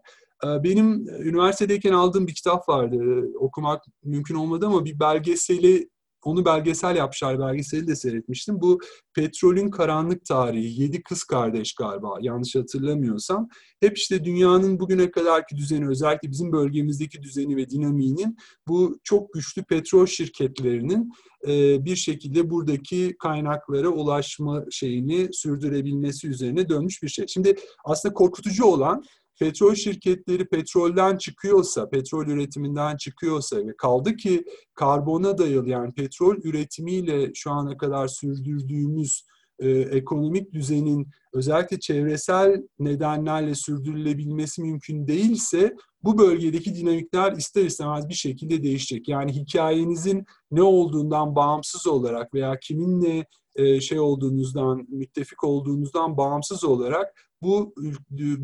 Ee, 0.46 0.64
benim 0.64 1.08
üniversitedeyken 1.08 1.94
aldığım 1.94 2.28
bir 2.28 2.36
kitap 2.36 2.70
vardı. 2.70 2.98
Okumak 3.40 3.84
mümkün 4.04 4.36
olmadı 4.36 4.66
ama 4.66 4.86
bir 4.86 5.00
belgeseli 5.00 5.90
onu 6.24 6.46
belgesel 6.46 6.96
yapmışlar. 6.96 7.40
Belgeseli 7.40 7.88
de 7.88 7.96
seyretmiştim. 7.96 8.62
Bu 8.62 8.80
Petrolün 9.14 9.70
Karanlık 9.70 10.26
Tarihi. 10.26 10.82
Yedi 10.82 11.04
Kız 11.04 11.24
Kardeş 11.24 11.76
galiba 11.76 12.18
yanlış 12.22 12.56
hatırlamıyorsam. 12.56 13.50
Hep 13.80 13.98
işte 13.98 14.26
dünyanın 14.26 14.80
bugüne 14.80 15.12
kadarki 15.12 15.56
düzeni 15.56 15.88
özellikle 15.88 16.32
bizim 16.32 16.52
bölgemizdeki 16.52 17.24
düzeni 17.24 17.56
ve 17.56 17.70
dinamiğinin 17.70 18.38
bu 18.68 19.00
çok 19.04 19.34
güçlü 19.34 19.64
petrol 19.64 20.06
şirketlerinin 20.06 21.12
e, 21.48 21.86
bir 21.86 21.96
şekilde 21.96 22.50
buradaki 22.50 23.16
kaynaklara 23.20 23.90
ulaşma 23.90 24.66
şeyini 24.72 25.30
sürdürebilmesi 25.32 26.28
üzerine 26.28 26.70
dönmüş 26.70 27.04
bir 27.04 27.10
şey. 27.10 27.28
Şimdi 27.28 27.56
aslında 27.86 28.14
korkutucu 28.14 28.66
olan 28.66 29.04
petrol 29.40 29.76
şirketleri 29.76 30.48
petrolden 30.50 31.18
çıkıyorsa, 31.18 31.90
petrol 31.90 32.28
üretiminden 32.28 32.98
çıkıyorsa 32.98 33.58
ve 33.58 33.76
kaldı 33.78 34.16
ki 34.16 34.46
karbona 34.76 35.38
dayalı 35.38 35.70
yani 35.70 35.94
petrol 35.94 36.36
üretimiyle 36.44 37.32
şu 37.34 37.52
ana 37.52 37.78
kadar 37.78 38.08
sürdürdüğümüz 38.08 39.24
e, 39.60 39.70
ekonomik 39.70 40.54
düzenin 40.54 41.08
özellikle 41.34 41.80
çevresel 41.80 42.64
nedenlerle 42.80 43.56
sürdürülebilmesi 43.56 44.62
mümkün 44.62 45.08
değilse 45.08 45.76
bu 46.04 46.18
bölgedeki 46.18 46.76
dinamikler 46.76 47.32
ister 47.32 47.66
istemez 47.66 48.10
bir 48.10 48.14
şekilde 48.14 48.64
değişecek. 48.64 49.08
Yani 49.08 49.32
hikayenizin 49.32 50.26
ne 50.52 50.62
olduğundan 50.62 51.36
bağımsız 51.36 51.88
olarak 51.88 52.34
veya 52.34 52.60
kiminle 52.60 53.26
e, 53.56 53.82
şey 53.82 54.00
olduğunuzdan, 54.00 54.88
müttefik 54.90 55.44
olduğunuzdan 55.44 56.18
bağımsız 56.18 56.64
olarak 56.64 57.30
bu 57.42 57.74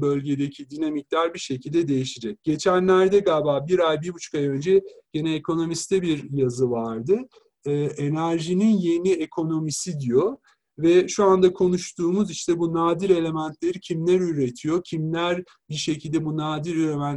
bölgedeki 0.02 0.70
dinamikler 0.70 1.34
bir 1.34 1.40
şekilde 1.40 1.88
değişecek. 1.88 2.44
Geçenlerde 2.44 3.20
galiba 3.20 3.68
bir 3.68 3.90
ay, 3.90 4.02
bir 4.02 4.14
buçuk 4.14 4.36
ay 4.36 4.48
önce 4.48 4.82
gene 5.14 5.36
ekonomiste 5.36 6.02
bir 6.02 6.30
yazı 6.32 6.72
vardı. 6.72 7.20
Ee, 7.66 7.74
enerjinin 7.74 8.78
yeni 8.78 9.12
ekonomisi 9.12 10.00
diyor. 10.00 10.38
Ve 10.80 11.08
şu 11.08 11.24
anda 11.24 11.54
konuştuğumuz 11.54 12.32
işte 12.32 12.60
bu 12.60 12.74
nadir 12.74 13.10
elementleri 13.10 13.80
kimler 13.80 14.20
üretiyor, 14.20 14.84
kimler 14.84 15.44
bir 15.70 15.76
şekilde 15.76 16.26
bu 16.26 16.38
nadir 16.38 16.76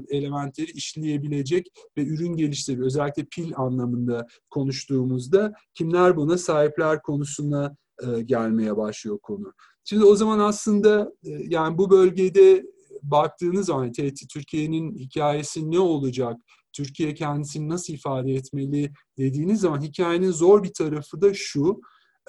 elementleri 0.08 0.70
işleyebilecek 0.70 1.66
ve 1.98 2.04
ürün 2.04 2.36
geliştiriyor. 2.36 2.86
Özellikle 2.86 3.24
pil 3.24 3.52
anlamında 3.56 4.26
konuştuğumuzda 4.50 5.52
kimler 5.74 6.16
buna 6.16 6.38
sahipler 6.38 7.02
konusuna 7.02 7.76
e, 8.06 8.22
gelmeye 8.22 8.76
başlıyor 8.76 9.18
konu. 9.22 9.52
Şimdi 9.84 10.04
o 10.04 10.16
zaman 10.16 10.38
aslında 10.38 11.12
e, 11.24 11.30
yani 11.48 11.78
bu 11.78 11.90
bölgede 11.90 12.64
baktığınız 13.02 13.66
zaman 13.66 13.92
Türkiye'nin 14.32 14.98
hikayesi 14.98 15.70
ne 15.70 15.78
olacak, 15.78 16.36
Türkiye 16.72 17.14
kendisini 17.14 17.68
nasıl 17.68 17.92
ifade 17.92 18.34
etmeli 18.34 18.92
dediğiniz 19.18 19.60
zaman 19.60 19.82
hikayenin 19.82 20.30
zor 20.30 20.62
bir 20.62 20.72
tarafı 20.72 21.20
da 21.20 21.34
şu. 21.34 21.80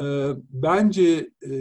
E, 0.01 0.05
bence 0.49 1.29
e, 1.45 1.51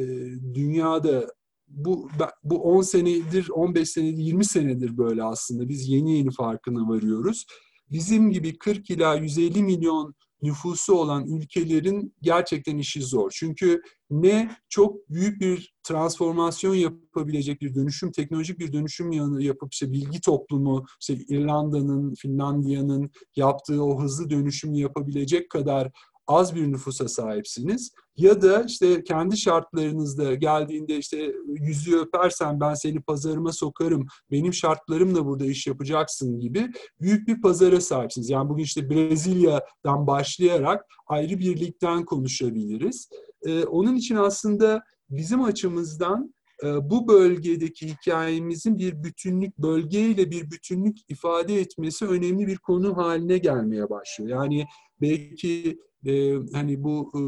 dünyada 0.54 1.26
bu 1.68 2.08
bu 2.44 2.62
10 2.62 2.82
senedir, 2.82 3.48
15 3.50 3.90
senedir, 3.90 4.22
20 4.22 4.44
senedir 4.44 4.98
böyle 4.98 5.22
aslında. 5.22 5.68
Biz 5.68 5.88
yeni 5.88 6.18
yeni 6.18 6.30
farkına 6.30 6.88
varıyoruz. 6.88 7.46
Bizim 7.90 8.30
gibi 8.30 8.58
40 8.58 8.90
ila 8.90 9.14
150 9.14 9.62
milyon 9.62 10.14
nüfusu 10.42 10.94
olan 10.94 11.26
ülkelerin 11.26 12.14
gerçekten 12.22 12.78
işi 12.78 13.02
zor. 13.02 13.30
Çünkü 13.34 13.82
ne 14.10 14.50
çok 14.68 15.10
büyük 15.10 15.40
bir 15.40 15.74
transformasyon 15.82 16.74
yapabilecek 16.74 17.60
bir 17.60 17.74
dönüşüm, 17.74 18.12
teknolojik 18.12 18.58
bir 18.58 18.72
dönüşüm 18.72 19.12
yanı 19.12 19.42
yapıp 19.42 19.72
işte 19.72 19.92
bilgi 19.92 20.20
toplumu, 20.20 20.84
işte 21.00 21.14
İrlanda'nın, 21.14 22.14
Finlandiya'nın 22.14 23.10
yaptığı 23.36 23.84
o 23.84 24.02
hızlı 24.02 24.30
dönüşümü 24.30 24.78
yapabilecek 24.78 25.50
kadar 25.50 25.90
az 26.28 26.54
bir 26.54 26.72
nüfusa 26.72 27.08
sahipsiniz 27.08 27.92
ya 28.16 28.42
da 28.42 28.62
işte 28.62 29.04
kendi 29.04 29.36
şartlarınızda 29.36 30.34
geldiğinde 30.34 30.96
işte 30.96 31.32
yüzü 31.46 31.98
öpersen 31.98 32.60
ben 32.60 32.74
seni 32.74 33.00
pazarıma 33.00 33.52
sokarım, 33.52 34.06
benim 34.30 34.54
şartlarımla 34.54 35.26
burada 35.26 35.44
iş 35.44 35.66
yapacaksın 35.66 36.40
gibi 36.40 36.70
büyük 37.00 37.28
bir 37.28 37.40
pazara 37.40 37.80
sahipsiniz. 37.80 38.30
Yani 38.30 38.48
bugün 38.48 38.64
işte 38.64 38.90
Brezilya'dan 38.90 40.06
başlayarak 40.06 40.84
ayrı 41.06 41.38
bir 41.38 41.60
ligden 41.60 42.04
konuşabiliriz. 42.04 43.08
Ee, 43.42 43.64
onun 43.64 43.94
için 43.96 44.16
aslında 44.16 44.82
bizim 45.10 45.42
açımızdan 45.42 46.34
bu 46.62 47.08
bölgedeki 47.08 47.88
hikayemizin 47.88 48.78
bir 48.78 49.04
bütünlük, 49.04 49.58
bölgeyle 49.58 50.30
bir 50.30 50.50
bütünlük 50.50 50.98
ifade 51.08 51.60
etmesi 51.60 52.06
önemli 52.06 52.46
bir 52.46 52.56
konu 52.56 52.96
haline 52.96 53.38
gelmeye 53.38 53.90
başlıyor. 53.90 54.30
Yani 54.30 54.66
belki 55.00 55.78
e, 56.06 56.34
hani 56.52 56.84
bu 56.84 57.10
e, 57.14 57.20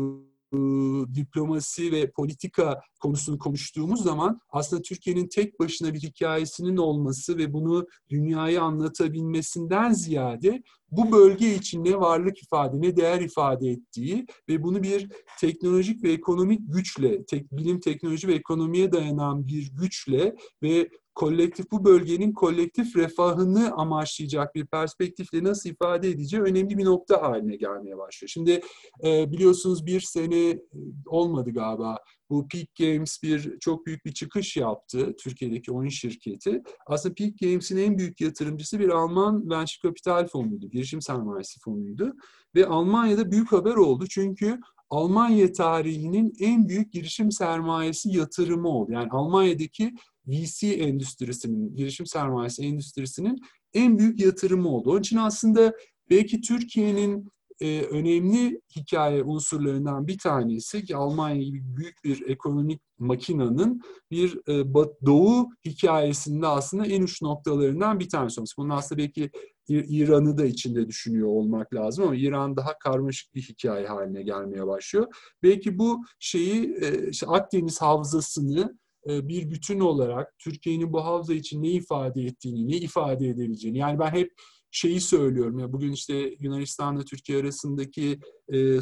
diplomasi 1.15 1.93
ve 1.93 2.11
politika 2.11 2.81
konusunu 3.01 3.39
konuştuğumuz 3.39 4.03
zaman 4.03 4.41
aslında 4.51 4.83
Türkiye'nin 4.83 5.29
tek 5.29 5.61
başına 5.61 5.95
bir 5.95 6.01
hikayesinin 6.01 6.77
olması 6.77 7.39
ve 7.39 7.53
bunu 7.53 7.87
dünyaya 8.11 8.63
anlatabilmesinden 8.63 9.93
ziyade 9.93 10.63
bu 10.91 11.13
bölge 11.13 11.55
için 11.55 11.85
ne 11.85 12.01
varlık 12.01 12.43
ifade, 12.43 12.81
ne 12.81 12.97
değer 12.97 13.21
ifade 13.21 13.71
ettiği 13.71 14.27
ve 14.49 14.63
bunu 14.63 14.83
bir 14.83 15.09
teknolojik 15.41 16.03
ve 16.03 16.13
ekonomik 16.13 16.61
güçle, 16.73 17.25
tek, 17.25 17.53
bilim, 17.53 17.81
teknoloji 17.81 18.29
ve 18.29 18.35
ekonomiye 18.35 18.93
dayanan 18.93 19.47
bir 19.47 19.71
güçle 19.73 20.37
ve 20.63 20.89
kolektif 21.21 21.71
bu 21.71 21.85
bölgenin 21.85 22.33
kolektif 22.33 22.97
refahını 22.97 23.73
amaçlayacak 23.73 24.55
bir 24.55 24.67
perspektifle 24.67 25.45
nasıl 25.45 25.71
ifade 25.71 26.09
edeceği 26.09 26.43
önemli 26.43 26.79
bir 26.79 26.85
nokta 26.85 27.23
haline 27.23 27.57
gelmeye 27.57 27.99
başlıyor. 27.99 28.29
Şimdi 28.29 28.61
e, 29.05 29.33
biliyorsunuz 29.33 29.87
bir 29.87 30.01
sene 30.01 30.59
olmadı 31.07 31.51
galiba 31.51 31.99
bu 32.31 32.49
Peak 32.49 32.75
Games 32.79 33.23
bir 33.23 33.59
çok 33.59 33.87
büyük 33.87 34.05
bir 34.05 34.13
çıkış 34.13 34.57
yaptı 34.57 35.17
Türkiye'deki 35.23 35.73
oyun 35.73 35.89
şirketi. 35.89 36.63
Aslında 36.87 37.15
Peak 37.15 37.39
Games'in 37.39 37.77
en 37.77 37.99
büyük 37.99 38.21
yatırımcısı 38.21 38.79
bir 38.79 38.89
Alman 38.89 39.51
venture 39.51 39.89
kapital 39.89 40.27
fonuydu, 40.27 40.71
girişim 40.71 41.03
sermayesi 41.03 41.61
fonuydu. 41.61 42.13
Ve 42.55 42.67
Almanya'da 42.67 43.31
büyük 43.31 43.53
haber 43.53 43.75
oldu 43.75 44.07
çünkü 44.11 44.61
Almanya 44.91 45.53
tarihinin 45.53 46.33
en 46.41 46.69
büyük 46.69 46.93
girişim 46.93 47.33
sermayesi 47.33 48.17
yatırımı 48.17 48.69
oldu. 48.69 48.93
Yani 48.93 49.09
Almanya'daki 49.11 49.95
VC 50.27 50.69
endüstrisinin, 50.69 51.77
girişim 51.77 52.07
sermayesi 52.07 52.63
endüstrisinin 52.63 53.41
en 53.75 53.99
büyük 53.99 54.21
yatırımı 54.21 54.69
oldu. 54.69 54.91
Onun 54.91 55.01
için 55.01 55.17
aslında 55.17 55.75
belki 56.11 56.41
Türkiye'nin 56.41 57.29
e, 57.61 57.83
önemli 57.83 58.61
hikaye 58.77 59.23
unsurlarından 59.23 60.07
bir 60.07 60.19
tanesi 60.19 60.85
ki 60.85 60.97
Almanya 60.97 61.43
gibi 61.43 61.77
büyük 61.77 62.05
bir 62.05 62.29
ekonomik 62.29 62.83
makinanın 62.99 63.81
bir 64.11 64.49
e, 64.49 64.75
doğu 65.07 65.49
hikayesinde 65.65 66.47
aslında 66.47 66.87
en 66.87 67.03
uç 67.03 67.23
noktalarından 67.23 68.01
bir 68.01 68.09
tanesi 68.09 68.41
olması. 68.41 68.57
Bunun 68.57 68.71
aslında 68.71 68.99
belki 68.99 69.31
İran'ı 69.69 70.39
da 70.39 70.45
içinde 70.45 70.89
düşünüyor 70.89 71.29
olmak 71.29 71.75
lazım 71.75 72.05
ama 72.05 72.17
İran 72.17 72.57
daha 72.57 72.79
karmaşık 72.79 73.35
bir 73.35 73.43
hikaye 73.43 73.87
haline 73.87 74.23
gelmeye 74.23 74.67
başlıyor. 74.67 75.07
Belki 75.43 75.79
bu 75.79 76.05
şeyi 76.19 76.75
e, 76.81 77.09
işte 77.11 77.27
Akdeniz 77.27 77.81
havzasını 77.81 78.79
bir 79.07 79.51
bütün 79.51 79.81
olarak 79.81 80.39
Türkiye'nin 80.39 80.93
bu 80.93 81.05
havza 81.05 81.35
için 81.35 81.63
ne 81.63 81.69
ifade 81.69 82.23
ettiğini, 82.23 82.69
ne 82.69 82.77
ifade 82.77 83.29
edebileceğini. 83.29 83.79
Yani 83.79 83.99
ben 83.99 84.11
hep 84.11 84.33
şeyi 84.71 85.01
söylüyorum 85.01 85.59
ya 85.59 85.73
bugün 85.73 85.93
işte 85.93 86.37
Yunanistan'la 86.41 87.05
Türkiye 87.05 87.39
arasındaki 87.39 88.19
e, 88.53 88.79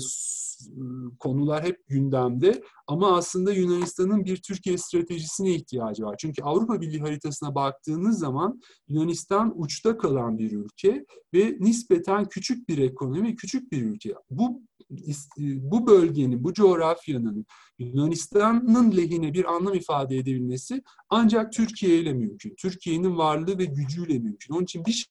konular 1.18 1.64
hep 1.64 1.88
gündemde 1.88 2.62
ama 2.86 3.16
aslında 3.16 3.52
Yunanistan'ın 3.52 4.24
bir 4.24 4.36
Türkiye 4.36 4.78
stratejisine 4.78 5.50
ihtiyacı 5.50 6.02
var. 6.02 6.16
Çünkü 6.18 6.42
Avrupa 6.42 6.80
Birliği 6.80 7.00
haritasına 7.00 7.54
baktığınız 7.54 8.18
zaman 8.18 8.60
Yunanistan 8.88 9.52
uçta 9.56 9.98
kalan 9.98 10.38
bir 10.38 10.52
ülke 10.52 11.04
ve 11.34 11.56
nispeten 11.60 12.24
küçük 12.24 12.68
bir 12.68 12.78
ekonomi, 12.78 13.36
küçük 13.36 13.72
bir 13.72 13.82
ülke. 13.82 14.14
Bu 14.30 14.62
bu 15.38 15.86
bölgenin, 15.86 16.44
bu 16.44 16.52
coğrafyanın 16.52 17.46
Yunanistan'ın 17.78 18.96
lehine 18.96 19.34
bir 19.34 19.44
anlam 19.44 19.74
ifade 19.74 20.16
edebilmesi 20.16 20.82
ancak 21.10 21.52
Türkiye 21.52 21.98
ile 21.98 22.12
mümkün. 22.12 22.54
Türkiye'nin 22.58 23.16
varlığı 23.16 23.58
ve 23.58 23.64
gücüyle 23.64 24.18
mümkün. 24.18 24.54
Onun 24.54 24.64
için 24.64 24.84
bir 24.84 25.08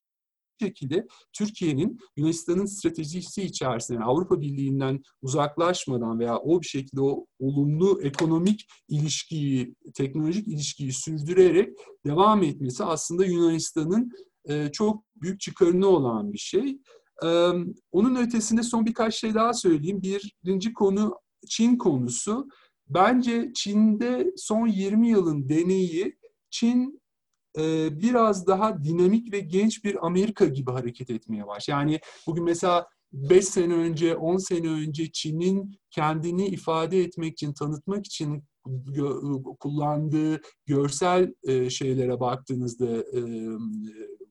şekilde 0.61 1.07
Türkiye'nin 1.33 1.99
Yunanistan'ın 2.17 2.65
stratejisi 2.65 3.43
içerisinde 3.43 3.99
Avrupa 3.99 4.41
Birliği'nden 4.41 5.03
uzaklaşmadan 5.21 6.19
veya 6.19 6.37
o 6.37 6.61
bir 6.61 6.67
şekilde 6.67 7.01
o 7.01 7.25
olumlu 7.39 8.01
ekonomik 8.01 8.67
ilişkiyi, 8.89 9.75
teknolojik 9.93 10.47
ilişkiyi 10.47 10.93
sürdürerek 10.93 11.69
devam 12.05 12.43
etmesi 12.43 12.83
aslında 12.83 13.25
Yunanistan'ın 13.25 14.11
e, 14.45 14.71
çok 14.71 15.03
büyük 15.15 15.39
çıkarını 15.39 15.87
olan 15.87 16.33
bir 16.33 16.37
şey. 16.37 16.79
Onun 17.91 18.15
ötesinde 18.15 18.63
son 18.63 18.85
birkaç 18.85 19.15
şey 19.15 19.33
daha 19.33 19.53
söyleyeyim. 19.53 20.01
Birinci 20.43 20.73
konu 20.73 21.15
Çin 21.47 21.77
konusu. 21.77 22.47
Bence 22.89 23.51
Çin'de 23.55 24.33
son 24.35 24.67
20 24.67 25.09
yılın 25.09 25.49
deneyi 25.49 26.17
Çin 26.49 27.01
biraz 27.91 28.47
daha 28.47 28.83
dinamik 28.83 29.33
ve 29.33 29.39
genç 29.39 29.83
bir 29.83 30.05
Amerika 30.05 30.45
gibi 30.45 30.71
hareket 30.71 31.09
etmeye 31.09 31.47
baş. 31.47 31.67
Yani 31.67 31.99
bugün 32.27 32.43
mesela 32.43 32.87
5 33.13 33.45
sene 33.45 33.73
önce, 33.73 34.15
10 34.15 34.37
sene 34.37 34.69
önce 34.69 35.11
Çin'in 35.11 35.71
kendini 35.91 36.47
ifade 36.47 37.01
etmek 37.01 37.33
için, 37.33 37.53
tanıtmak 37.53 38.05
için 38.05 38.43
kullandığı 39.59 40.41
görsel 40.65 41.33
şeylere 41.69 42.19
baktığınızda 42.19 43.03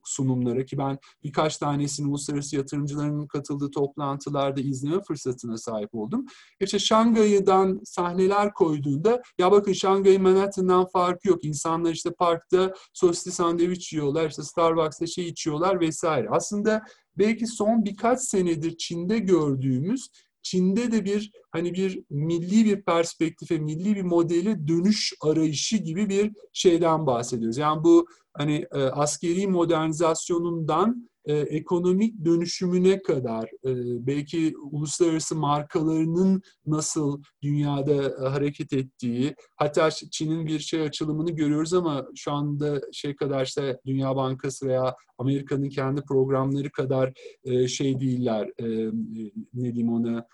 sunumlara 0.07 0.65
ki 0.65 0.77
ben 0.77 0.97
birkaç 1.23 1.57
tanesini 1.57 2.07
uluslararası 2.07 2.55
yatırımcıların 2.55 3.27
katıldığı 3.27 3.71
toplantılarda 3.71 4.61
izleme 4.61 5.01
fırsatına 5.01 5.57
sahip 5.57 5.95
oldum. 5.95 6.25
İşte 6.59 6.79
Şangay'dan 6.79 7.81
sahneler 7.83 8.53
koyduğunda 8.53 9.21
ya 9.39 9.51
bakın 9.51 9.73
Şangay 9.73 10.17
Manhattan'dan 10.17 10.87
farkı 10.87 11.27
yok. 11.27 11.45
İnsanlar 11.45 11.91
işte 11.91 12.11
parkta 12.11 12.73
sosisli 12.93 13.31
sandviç 13.31 13.93
yiyorlar, 13.93 14.29
işte 14.29 14.43
Starbucks'ta 14.43 15.07
şey 15.07 15.27
içiyorlar 15.27 15.79
vesaire. 15.79 16.27
Aslında 16.31 16.81
belki 17.17 17.47
son 17.47 17.85
birkaç 17.85 18.19
senedir 18.21 18.77
Çin'de 18.77 19.19
gördüğümüz 19.19 20.09
Çin'de 20.49 20.91
de 20.91 21.05
bir 21.05 21.31
hani 21.51 21.73
bir 21.73 22.03
milli 22.09 22.65
bir 22.65 22.81
perspektife, 22.81 23.57
milli 23.57 23.95
bir 23.95 24.01
modele 24.01 24.67
dönüş 24.67 25.13
arayışı 25.21 25.77
gibi 25.77 26.09
bir 26.09 26.31
şeyden 26.53 27.07
bahsediyoruz. 27.07 27.57
Yani 27.57 27.83
bu 27.83 28.07
hani 28.33 28.65
e, 28.71 28.83
askeri 28.83 29.47
modernizasyonundan 29.47 31.09
e, 31.27 31.33
ekonomik 31.35 32.25
dönüşümüne 32.25 33.01
kadar 33.01 33.43
e, 33.43 33.71
belki 34.07 34.53
uluslararası 34.71 35.35
markalarının 35.35 36.41
nasıl 36.65 37.21
dünyada 37.43 37.93
e, 37.93 38.27
hareket 38.29 38.73
ettiği 38.73 39.35
hatta 39.55 39.89
Çin'in 39.91 40.47
bir 40.47 40.59
şey 40.59 40.81
açılımını 40.81 41.31
görüyoruz 41.31 41.73
ama 41.73 42.07
şu 42.15 42.31
anda 42.31 42.81
şey 42.93 43.15
kadar 43.15 43.45
işte 43.45 43.79
Dünya 43.85 44.15
Bankası 44.15 44.67
veya 44.67 44.95
Amerika'nın 45.17 45.69
kendi 45.69 46.01
programları 46.01 46.71
kadar 46.71 47.13
e, 47.43 47.67
şey 47.67 47.99
değiller 47.99 48.51
e, 48.59 48.65
ne 49.53 49.73
diyeyim 49.73 49.93
ona 49.93 50.27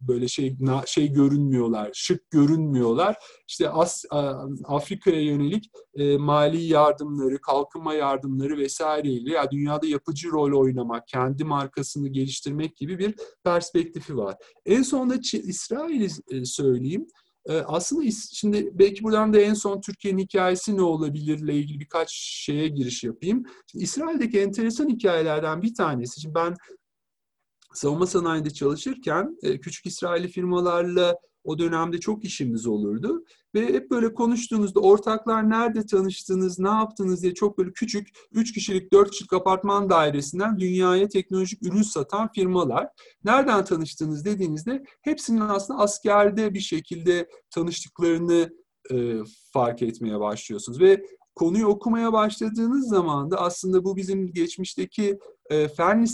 böyle 0.00 0.28
şey 0.28 0.56
şey 0.86 1.12
görünmüyorlar, 1.12 1.90
şık 1.94 2.30
görünmüyorlar. 2.30 3.16
İşte 3.48 3.70
As, 3.70 4.04
Afrika'ya 4.64 5.20
yönelik 5.20 5.70
mali 6.18 6.62
yardımları, 6.62 7.40
kalkınma 7.40 7.94
yardımları 7.94 8.58
vesaireyle 8.58 9.32
ya 9.32 9.50
dünyada 9.50 9.86
yapıcı 9.86 10.30
rol 10.30 10.60
oynamak, 10.60 11.08
kendi 11.08 11.44
markasını 11.44 12.08
geliştirmek 12.08 12.76
gibi 12.76 12.98
bir 12.98 13.14
perspektifi 13.44 14.16
var. 14.16 14.36
En 14.66 14.82
sonunda 14.82 15.14
İsrail'i 15.32 16.10
söyleyeyim. 16.46 17.06
Ee, 17.48 17.52
aslında 17.52 18.10
şimdi 18.32 18.70
belki 18.74 19.04
buradan 19.04 19.32
da 19.32 19.40
en 19.40 19.54
son 19.54 19.80
Türkiye'nin 19.80 20.22
hikayesi 20.22 20.76
ne 20.76 20.82
olabilirle 20.82 21.54
ilgili 21.54 21.80
birkaç 21.80 22.12
şeye 22.12 22.68
giriş 22.68 23.04
yapayım. 23.04 23.44
Şimdi 23.70 23.84
İsrail'deki 23.84 24.40
enteresan 24.40 24.88
hikayelerden 24.88 25.62
bir 25.62 25.74
tanesi. 25.74 26.20
Şimdi 26.20 26.34
ben 26.34 26.54
savunma 27.74 28.06
sanayinde 28.06 28.50
çalışırken 28.50 29.38
e, 29.42 29.60
küçük 29.60 29.86
İsrailli 29.86 30.28
firmalarla 30.28 31.14
o 31.44 31.58
dönemde 31.58 31.98
çok 31.98 32.24
işimiz 32.24 32.66
olurdu. 32.66 33.24
Ve 33.54 33.66
hep 33.66 33.90
böyle 33.90 34.14
konuştuğunuzda 34.14 34.80
ortaklar 34.80 35.50
nerede 35.50 35.86
tanıştınız, 35.86 36.58
ne 36.58 36.68
yaptınız 36.68 37.22
diye 37.22 37.34
çok 37.34 37.58
böyle 37.58 37.72
küçük 37.72 38.08
3 38.32 38.52
kişilik 38.52 38.92
4 38.92 39.10
kişilik 39.10 39.32
apartman 39.32 39.90
dairesinden 39.90 40.58
dünyaya 40.58 41.08
teknolojik 41.08 41.62
ürün 41.62 41.82
satan 41.82 42.28
firmalar. 42.32 42.88
Nereden 43.24 43.64
tanıştınız 43.64 44.24
dediğinizde 44.24 44.84
hepsinin 45.02 45.40
aslında 45.40 45.80
askerde 45.80 46.54
bir 46.54 46.60
şekilde 46.60 47.28
tanıştıklarını 47.50 48.50
e, 48.92 49.14
fark 49.52 49.82
etmeye 49.82 50.20
başlıyorsunuz. 50.20 50.80
Ve 50.80 51.04
konuyu 51.38 51.66
okumaya 51.66 52.12
başladığınız 52.12 52.88
zaman 52.88 53.30
da 53.30 53.40
aslında 53.40 53.84
bu 53.84 53.96
bizim 53.96 54.32
geçmişteki 54.32 55.18
e, 55.50 55.68
fen 55.68 56.06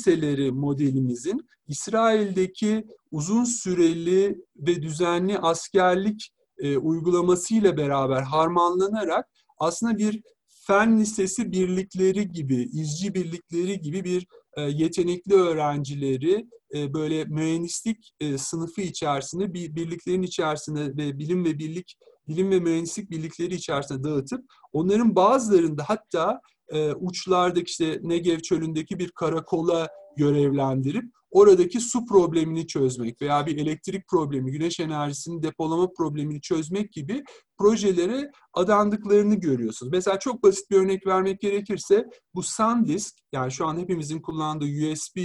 modelimizin 0.52 1.48
İsrail'deki 1.68 2.86
uzun 3.10 3.44
süreli 3.44 4.44
ve 4.56 4.82
düzenli 4.82 5.38
askerlik 5.38 6.30
e, 6.58 6.76
uygulamasıyla 6.76 7.76
beraber 7.76 8.22
harmanlanarak 8.22 9.28
aslında 9.58 9.98
bir 9.98 10.22
fen 10.66 11.00
lisesi 11.00 11.52
birlikleri 11.52 12.32
gibi, 12.32 12.62
izci 12.62 13.14
birlikleri 13.14 13.80
gibi 13.80 14.04
bir 14.04 14.26
e, 14.56 14.62
yetenekli 14.62 15.34
öğrencileri 15.34 16.46
e, 16.74 16.94
böyle 16.94 17.24
mühendislik 17.24 18.14
e, 18.20 18.38
sınıfı 18.38 18.80
içerisinde, 18.80 19.54
bir 19.54 19.74
birliklerin 19.74 20.22
içerisinde 20.22 20.96
ve 20.96 21.18
bilim 21.18 21.44
ve 21.44 21.58
birlik 21.58 21.96
bilim 22.28 22.50
ve 22.50 22.60
mühendislik 22.60 23.10
birlikleri 23.10 23.54
içerisinde 23.54 24.02
dağıtıp 24.02 24.44
onların 24.72 25.16
bazılarında 25.16 25.84
hatta 25.86 26.40
e, 26.68 26.92
uçlardaki 26.92 27.70
işte 27.70 28.00
Negev 28.02 28.38
çölündeki 28.38 28.98
bir 28.98 29.10
karakola 29.10 29.88
görevlendirip 30.16 31.04
oradaki 31.30 31.80
su 31.80 32.06
problemini 32.06 32.66
çözmek 32.66 33.22
veya 33.22 33.46
bir 33.46 33.58
elektrik 33.58 34.08
problemi, 34.08 34.52
güneş 34.52 34.80
enerjisinin 34.80 35.42
depolama 35.42 35.92
problemini 35.92 36.40
çözmek 36.40 36.92
gibi 36.92 37.24
projelere 37.58 38.30
adandıklarını 38.52 39.34
görüyorsunuz. 39.34 39.92
Mesela 39.92 40.18
çok 40.18 40.42
basit 40.42 40.70
bir 40.70 40.76
örnek 40.76 41.06
vermek 41.06 41.40
gerekirse 41.40 42.06
bu 42.34 42.42
SanDisk 42.42 43.14
yani 43.32 43.52
şu 43.52 43.66
an 43.66 43.78
hepimizin 43.78 44.20
kullandığı 44.20 44.92
USB 44.92 45.16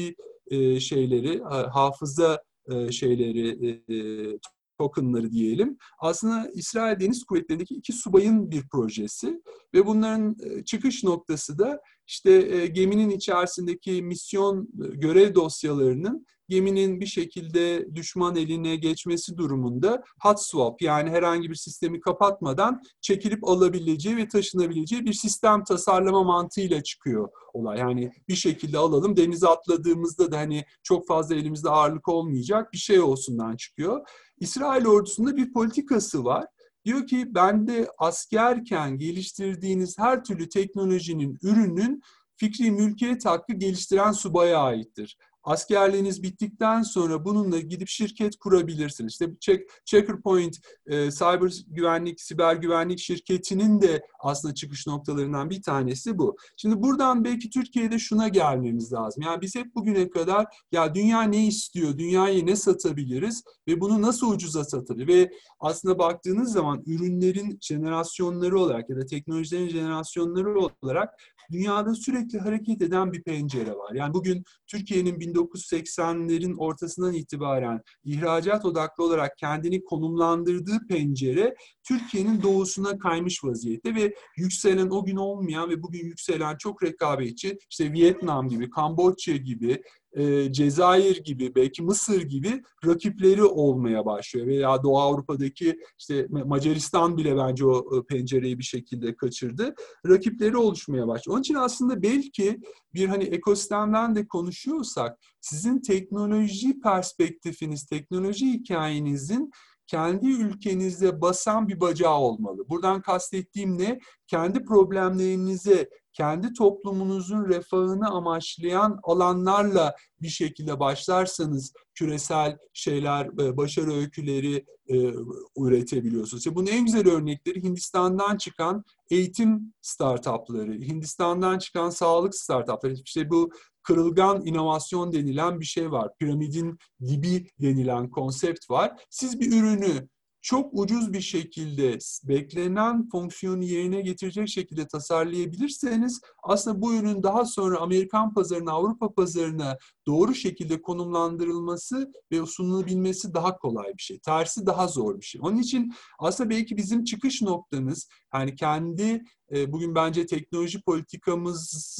e, 0.52 0.80
şeyleri, 0.80 1.41
hafıza 1.74 2.43
e, 2.72 2.91
şeyleri, 2.91 3.50
e, 3.89 4.39
tokenları 4.80 5.32
diyelim. 5.32 5.77
Aslında 5.99 6.49
İsrail 6.53 6.99
Deniz 6.99 7.23
Kuvvetleri'ndeki 7.23 7.75
iki 7.75 7.93
subayın 7.93 8.51
bir 8.51 8.69
projesi 8.71 9.41
ve 9.73 9.86
bunların 9.86 10.36
e, 10.43 10.63
çıkış 10.63 11.03
noktası 11.03 11.59
da 11.59 11.80
işte 12.07 12.32
e, 12.32 12.67
geminin 12.67 13.09
içerisindeki 13.09 14.03
misyon 14.03 14.69
e, 14.84 14.95
görev 14.95 15.36
dosyalarının 15.36 16.25
geminin 16.49 16.99
bir 16.99 17.05
şekilde 17.05 17.95
düşman 17.95 18.36
eline 18.36 18.75
geçmesi 18.75 19.38
durumunda 19.38 20.03
hot 20.21 20.41
swap 20.41 20.82
yani 20.82 21.09
herhangi 21.09 21.49
bir 21.49 21.55
sistemi 21.55 21.99
kapatmadan 21.99 22.82
çekilip 23.01 23.47
alabileceği 23.47 24.17
ve 24.17 24.27
taşınabileceği 24.27 25.05
bir 25.05 25.13
sistem 25.13 25.63
tasarlama 25.63 26.23
mantığıyla 26.23 26.84
çıkıyor 26.84 27.30
olay. 27.53 27.80
Yani 27.80 28.11
bir 28.27 28.36
şekilde 28.36 28.77
alalım 28.77 29.17
denize 29.17 29.47
atladığımızda 29.47 30.32
da 30.32 30.38
hani 30.38 30.65
çok 30.84 31.07
fazla 31.07 31.36
elimizde 31.36 31.69
ağırlık 31.69 32.07
olmayacak 32.07 32.73
bir 32.73 32.77
şey 32.77 32.99
olsundan 32.99 33.55
çıkıyor. 33.55 34.07
İsrail 34.40 34.86
ordusunda 34.86 35.38
bir 35.38 35.54
politikası 35.54 36.24
var. 36.24 36.46
Diyor 36.86 37.08
ki 37.08 37.36
bende 37.36 37.88
askerken 37.98 38.98
geliştirdiğiniz 38.98 40.00
her 40.00 40.24
türlü 40.24 40.50
teknolojinin, 40.50 41.38
ürünün 41.42 42.02
fikri 42.36 42.72
mülkiyet 42.72 43.26
hakkı 43.26 43.54
geliştiren 43.54 44.12
subaya 44.12 44.60
aittir. 44.60 45.18
Askerliğiniz 45.44 46.24
bittikten 46.24 46.82
sonra 46.82 47.26
bununla 47.26 47.60
gidip 47.60 47.88
şirket 47.88 48.36
kurabilirsiniz. 48.36 49.12
İşte 49.12 49.26
Check, 49.40 49.72
Checkerpoint 49.86 50.58
e, 50.88 51.12
cyber 51.12 51.54
güvenlik, 51.68 52.22
siber 52.22 52.56
güvenlik 52.56 53.00
şirketinin 53.00 53.82
de 53.82 54.02
aslında 54.20 54.54
çıkış 54.54 54.88
noktalarından 54.88 55.50
bir 55.50 55.62
tanesi 55.62 56.18
bu. 56.18 56.38
Şimdi 56.58 56.84
buradan 56.84 57.24
belki 57.24 57.50
Türkiye'de 57.50 58.00
şuna 58.00 58.28
gelmemiz 58.28 58.94
lazım. 58.94 59.24
Yani 59.24 59.42
biz 59.42 59.56
hep 59.56 59.76
bugüne 59.76 60.10
kadar 60.10 60.46
ya 60.72 60.96
dünya 60.96 61.22
ne 61.22 61.48
istiyor, 61.48 61.98
dünyayı 61.98 62.46
ne 62.46 62.56
satabiliriz 62.56 63.44
ve 63.68 63.82
bunu 63.82 64.02
nasıl 64.02 64.32
ucuza 64.32 64.64
satabilir? 64.64 65.08
Ve 65.08 65.32
aslında 65.60 66.00
baktığınız 66.00 66.52
zaman 66.52 66.84
ürünlerin 66.86 67.58
jenerasyonları 67.62 68.60
olarak 68.60 68.90
ya 68.90 68.96
da 68.98 69.06
teknolojilerin 69.06 69.70
jenerasyonları 69.70 70.60
olarak 70.84 71.14
dünyada 71.52 71.96
sürekli 71.96 72.40
hareket 72.40 72.82
eden 72.82 73.14
bir 73.14 73.24
pencere 73.24 73.72
var. 73.72 73.94
Yani 73.94 74.14
bugün 74.14 74.44
Türkiye'nin 74.68 75.20
1980'lerin 75.34 76.55
ortasından 76.57 77.13
itibaren 77.13 77.82
ihracat 78.03 78.65
odaklı 78.65 79.03
olarak 79.03 79.38
kendini 79.38 79.84
konumlandırdığı 79.84 80.88
pencere 80.89 81.55
Türkiye'nin 81.88 82.41
doğusuna 82.41 82.97
kaymış 82.97 83.43
vaziyette 83.43 83.95
ve 83.95 84.13
yükselen 84.38 84.89
o 84.89 85.05
gün 85.05 85.15
olmayan 85.15 85.69
ve 85.69 85.84
bugün 85.84 86.05
yükselen 86.05 86.57
çok 86.57 86.84
rekabetçi 86.84 87.57
işte 87.69 87.93
Vietnam 87.93 88.49
gibi, 88.49 88.69
Kamboçya 88.69 89.36
gibi, 89.36 89.82
e, 90.14 90.53
Cezayir 90.53 91.24
gibi, 91.24 91.55
belki 91.55 91.84
Mısır 91.84 92.22
gibi 92.22 92.64
rakipleri 92.86 93.43
olmaya 93.43 94.05
başlıyor. 94.05 94.47
Veya 94.47 94.84
Doğu 94.84 94.99
Avrupa'daki 94.99 95.80
işte 95.99 96.28
Macaristan 96.30 97.18
bile 97.18 97.38
bence 97.38 97.66
o 97.66 98.05
pencereyi 98.05 98.60
bir 98.60 98.64
şekilde 98.64 99.16
kaçırdı. 99.16 99.76
Rakipleri 100.07 100.57
oluşmaya 100.57 101.07
başlıyor. 101.07 101.34
Onun 101.34 101.41
için 101.41 101.55
aslında 101.55 102.01
belki 102.01 102.60
bir 102.93 103.07
hani 103.07 103.24
ekosistemden 103.24 104.16
de 104.16 104.28
konuşuyorsak 104.28 105.20
sizin 105.41 105.80
teknoloji 105.82 106.80
perspektifiniz, 106.80 107.86
teknoloji 107.86 108.45
hikayenizin 108.45 109.51
kendi 109.90 110.28
ülkenizde 110.28 111.22
basan 111.22 111.68
bir 111.68 111.80
bacağı 111.80 112.18
olmalı. 112.18 112.70
Buradan 112.70 113.02
kastettiğim 113.02 113.78
ne? 113.78 114.00
Kendi 114.28 114.66
problemlerinize 114.66 115.90
kendi 116.14 116.54
toplumunuzun 116.54 117.46
refahını 117.46 118.10
amaçlayan 118.10 119.00
alanlarla 119.04 119.96
bir 120.22 120.28
şekilde 120.28 120.80
başlarsanız 120.80 121.74
küresel 121.94 122.58
şeyler, 122.74 123.26
e, 123.26 123.58
başarı 123.58 123.94
öyküleri 123.94 124.66
e, 124.88 125.14
üretebiliyorsunuz. 125.58 126.42
İşte 126.42 126.56
bunun 126.56 126.68
en 126.68 126.86
güzel 126.86 127.08
örnekleri 127.08 127.64
Hindistan'dan 127.64 128.38
çıkan 128.38 128.84
eğitim 129.12 129.74
startupları, 129.82 130.74
Hindistan'dan 130.74 131.58
çıkan 131.58 131.90
sağlık 131.90 132.36
startupları. 132.36 132.94
İşte 132.94 133.30
bu 133.30 133.52
kırılgan 133.90 134.46
inovasyon 134.46 135.14
denilen 135.14 135.60
bir 135.60 135.66
şey 135.66 135.92
var. 135.92 136.10
Piramidin 136.20 136.78
dibi 137.08 137.48
denilen 137.62 138.10
konsept 138.10 138.70
var. 138.70 138.92
Siz 139.10 139.40
bir 139.40 139.52
ürünü 139.52 140.08
çok 140.42 140.70
ucuz 140.74 141.14
bir 141.14 141.22
şekilde 141.22 141.98
beklenen 142.24 143.10
fonksiyonu 143.10 143.64
yerine 143.64 144.02
getirecek 144.02 144.50
şekilde 144.50 144.88
tasarlayabilirseniz 144.88 146.22
aslında 146.44 146.82
bu 146.82 146.94
ürün 146.94 147.24
daha 147.24 147.46
sonra 147.46 147.78
Amerikan 147.80 148.34
pazarına, 148.34 148.72
Avrupa 148.72 149.14
pazarına 149.14 149.78
doğru 150.08 150.36
şekilde 150.36 150.82
konumlandırılması 150.82 152.12
ve 152.32 152.46
sunulabilmesi 152.46 153.34
daha 153.34 153.58
kolay 153.58 153.88
bir 153.98 154.02
şey. 154.02 154.20
Tersi 154.20 154.66
daha 154.66 154.88
zor 154.88 155.20
bir 155.20 155.26
şey. 155.26 155.42
Onun 155.44 155.58
için 155.58 155.94
aslında 156.20 156.50
belki 156.50 156.78
bizim 156.78 157.04
çıkış 157.04 157.42
noktamız 157.42 158.08
yani 158.34 158.56
kendi 158.56 159.24
bugün 159.52 159.95
bence 159.95 160.26
teknoloji 160.26 160.82
politikamız 160.82 162.00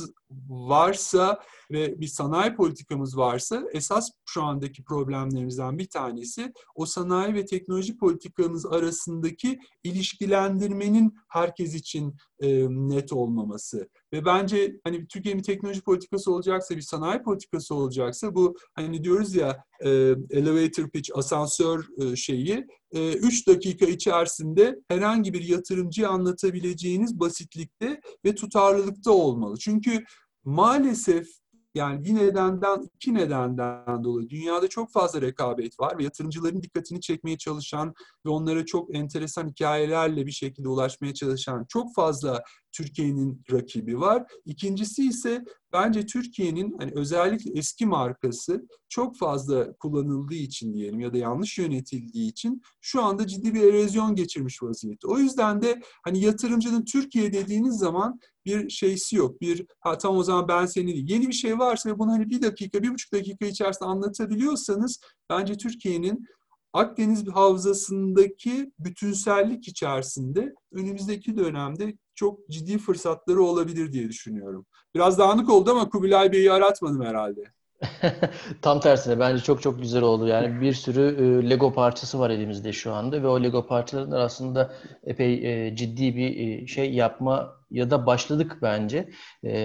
varsa 0.50 1.40
ve 1.72 2.00
bir 2.00 2.08
sanayi 2.08 2.56
politikamız 2.56 3.18
varsa 3.18 3.64
esas 3.74 4.10
şu 4.26 4.44
andaki 4.44 4.84
problemlerimizden 4.84 5.78
bir 5.78 5.90
tanesi 5.90 6.54
o 6.76 6.86
sanayi 6.86 7.34
ve 7.34 7.46
teknoloji 7.46 7.98
politikamız 7.98 8.66
arasındaki 8.66 9.60
ilişkilendirmenin 9.84 11.18
herkes 11.30 11.76
için 11.76 12.16
e, 12.42 12.68
net 12.70 13.14
olmaması. 13.14 13.90
Ve 14.14 14.26
bence 14.26 14.76
hani 14.84 15.08
Türkiye'nin 15.08 15.42
teknoloji 15.42 15.82
politikası 15.82 16.34
olacaksa, 16.34 16.76
bir 16.76 16.82
sanayi 16.82 17.24
politikası 17.24 17.76
olacaksa 17.76 18.36
bu 18.36 18.56
hani 18.76 19.04
diyoruz 19.04 19.36
ya 19.36 19.64
e, 19.86 19.90
elevator 20.30 20.90
pitch, 20.90 21.12
asansör 21.14 21.86
e, 21.98 22.16
şeyi 22.16 22.66
3 22.94 23.48
e, 23.48 23.52
dakika 23.52 23.86
içerisinde 23.86 24.80
herhangi 24.88 25.34
bir 25.34 25.42
yatırımcıya 25.42 26.10
anlatabileceğiniz 26.10 27.20
basitlikte 27.20 28.02
ve 28.26 28.36
tutarlılıkta 28.36 29.12
olmalı. 29.12 29.58
Çünkü 29.58 30.04
maalesef 30.44 31.28
yani 31.76 32.04
bir 32.04 32.16
nedenden, 32.16 32.90
iki 32.96 33.14
nedenden 33.14 34.04
dolayı 34.04 34.30
dünyada 34.30 34.68
çok 34.68 34.92
fazla 34.92 35.22
rekabet 35.22 35.80
var 35.80 35.98
ve 35.98 36.04
yatırımcıların 36.04 36.62
dikkatini 36.62 37.02
çekmeye 37.02 37.38
çalışan 37.38 37.94
ve 38.26 38.30
onlara 38.30 38.66
çok 38.66 38.96
enteresan 38.96 39.48
hikayelerle 39.48 40.26
bir 40.26 40.32
şekilde 40.32 40.70
ulaşmaya 40.70 41.14
çalışan 41.14 41.66
çok 41.70 41.96
fazla 41.96 42.44
Türkiye'nin 42.72 43.42
rakibi 43.52 44.00
var. 44.00 44.24
İkincisi 44.46 45.08
ise 45.08 45.44
bence 45.74 46.06
Türkiye'nin 46.06 46.76
hani 46.80 46.92
özellikle 46.96 47.52
eski 47.60 47.86
markası 47.86 48.68
çok 48.90 49.18
fazla 49.18 49.74
kullanıldığı 49.74 50.34
için 50.34 50.74
diyelim 50.74 51.00
ya 51.00 51.14
da 51.14 51.18
yanlış 51.18 51.58
yönetildiği 51.58 52.30
için 52.32 52.62
şu 52.82 53.04
anda 53.04 53.28
ciddi 53.28 53.54
bir 53.54 53.64
erozyon 53.64 54.16
geçirmiş 54.16 54.64
vaziyette. 54.64 55.08
O 55.08 55.18
yüzden 55.18 55.62
de 55.62 55.82
hani 56.04 56.22
yatırımcının 56.22 56.86
Türkiye 56.86 57.34
dediğiniz 57.34 57.80
zaman 57.80 58.20
bir 58.46 58.70
şeysi 58.70 59.16
yok. 59.16 59.42
Bir 59.42 59.66
ha 59.80 59.98
tam 59.98 60.18
o 60.18 60.24
zaman 60.24 60.48
ben 60.48 60.66
seni 60.66 60.94
değil. 60.94 61.10
Yeni 61.10 61.28
bir 61.28 61.34
şey 61.34 61.60
varsa 61.60 61.90
ve 61.90 62.00
bunu 62.00 62.12
hani 62.12 62.30
bir 62.30 62.42
dakika, 62.42 62.84
bir 62.84 62.94
buçuk 62.94 63.14
dakika 63.14 63.46
içerisinde 63.46 63.90
anlatabiliyorsanız 63.90 65.00
bence 65.30 65.58
Türkiye'nin 65.58 66.26
Akdeniz 66.74 67.28
havzasındaki 67.28 68.72
bütünsellik 68.80 69.68
içerisinde 69.68 70.54
önümüzdeki 70.72 71.38
dönemde 71.38 71.98
çok 72.20 72.50
ciddi 72.50 72.78
fırsatları 72.78 73.42
olabilir 73.42 73.92
diye 73.92 74.10
düşünüyorum. 74.10 74.66
Biraz 74.96 75.20
dağınık 75.20 75.50
oldu 75.50 75.72
ama 75.72 75.90
Kubilay 75.90 76.32
Bey'i 76.32 76.52
aratmadım 76.52 77.06
herhalde. 77.06 77.42
Tam 78.62 78.80
tersine 78.80 79.20
bence 79.20 79.44
çok 79.44 79.62
çok 79.62 79.82
güzel 79.82 80.02
oldu. 80.02 80.28
Yani 80.28 80.62
bir 80.62 80.74
sürü 80.74 81.02
e, 81.02 81.50
Lego 81.50 81.74
parçası 81.74 82.20
var 82.20 82.30
elimizde 82.30 82.74
şu 82.74 82.94
anda 82.94 83.24
ve 83.24 83.28
o 83.28 83.44
Lego 83.44 83.68
parçalarının 83.68 84.16
aslında 84.16 84.74
epey 85.04 85.68
e, 85.68 85.76
ciddi 85.76 86.16
bir 86.16 86.38
e, 86.38 86.68
şey 86.68 86.94
yapma 86.94 87.56
ya 87.72 87.92
da 87.92 88.06
başladık 88.06 88.58
bence. 88.62 89.10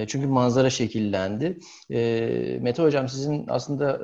Çünkü 0.06 0.26
manzara 0.26 0.70
şekillendi. 0.70 1.58
Mete 2.60 2.82
Hocam 2.82 3.08
sizin 3.08 3.44
aslında 3.48 4.00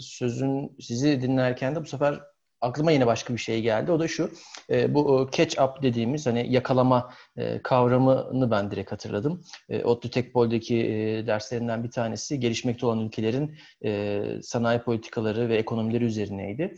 sözün 0.00 0.76
sizi 0.80 1.22
dinlerken 1.22 1.74
de 1.74 1.80
bu 1.80 1.86
sefer 1.86 2.20
aklıma 2.64 2.92
yine 2.92 3.06
başka 3.06 3.34
bir 3.34 3.38
şey 3.38 3.62
geldi. 3.62 3.92
O 3.92 4.00
da 4.00 4.08
şu. 4.08 4.30
E, 4.70 4.94
bu 4.94 5.28
catch 5.32 5.62
up 5.62 5.82
dediğimiz 5.82 6.26
hani 6.26 6.52
yakalama 6.52 7.10
e, 7.36 7.62
kavramını 7.62 8.50
ben 8.50 8.70
direkt 8.70 8.92
hatırladım. 8.92 9.44
E, 9.68 9.84
ODTÜ 9.84 10.10
Tekpol'deki 10.10 10.76
e, 10.76 11.26
derslerinden 11.26 11.84
bir 11.84 11.90
tanesi 11.90 12.40
gelişmekte 12.40 12.86
olan 12.86 13.00
ülkelerin 13.00 13.56
e, 13.84 14.22
sanayi 14.42 14.78
politikaları 14.78 15.48
ve 15.48 15.56
ekonomileri 15.56 16.04
üzerineydi. 16.04 16.74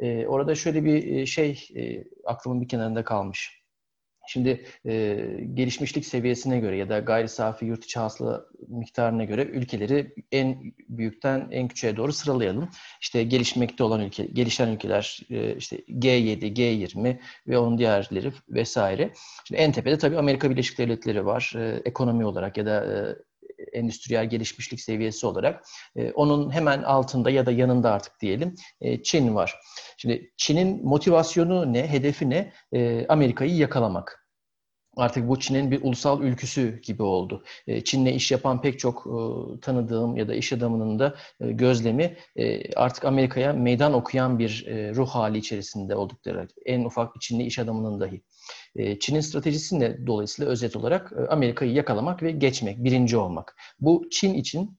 E, 0.00 0.26
orada 0.26 0.54
şöyle 0.54 0.84
bir 0.84 1.26
şey 1.26 1.68
e, 1.76 2.04
aklımın 2.24 2.60
bir 2.60 2.68
kenarında 2.68 3.04
kalmış. 3.04 3.61
Şimdi 4.28 4.64
e, 4.86 5.16
gelişmişlik 5.54 6.06
seviyesine 6.06 6.60
göre 6.60 6.76
ya 6.76 6.88
da 6.88 6.98
gayri 6.98 7.28
safi 7.28 7.64
yurt 7.64 7.84
içi 7.84 7.98
hasıla 7.98 8.44
miktarına 8.68 9.24
göre 9.24 9.42
ülkeleri 9.42 10.14
en 10.32 10.74
büyükten 10.88 11.48
en 11.50 11.68
küçüğe 11.68 11.96
doğru 11.96 12.12
sıralayalım. 12.12 12.68
İşte 13.00 13.22
gelişmekte 13.22 13.84
olan 13.84 14.00
ülke, 14.00 14.24
gelişen 14.24 14.68
ülkeler 14.68 15.20
e, 15.30 15.56
işte 15.56 15.76
G7, 15.76 16.54
G20 16.54 17.18
ve 17.48 17.58
onun 17.58 17.78
diğerleri 17.78 18.32
vesaire. 18.48 19.12
Şimdi 19.44 19.60
en 19.60 19.72
tepede 19.72 19.98
tabii 19.98 20.18
Amerika 20.18 20.50
Birleşik 20.50 20.78
Devletleri 20.78 21.26
var. 21.26 21.52
E, 21.56 21.82
ekonomi 21.84 22.24
olarak 22.24 22.56
ya 22.56 22.66
da 22.66 22.84
e, 22.84 23.16
endüstriyel 23.72 24.30
gelişmişlik 24.30 24.80
seviyesi 24.80 25.26
olarak. 25.26 25.64
E, 25.96 26.12
onun 26.12 26.50
hemen 26.50 26.82
altında 26.82 27.30
ya 27.30 27.46
da 27.46 27.50
yanında 27.50 27.92
artık 27.92 28.20
diyelim 28.20 28.54
e, 28.80 29.02
Çin 29.02 29.34
var. 29.34 29.54
Şimdi 30.02 30.32
Çin'in 30.36 30.84
motivasyonu 30.84 31.72
ne, 31.72 31.90
hedefi 31.90 32.30
ne? 32.30 32.52
E, 32.72 33.06
Amerika'yı 33.06 33.56
yakalamak 33.56 34.26
artık 34.96 35.28
bu 35.28 35.38
Çin'in 35.38 35.70
bir 35.70 35.82
ulusal 35.82 36.22
ülküsü 36.22 36.80
gibi 36.80 37.02
oldu. 37.02 37.44
E, 37.66 37.84
Çin'le 37.84 38.06
iş 38.06 38.30
yapan 38.30 38.60
pek 38.60 38.78
çok 38.78 39.06
e, 39.06 39.16
tanıdığım 39.60 40.16
ya 40.16 40.28
da 40.28 40.34
iş 40.34 40.52
adamının 40.52 40.98
da 40.98 41.14
e, 41.40 41.52
gözlemi 41.52 42.16
artık 42.76 43.04
Amerika'ya 43.04 43.52
meydan 43.52 43.92
okuyan 43.92 44.38
bir 44.38 44.66
ruh 44.94 45.08
hali 45.08 45.38
içerisinde 45.38 45.96
oldukları. 45.96 46.48
En 46.66 46.84
ufak 46.84 47.14
bir 47.14 47.20
Çinli 47.20 47.42
iş 47.42 47.58
adamının 47.58 48.00
dahi. 48.00 48.22
Çin'in 49.00 49.20
stratejisi 49.20 49.80
ne 49.80 50.06
dolayısıyla 50.06 50.50
özet 50.50 50.76
olarak 50.76 51.12
Amerika'yı 51.28 51.72
yakalamak 51.72 52.22
ve 52.22 52.30
geçmek, 52.30 52.84
birinci 52.84 53.16
olmak. 53.16 53.56
Bu 53.80 54.08
Çin 54.10 54.34
için 54.34 54.78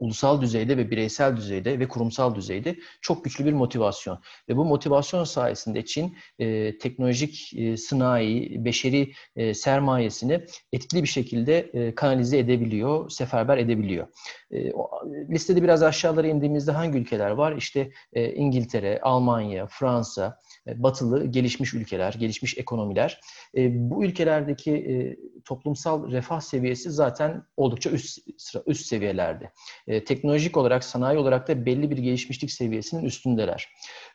ulusal 0.00 0.40
düzeyde 0.40 0.76
ve 0.76 0.90
bireysel 0.90 1.36
düzeyde 1.36 1.78
ve 1.78 1.88
kurumsal 1.88 2.34
düzeyde 2.34 2.76
çok 3.00 3.24
güçlü 3.24 3.44
bir 3.44 3.52
motivasyon. 3.52 4.18
Ve 4.48 4.56
bu 4.56 4.64
motivasyon 4.64 5.24
sayesinde 5.24 5.84
Çin 5.84 6.16
e, 6.38 6.78
teknolojik 6.78 7.52
e, 7.56 7.76
sınai, 7.76 8.64
beşeri 8.64 9.12
e, 9.36 9.54
sermayesini 9.54 10.44
etkili 10.72 11.02
bir 11.02 11.08
şekilde 11.08 11.58
e, 11.58 11.94
kanalize 11.94 12.38
edebiliyor, 12.38 13.10
seferber 13.10 13.58
edebiliyor. 13.58 14.06
E, 14.50 14.72
o, 14.72 14.90
listede 15.30 15.62
biraz 15.62 15.82
aşağılara 15.82 16.26
indiğimizde 16.26 16.72
hangi 16.72 16.98
ülkeler 16.98 17.30
var? 17.30 17.56
İşte 17.56 17.90
e, 18.12 18.32
İngiltere, 18.32 19.00
Almanya, 19.02 19.66
Fransa, 19.66 20.38
e, 20.66 20.82
batılı 20.82 21.26
gelişmiş 21.26 21.74
ülkeler, 21.74 22.12
gelişmiş 22.18 22.58
ekonomiler. 22.58 23.20
E, 23.56 23.90
bu 23.90 24.04
ülkelerdeki 24.04 24.72
e, 24.72 25.16
toplumsal 25.46 26.10
refah 26.10 26.40
seviyesi 26.40 26.90
zaten 26.90 27.42
oldukça 27.56 27.90
üst 27.90 28.18
sıra, 28.36 28.62
üst 28.66 28.86
seviyelerde. 28.86 29.50
Teknolojik 29.86 30.56
olarak, 30.56 30.84
sanayi 30.84 31.18
olarak 31.18 31.48
da 31.48 31.66
belli 31.66 31.90
bir 31.90 31.98
gelişmişlik 31.98 32.50
seviyesinin 32.50 33.04
üstündeler. 33.04 33.68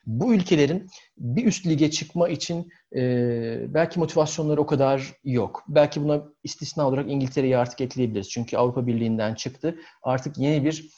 Bu 0.06 0.34
ülkelerin 0.34 0.86
bir 1.18 1.44
üst 1.44 1.66
lige 1.66 1.90
çıkma 1.90 2.28
için 2.28 2.72
belki 3.74 3.98
motivasyonları 3.98 4.60
o 4.60 4.66
kadar 4.66 5.12
yok. 5.24 5.64
Belki 5.68 6.02
buna 6.02 6.22
istisna 6.44 6.88
olarak 6.88 7.10
İngiltere'yi 7.10 7.56
artık 7.56 7.80
ekleyebiliriz. 7.80 8.30
Çünkü 8.30 8.56
Avrupa 8.56 8.86
Birliği'nden 8.86 9.34
çıktı. 9.34 9.76
Artık 10.02 10.38
yeni 10.38 10.64
bir 10.64 10.90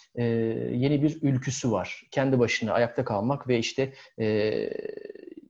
yeni 0.76 1.02
bir 1.02 1.18
ülküsü 1.22 1.70
var. 1.70 2.02
Kendi 2.10 2.38
başına 2.38 2.72
ayakta 2.72 3.04
kalmak 3.04 3.48
ve 3.48 3.58
işte 3.58 3.92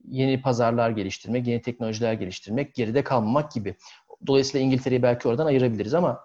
yeni 0.07 0.41
pazarlar 0.41 0.89
geliştirmek, 0.89 1.47
yeni 1.47 1.61
teknolojiler 1.61 2.13
geliştirmek, 2.13 2.75
geride 2.75 3.03
kalmamak 3.03 3.51
gibi. 3.51 3.75
Dolayısıyla 4.27 4.65
İngiltere'yi 4.65 5.03
belki 5.03 5.27
oradan 5.27 5.45
ayırabiliriz 5.45 5.93
ama 5.93 6.19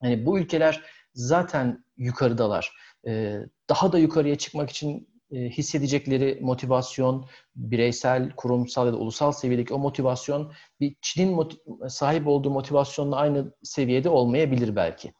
hani 0.00 0.26
bu 0.26 0.38
ülkeler 0.38 0.82
zaten 1.14 1.84
yukarıdalar. 1.96 2.72
Ee, 3.06 3.38
daha 3.68 3.92
da 3.92 3.98
yukarıya 3.98 4.38
çıkmak 4.38 4.70
için 4.70 5.08
e, 5.32 5.36
hissedecekleri 5.36 6.38
motivasyon, 6.40 7.26
bireysel, 7.56 8.30
kurumsal 8.36 8.86
ya 8.86 8.92
da 8.92 8.96
ulusal 8.96 9.32
seviyedeki 9.32 9.74
o 9.74 9.78
motivasyon 9.78 10.52
bir 10.80 10.96
Çin'in 11.00 11.48
sahip 11.88 12.26
olduğu 12.26 12.50
motivasyonla 12.50 13.16
aynı 13.16 13.52
seviyede 13.62 14.08
olmayabilir 14.08 14.76
belki. 14.76 15.12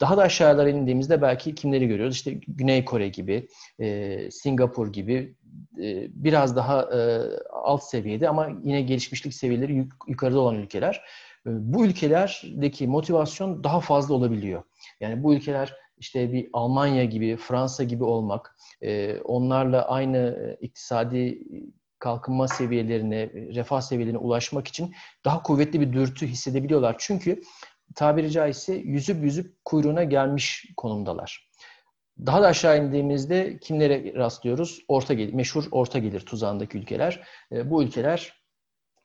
Daha 0.00 0.16
da 0.16 0.22
aşağılara 0.22 0.68
indiğimizde 0.70 1.22
belki 1.22 1.54
kimleri 1.54 1.88
görüyoruz? 1.88 2.16
İşte 2.16 2.30
Güney 2.48 2.84
Kore 2.84 3.08
gibi, 3.08 3.48
e, 3.80 4.30
Singapur 4.30 4.92
gibi 4.92 5.36
e, 5.82 6.08
biraz 6.10 6.56
daha 6.56 6.82
e, 6.82 7.20
alt 7.52 7.82
seviyede 7.82 8.28
ama 8.28 8.48
yine 8.64 8.82
gelişmişlik 8.82 9.34
seviyeleri 9.34 9.74
yuk, 9.74 9.92
yukarıda 10.08 10.40
olan 10.40 10.54
ülkeler. 10.54 11.02
E, 11.46 11.50
bu 11.50 11.86
ülkelerdeki 11.86 12.86
motivasyon 12.86 13.64
daha 13.64 13.80
fazla 13.80 14.14
olabiliyor. 14.14 14.62
Yani 15.00 15.22
bu 15.22 15.34
ülkeler 15.34 15.74
işte 15.98 16.32
bir 16.32 16.48
Almanya 16.52 17.04
gibi, 17.04 17.36
Fransa 17.36 17.84
gibi 17.84 18.04
olmak, 18.04 18.56
e, 18.82 19.20
onlarla 19.20 19.88
aynı 19.88 20.16
e, 20.16 20.64
iktisadi 20.64 21.42
kalkınma 21.98 22.48
seviyelerine, 22.48 23.30
refah 23.32 23.80
seviyelerine 23.80 24.18
ulaşmak 24.18 24.68
için 24.68 24.94
daha 25.24 25.42
kuvvetli 25.42 25.80
bir 25.80 25.92
dürtü 25.92 26.26
hissedebiliyorlar. 26.26 26.96
Çünkü 26.98 27.42
tabiri 27.94 28.30
caizse 28.30 28.74
yüzüp 28.74 29.24
yüzüp 29.24 29.64
kuyruğuna 29.64 30.04
gelmiş 30.04 30.72
konumdalar. 30.76 31.50
Daha 32.26 32.42
da 32.42 32.46
aşağı 32.46 32.84
indiğimizde 32.84 33.58
kimlere 33.58 34.14
rastlıyoruz? 34.14 34.84
Orta 34.88 35.14
gelir, 35.14 35.32
meşhur 35.32 35.64
orta 35.70 35.98
gelir 35.98 36.20
tuzağındaki 36.20 36.78
ülkeler. 36.78 37.22
E, 37.52 37.70
bu 37.70 37.82
ülkeler 37.82 38.32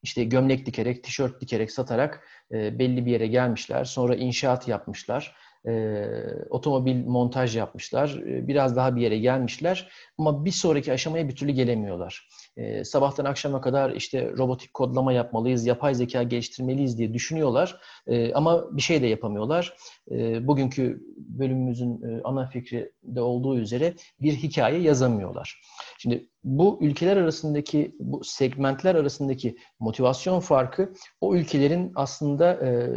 işte 0.04 0.24
gömlek 0.24 0.66
dikerek, 0.66 1.04
tişört 1.04 1.42
dikerek 1.42 1.72
satarak 1.72 2.28
e, 2.52 2.80
belli 2.80 3.06
bir 3.06 3.12
yere 3.12 3.28
gelmişler. 3.28 3.86
Sonra 3.86 4.16
inşaat 4.16 4.68
yapmışlar. 4.68 5.36
E, 5.68 6.06
otomobil 6.50 7.06
montaj 7.06 7.58
yapmışlar. 7.58 8.10
E, 8.10 8.48
biraz 8.48 8.76
daha 8.76 8.96
bir 8.96 9.02
yere 9.02 9.18
gelmişler. 9.18 9.92
Ama 10.18 10.46
bir 10.46 10.52
sonraki 10.52 10.94
aşamaya 10.94 11.30
bir 11.30 11.36
türlü 11.36 11.52
gelemiyorlar 11.52 12.28
e, 12.58 12.84
sabahtan 12.84 13.26
akşama 13.26 13.62
kadar 13.62 13.92
işte 13.92 14.32
robotik 14.38 14.74
kodlama 14.74 15.14
yapmalıyız, 15.14 15.66
yapay 15.66 15.96
zeka 15.96 16.24
geliştirmeliyiz 16.24 16.98
diye 16.98 17.14
düşünüyorlar. 17.14 17.82
E, 18.08 18.34
ama 18.34 18.78
bir 18.78 18.82
şey 18.82 19.02
de 19.02 19.08
yapamıyorlar. 19.08 19.78
E, 20.12 20.48
bugünkü 20.48 21.04
bölümümüzün 21.18 22.02
e, 22.02 22.22
ana 22.24 22.48
fikri 22.48 22.92
de 23.04 23.22
olduğu 23.22 23.58
üzere 23.58 23.94
bir 24.22 24.34
hikaye 24.34 24.80
yazamıyorlar. 24.80 25.62
Şimdi 25.98 26.30
bu 26.44 26.78
ülkeler 26.82 27.18
arasındaki, 27.18 27.96
bu 28.00 28.24
segmentler 28.24 28.96
arasındaki 28.96 29.58
motivasyon 29.80 30.40
farkı 30.40 30.94
o 31.22 31.36
ülkelerin 31.36 31.92
aslında 31.96 32.54
e, 32.54 32.90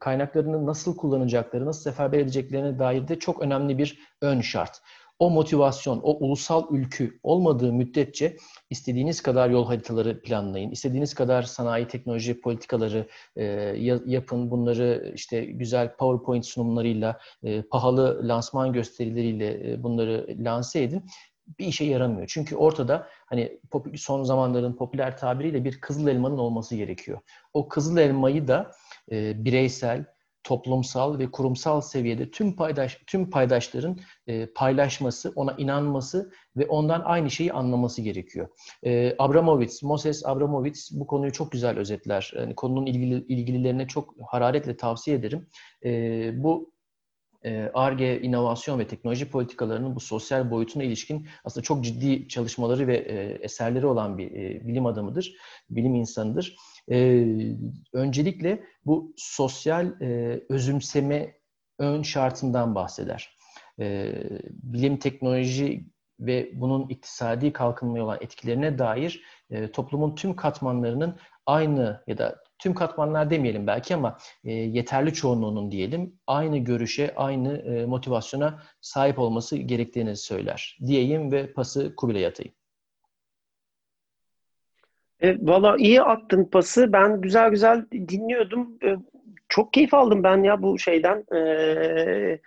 kaynaklarını 0.00 0.66
nasıl 0.66 0.96
kullanacakları, 0.96 1.66
nasıl 1.66 1.82
seferber 1.82 2.18
edeceklerine 2.18 2.78
dair 2.78 3.08
de 3.08 3.18
çok 3.18 3.42
önemli 3.42 3.78
bir 3.78 3.98
ön 4.22 4.40
şart 4.40 4.80
o 5.18 5.30
motivasyon, 5.30 6.00
o 6.02 6.16
ulusal 6.26 6.66
ülkü 6.70 7.20
olmadığı 7.22 7.72
müddetçe 7.72 8.36
istediğiniz 8.70 9.22
kadar 9.22 9.50
yol 9.50 9.66
haritaları 9.66 10.22
planlayın, 10.22 10.70
istediğiniz 10.70 11.14
kadar 11.14 11.42
sanayi 11.42 11.88
teknoloji 11.88 12.40
politikaları 12.40 13.08
e, 13.36 13.44
yapın, 14.06 14.50
bunları 14.50 15.12
işte 15.14 15.44
güzel 15.44 15.96
PowerPoint 15.96 16.46
sunumlarıyla, 16.46 17.18
e, 17.42 17.62
pahalı 17.62 18.28
lansman 18.28 18.72
gösterileriyle 18.72 19.72
e, 19.72 19.82
bunları 19.82 20.36
lanse 20.38 20.82
edin 20.82 21.04
bir 21.58 21.66
işe 21.66 21.84
yaramıyor. 21.84 22.26
Çünkü 22.26 22.56
ortada 22.56 23.08
hani 23.26 23.60
son 23.96 24.24
zamanların 24.24 24.76
popüler 24.76 25.16
tabiriyle 25.18 25.64
bir 25.64 25.80
kızıl 25.80 26.08
elmanın 26.08 26.38
olması 26.38 26.76
gerekiyor. 26.76 27.18
O 27.54 27.68
kızıl 27.68 27.96
elmayı 27.96 28.48
da 28.48 28.70
e, 29.12 29.44
bireysel, 29.44 30.04
toplumsal 30.48 31.18
ve 31.18 31.30
kurumsal 31.30 31.80
seviyede 31.80 32.30
tüm 32.30 32.56
paydaş 32.56 32.98
tüm 33.06 33.30
paydaşların 33.30 33.98
e, 34.26 34.46
paylaşması, 34.46 35.32
ona 35.36 35.52
inanması 35.58 36.32
ve 36.56 36.66
ondan 36.66 37.02
aynı 37.04 37.30
şeyi 37.30 37.52
anlaması 37.52 38.02
gerekiyor. 38.02 38.48
E, 38.84 39.14
Abramovitz, 39.18 39.82
Moses 39.82 40.26
Abramovitz 40.26 40.90
bu 41.00 41.06
konuyu 41.06 41.32
çok 41.32 41.52
güzel 41.52 41.78
özetler. 41.78 42.32
Yani 42.36 42.54
konunun 42.54 42.86
ilgili, 42.86 43.14
ilgililerine 43.28 43.86
çok 43.86 44.14
hararetle 44.30 44.76
tavsiye 44.76 45.16
ederim. 45.16 45.48
E, 45.84 45.90
bu 46.42 46.72
ARGE, 47.74 48.06
e, 48.06 48.20
inovasyon 48.20 48.78
ve 48.78 48.86
teknoloji 48.86 49.30
politikalarının 49.30 49.96
bu 49.96 50.00
sosyal 50.00 50.50
boyutuna 50.50 50.82
ilişkin 50.82 51.28
aslında 51.44 51.64
çok 51.64 51.84
ciddi 51.84 52.28
çalışmaları 52.28 52.86
ve 52.86 52.96
e, 52.96 53.38
eserleri 53.44 53.86
olan 53.86 54.18
bir 54.18 54.32
e, 54.32 54.66
bilim 54.66 54.86
adamıdır, 54.86 55.34
bilim 55.70 55.94
insanıdır. 55.94 56.56
E, 56.90 57.26
öncelikle 57.92 58.64
bu 58.86 59.14
sosyal 59.16 60.00
e, 60.00 60.40
özümseme 60.48 61.38
ön 61.78 62.02
şartından 62.02 62.74
bahseder. 62.74 63.36
E, 63.80 64.14
bilim, 64.50 64.96
teknoloji 64.96 65.84
ve 66.20 66.50
bunun 66.54 66.88
iktisadi 66.88 67.52
kalkınmaya 67.52 68.04
olan 68.04 68.18
etkilerine 68.20 68.78
dair 68.78 69.22
toplumun 69.72 70.14
tüm 70.14 70.36
katmanlarının 70.36 71.16
aynı 71.46 72.02
ya 72.06 72.18
da 72.18 72.36
tüm 72.58 72.74
katmanlar 72.74 73.30
demeyelim 73.30 73.66
belki 73.66 73.94
ama 73.94 74.18
e, 74.44 74.52
yeterli 74.52 75.12
çoğunluğunun 75.12 75.70
diyelim 75.70 76.18
aynı 76.26 76.58
görüşe, 76.58 77.14
aynı 77.16 77.58
e, 77.58 77.86
motivasyona 77.86 78.62
sahip 78.80 79.18
olması 79.18 79.56
gerektiğini 79.56 80.16
söyler. 80.16 80.78
Diyeyim 80.86 81.32
ve 81.32 81.52
pası 81.52 81.96
Kubilay'a 81.96 82.28
atayım. 82.28 82.52
E, 85.20 85.36
Valla 85.40 85.76
iyi 85.76 86.02
attın 86.02 86.44
pası. 86.44 86.92
Ben 86.92 87.20
güzel 87.20 87.50
güzel 87.50 87.86
dinliyordum. 87.90 88.78
E, 88.84 88.96
çok 89.48 89.72
keyif 89.72 89.94
aldım 89.94 90.22
ben 90.22 90.42
ya 90.42 90.62
bu 90.62 90.78
şeyden. 90.78 91.24
E, 91.36 92.40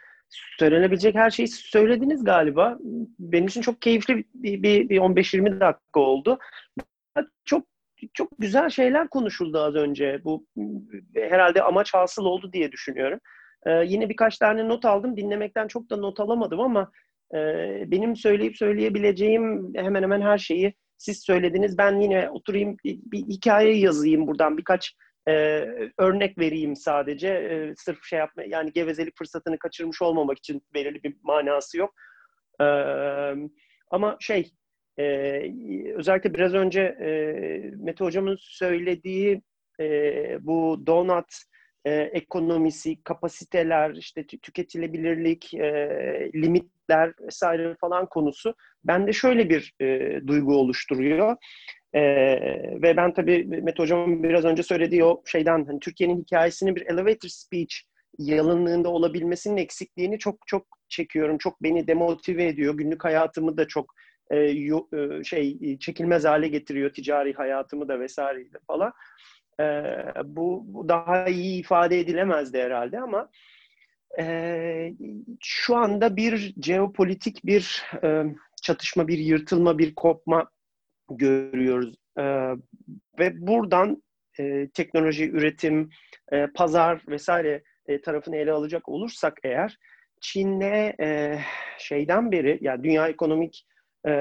söylenebilecek 0.60 1.16
her 1.16 1.32
şeyi 1.32 1.48
söylediniz 1.48 2.24
galiba. 2.24 2.78
Benim 3.20 3.48
için 3.48 3.62
çok 3.62 3.82
keyifli 3.82 4.26
bir, 4.34 4.64
bir, 4.64 4.90
bir 4.90 4.98
15-20 4.98 5.60
dakika 5.60 6.00
oldu. 6.00 6.40
Çok 7.46 7.71
çok 8.14 8.30
güzel 8.40 8.70
şeyler 8.70 9.10
konuşuldu 9.10 9.60
az 9.60 9.76
önce. 9.76 10.22
Bu 10.24 10.46
herhalde 11.16 11.64
amaç 11.64 11.94
hasıl 11.94 12.26
oldu 12.26 12.54
diye 12.54 12.72
düşünüyorum. 12.72 13.20
Ee, 13.66 13.72
yine 13.86 14.10
birkaç 14.10 14.38
tane 14.38 14.68
not 14.68 14.86
aldım. 14.86 15.18
Dinlemekten 15.18 15.68
çok 15.68 15.90
da 15.90 15.98
not 15.98 16.20
alamadım 16.20 16.60
ama 16.60 16.92
e, 17.34 17.38
benim 17.92 18.16
söyleyip 18.16 18.58
söyleyebileceğim 18.58 19.74
hemen 19.76 20.04
hemen 20.04 20.22
her 20.22 20.38
şeyi 20.38 20.74
siz 20.98 21.24
söylediniz. 21.24 21.78
Ben 21.78 22.00
yine 22.00 22.30
oturayım 22.30 22.78
bir, 22.86 23.00
bir 23.06 23.20
hikaye 23.20 23.78
yazayım 23.78 24.28
buradan 24.28 24.58
birkaç 24.58 24.96
e, 25.28 25.34
örnek 25.98 26.38
vereyim 26.38 26.76
sadece. 26.76 27.28
E, 27.28 27.74
sırf 27.78 28.04
şey 28.04 28.20
yapma 28.20 28.44
yani 28.44 28.72
gevezelik 28.72 29.18
fırsatını 29.18 29.60
kaçırmış 29.60 30.02
olmamak 30.02 30.38
için 30.38 30.62
belirli 30.74 31.04
bir 31.04 31.16
manası 31.24 31.78
yok. 31.78 31.94
E, 32.62 32.66
ama 33.92 34.18
şey 34.20 34.52
e, 35.00 35.04
özellikle 35.96 36.34
biraz 36.34 36.54
önce 36.54 36.82
e, 36.82 37.10
Mete 37.76 38.06
Hocam'ın 38.06 38.38
söylediği 38.40 39.42
e, 39.80 39.86
bu 40.42 40.84
donut 40.88 41.34
e, 41.86 41.92
ekonomisi, 41.92 43.04
kapasiteler, 43.04 43.96
işte 43.96 44.26
tüketilebilirlik, 44.28 45.54
e, 45.54 46.32
limitler 46.36 47.14
vesaire 47.22 47.76
falan 47.82 48.06
konusu 48.06 48.56
bende 48.84 49.14
şöyle 49.14 49.50
bir 49.50 49.74
e, 49.82 50.20
duygu 50.28 50.56
oluşturuyor. 50.56 51.36
E, 51.94 52.02
ve 52.82 52.98
ben 52.98 53.14
tabii 53.14 53.46
Mete 53.46 53.84
Hocam'ın 53.84 54.24
biraz 54.24 54.46
önce 54.46 54.64
söylediği 54.64 55.04
o 55.04 55.22
şeyden 55.26 55.66
hani 55.66 55.80
Türkiye'nin 55.80 56.22
hikayesinin 56.22 56.76
bir 56.76 56.86
elevator 56.86 57.30
speech 57.30 57.76
yalınlığında 58.20 58.90
olabilmesinin 58.90 59.58
eksikliğini 59.58 60.20
çok 60.20 60.48
çok 60.48 60.68
çekiyorum. 60.90 61.38
Çok 61.38 61.64
beni 61.64 61.88
demotive 61.88 62.48
ediyor. 62.48 62.78
Günlük 62.78 63.04
hayatımı 63.04 63.58
da 63.58 63.68
çok 63.68 63.94
şey 65.24 65.78
çekilmez 65.80 66.26
hale 66.26 66.48
getiriyor 66.48 66.94
ticari 66.94 67.34
hayatımı 67.34 67.88
da 67.88 68.00
vesaireyle 68.00 68.58
falan. 68.68 68.94
E, 69.60 69.64
bu, 70.24 70.64
bu 70.66 70.90
daha 70.90 71.28
iyi 71.28 71.60
ifade 71.60 72.00
edilemezdi 72.00 72.62
herhalde 72.62 73.00
ama 73.00 73.30
e, 74.20 74.94
şu 75.42 75.76
anda 75.76 76.16
bir 76.16 76.54
jeopolitik 76.64 77.46
bir 77.46 77.84
e, 78.04 78.24
çatışma, 78.62 79.08
bir 79.08 79.18
yırtılma, 79.18 79.78
bir 79.78 79.96
kopma 79.96 80.50
görüyoruz. 81.10 81.96
E, 82.18 82.24
ve 83.20 83.48
buradan 83.48 84.04
e, 84.40 84.70
teknoloji, 84.70 85.30
üretim, 85.30 85.90
e, 86.32 86.48
pazar 86.48 87.04
vesaire 87.08 87.64
e, 87.88 88.02
tarafını 88.02 88.36
ele 88.36 88.52
alacak 88.52 88.90
olursak 88.90 89.40
eğer 89.44 89.78
Çin'le 90.22 90.94
e, 91.02 91.40
şeyden 91.78 92.32
beri 92.32 92.58
yani 92.62 92.84
dünya 92.84 93.08
ekonomik 93.08 93.66
e, 94.06 94.12
e, 94.12 94.14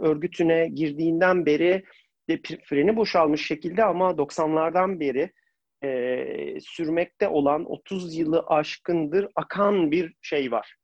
örgütüne 0.00 0.68
girdiğinden 0.68 1.46
beri 1.46 1.84
de 2.28 2.40
freni 2.64 2.96
boşalmış 2.96 3.46
şekilde 3.46 3.84
ama 3.84 4.10
90'lardan 4.10 5.00
beri 5.00 5.32
e, 5.84 6.60
sürmekte 6.60 7.28
olan 7.28 7.70
30 7.70 8.16
yılı 8.16 8.44
aşkındır 8.46 9.28
akan 9.36 9.90
bir 9.90 10.14
şey 10.22 10.52
var. 10.52 10.76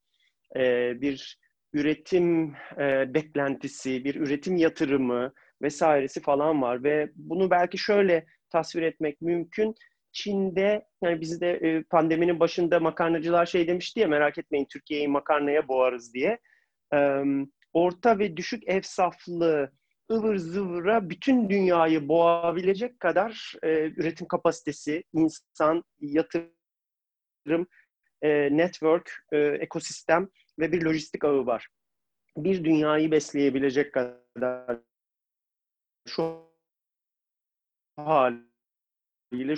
E, 0.56 0.92
bir 1.00 1.38
üretim 1.72 2.54
e, 2.78 3.14
beklentisi, 3.14 4.04
bir 4.04 4.14
üretim 4.14 4.56
yatırımı 4.56 5.32
vesairesi 5.62 6.20
falan 6.20 6.62
var 6.62 6.84
ve 6.84 7.10
bunu 7.14 7.50
belki 7.50 7.78
şöyle 7.78 8.26
tasvir 8.50 8.82
etmek 8.82 9.20
mümkün. 9.20 9.74
Çin'de 10.12 10.84
yani 11.02 11.20
biz 11.20 11.40
de 11.40 11.50
e, 11.52 11.82
pandeminin 11.82 12.40
başında 12.40 12.80
makarnacılar 12.80 13.46
şey 13.46 13.68
demişti 13.68 14.00
ya 14.00 14.08
merak 14.08 14.38
etmeyin 14.38 14.66
Türkiye'yi 14.72 15.08
makarnaya 15.08 15.68
boğarız 15.68 16.14
diye 16.14 16.38
orta 17.72 18.18
ve 18.18 18.36
düşük 18.36 18.68
ev 18.68 18.82
saflığı 18.82 19.72
ıvır 20.12 20.36
zıvıra 20.36 21.10
bütün 21.10 21.50
dünyayı 21.50 22.08
boğabilecek 22.08 23.00
kadar 23.00 23.54
e, 23.62 23.68
üretim 23.96 24.28
kapasitesi, 24.28 25.04
insan, 25.12 25.84
yatırım, 26.00 27.66
e, 28.22 28.56
network, 28.56 29.26
e, 29.32 29.38
ekosistem 29.38 30.28
ve 30.58 30.72
bir 30.72 30.82
lojistik 30.82 31.24
ağı 31.24 31.46
var. 31.46 31.68
Bir 32.36 32.64
dünyayı 32.64 33.10
besleyebilecek 33.10 33.94
kadar 33.94 34.80
şu 36.08 36.50
haliyle 37.96 39.54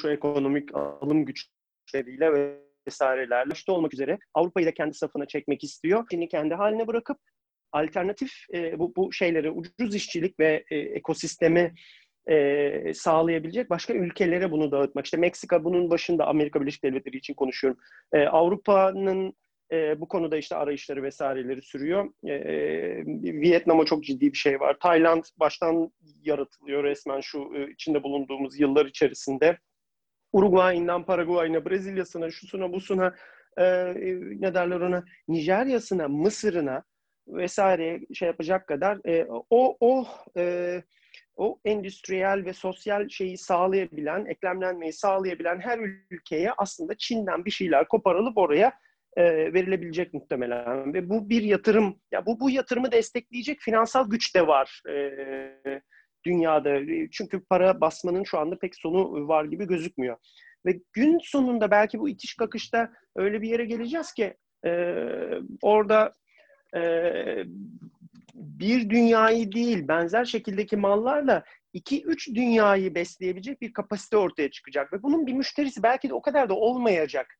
şu 0.00 0.10
ekonomik 0.10 0.74
alım 0.74 1.24
güçleriyle 1.24 2.32
ve 2.32 2.71
vesairelerle 2.86 3.50
başta 3.50 3.72
olmak 3.72 3.94
üzere 3.94 4.18
Avrupa'yı 4.34 4.66
da 4.66 4.74
kendi 4.74 4.94
safına 4.94 5.26
çekmek 5.26 5.64
istiyor. 5.64 6.06
Çin'i 6.10 6.28
kendi 6.28 6.54
haline 6.54 6.86
bırakıp 6.86 7.18
alternatif 7.72 8.32
e, 8.54 8.78
bu, 8.78 8.96
bu 8.96 9.12
şeyleri 9.12 9.50
ucuz 9.50 9.94
işçilik 9.94 10.40
ve 10.40 10.64
e, 10.70 10.76
ekosistemi 10.76 11.74
e, 12.30 12.94
sağlayabilecek 12.94 13.70
başka 13.70 13.94
ülkelere 13.94 14.50
bunu 14.50 14.72
dağıtmak. 14.72 15.04
İşte 15.04 15.16
Meksika 15.16 15.64
bunun 15.64 15.90
başında 15.90 16.26
Amerika 16.26 16.60
Birleşik 16.60 16.84
Devletleri 16.84 17.16
için 17.16 17.34
konuşuyorum. 17.34 17.80
E, 18.12 18.26
Avrupa'nın 18.26 19.34
e, 19.72 20.00
bu 20.00 20.08
konuda 20.08 20.36
işte 20.36 20.56
arayışları 20.56 21.02
vesaireleri 21.02 21.62
sürüyor. 21.62 22.12
E, 22.24 22.32
e, 22.32 23.04
Vietnam'a 23.22 23.84
çok 23.84 24.04
ciddi 24.04 24.32
bir 24.32 24.38
şey 24.38 24.60
var. 24.60 24.76
Tayland 24.80 25.24
baştan 25.36 25.92
yaratılıyor 26.22 26.84
resmen 26.84 27.20
şu 27.20 27.52
e, 27.56 27.70
içinde 27.70 28.02
bulunduğumuz 28.02 28.60
yıllar 28.60 28.86
içerisinde. 28.86 29.58
Uruguay'ından 30.32 31.04
Paraguay'ına, 31.04 31.64
Brezilya'sına, 31.64 32.30
şusuna, 32.30 32.72
busuna, 32.72 33.14
e, 33.58 33.94
ne 34.40 34.54
derler 34.54 34.80
ona, 34.80 35.04
Nijerya'sına, 35.28 36.08
Mısır'ına 36.08 36.82
vesaire 37.28 38.00
şey 38.14 38.26
yapacak 38.26 38.66
kadar 38.66 38.98
e, 39.06 39.26
o 39.50 39.76
o 39.80 40.06
e, 40.36 40.82
o 41.36 41.60
endüstriyel 41.64 42.44
ve 42.44 42.52
sosyal 42.52 43.08
şeyi 43.08 43.38
sağlayabilen, 43.38 44.26
eklemlenmeyi 44.26 44.92
sağlayabilen 44.92 45.60
her 45.60 45.78
ülkeye 46.10 46.52
aslında 46.56 46.94
Çin'den 46.98 47.44
bir 47.44 47.50
şeyler 47.50 47.88
koparılıp 47.88 48.38
oraya 48.38 48.72
e, 49.16 49.24
verilebilecek 49.54 50.14
muhtemelen. 50.14 50.94
Ve 50.94 51.08
bu 51.08 51.28
bir 51.28 51.42
yatırım 51.42 52.00
ya 52.12 52.26
bu 52.26 52.40
bu 52.40 52.50
yatırımı 52.50 52.92
destekleyecek 52.92 53.60
finansal 53.60 54.10
güç 54.10 54.34
de 54.34 54.46
var 54.46 54.82
e, 54.88 55.82
dünyada. 56.26 56.80
Çünkü 57.12 57.44
para 57.44 57.80
basmanın 57.80 58.24
şu 58.24 58.38
anda 58.38 58.58
pek 58.58 58.76
sonu 58.76 59.28
var 59.28 59.44
gibi 59.44 59.66
gözükmüyor. 59.66 60.16
Ve 60.66 60.80
gün 60.92 61.18
sonunda 61.22 61.70
belki 61.70 61.98
bu 61.98 62.08
itiş 62.08 62.34
kakışta 62.34 62.92
öyle 63.16 63.42
bir 63.42 63.48
yere 63.48 63.64
geleceğiz 63.64 64.12
ki 64.12 64.34
e, 64.66 64.70
orada 65.62 66.12
e, 66.76 66.82
bir 68.34 68.90
dünyayı 68.90 69.52
değil 69.52 69.88
benzer 69.88 70.24
şekildeki 70.24 70.76
mallarla 70.76 71.44
iki 71.72 72.04
üç 72.04 72.28
dünyayı 72.28 72.94
besleyebilecek 72.94 73.60
bir 73.60 73.72
kapasite 73.72 74.16
ortaya 74.16 74.50
çıkacak. 74.50 74.92
Ve 74.92 75.02
bunun 75.02 75.26
bir 75.26 75.32
müşterisi 75.32 75.82
belki 75.82 76.08
de 76.08 76.14
o 76.14 76.22
kadar 76.22 76.48
da 76.48 76.54
olmayacak. 76.54 77.38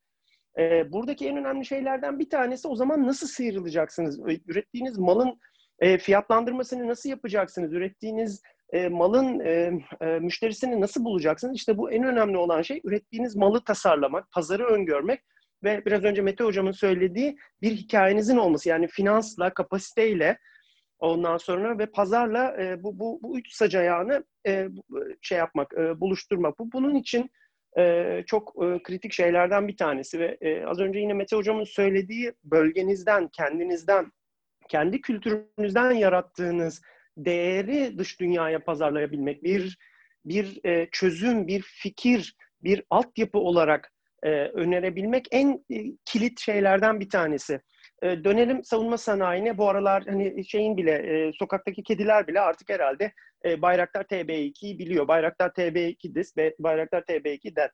E, 0.59 0.93
buradaki 0.93 1.29
en 1.29 1.37
önemli 1.37 1.67
şeylerden 1.67 2.19
bir 2.19 2.31
tanesi 2.31 2.69
o 2.69 2.77
zaman 2.77 3.07
nasıl 3.07 3.27
sıyrılacaksınız? 3.27 4.21
Ürettiğiniz 4.47 4.99
malın 4.99 5.39
e, 5.79 5.99
fiyatlandırmasını 5.99 6.89
nasıl 6.89 7.11
yapacaksınız? 7.11 7.73
Ürettiğiniz 7.73 8.43
e, 8.73 8.89
malın 8.89 9.41
e, 9.41 9.73
e, 10.01 10.07
müşterisini 10.07 10.81
nasıl 10.81 11.05
bulacaksınız? 11.05 11.57
İşte 11.57 11.79
bu 11.79 11.93
en 11.93 12.05
önemli 12.05 12.37
olan 12.37 12.63
şey 12.63 12.81
ürettiğiniz 12.85 13.37
malı 13.37 13.65
tasarlamak, 13.65 14.31
pazarı 14.31 14.65
öngörmek 14.65 15.21
ve 15.65 15.85
biraz 15.87 16.05
önce 16.05 16.23
Mete 16.23 16.45
hocamın 16.45 16.73
söylediği 16.73 17.37
bir 17.63 17.71
hikayenizin 17.71 18.37
olması. 18.37 18.69
Yani 18.69 18.87
finansla, 18.87 19.55
kapasiteyle 19.55 20.39
ondan 20.99 21.37
sonra 21.37 21.79
ve 21.79 21.87
pazarla 21.87 22.63
e, 22.63 22.83
bu, 22.83 22.99
bu, 22.99 23.21
bu 23.23 23.39
üç 23.39 23.53
sac 23.53 23.75
ayağını 23.75 24.25
e, 24.47 24.69
şey 25.21 25.39
yapmak, 25.39 25.75
e, 25.75 26.01
buluşturmak. 26.01 26.59
Bu 26.59 26.73
bunun 26.73 26.95
için 26.95 27.31
e, 27.79 28.23
çok 28.27 28.55
e, 28.65 28.83
kritik 28.83 29.13
şeylerden 29.13 29.69
bir 29.69 29.77
tanesi 29.77 30.19
ve 30.19 30.39
e, 30.41 30.65
az 30.65 30.81
önce 30.81 30.99
yine 30.99 31.13
Mete 31.13 31.37
hocamın 31.37 31.65
söylediği 31.65 32.33
bölgenizden, 32.45 33.29
kendinizden, 33.29 34.13
kendi 34.69 35.01
kültürünüzden 35.01 35.91
yarattığınız 35.91 36.83
değeri 37.17 37.99
dış 37.99 38.21
dünyaya 38.21 38.65
pazarlayabilmek, 38.65 39.43
bir 39.43 39.79
bir 40.25 40.61
e, 40.65 40.89
çözüm, 40.93 41.47
bir 41.47 41.63
fikir, 41.63 42.37
bir 42.63 42.83
altyapı 42.91 43.39
olarak 43.39 43.93
e, 44.23 44.31
önerebilmek 44.31 45.27
en 45.31 45.65
e, 45.71 45.85
kilit 46.05 46.41
şeylerden 46.41 47.01
bir 47.01 47.09
tanesi. 47.09 47.61
E, 48.03 48.25
dönelim 48.25 48.65
savunma 48.65 48.99
sanayine. 48.99 49.59
Bu 49.59 49.69
aralar 49.69 50.05
hani 50.07 50.45
şeyin 50.45 50.77
bile 50.77 50.93
e, 50.93 51.33
sokaktaki 51.33 51.83
kediler 51.83 52.27
bile 52.27 52.41
artık 52.41 52.71
herhalde 52.71 53.13
e, 53.45 53.63
Bayraktar 53.63 54.03
TB2'yi 54.03 54.79
biliyor. 54.79 55.09
Bayraktar 55.09 55.49
TB2 55.49 56.15
this 56.15 56.37
Bayraktar 56.59 57.01
TB2 57.01 57.55
that. 57.55 57.71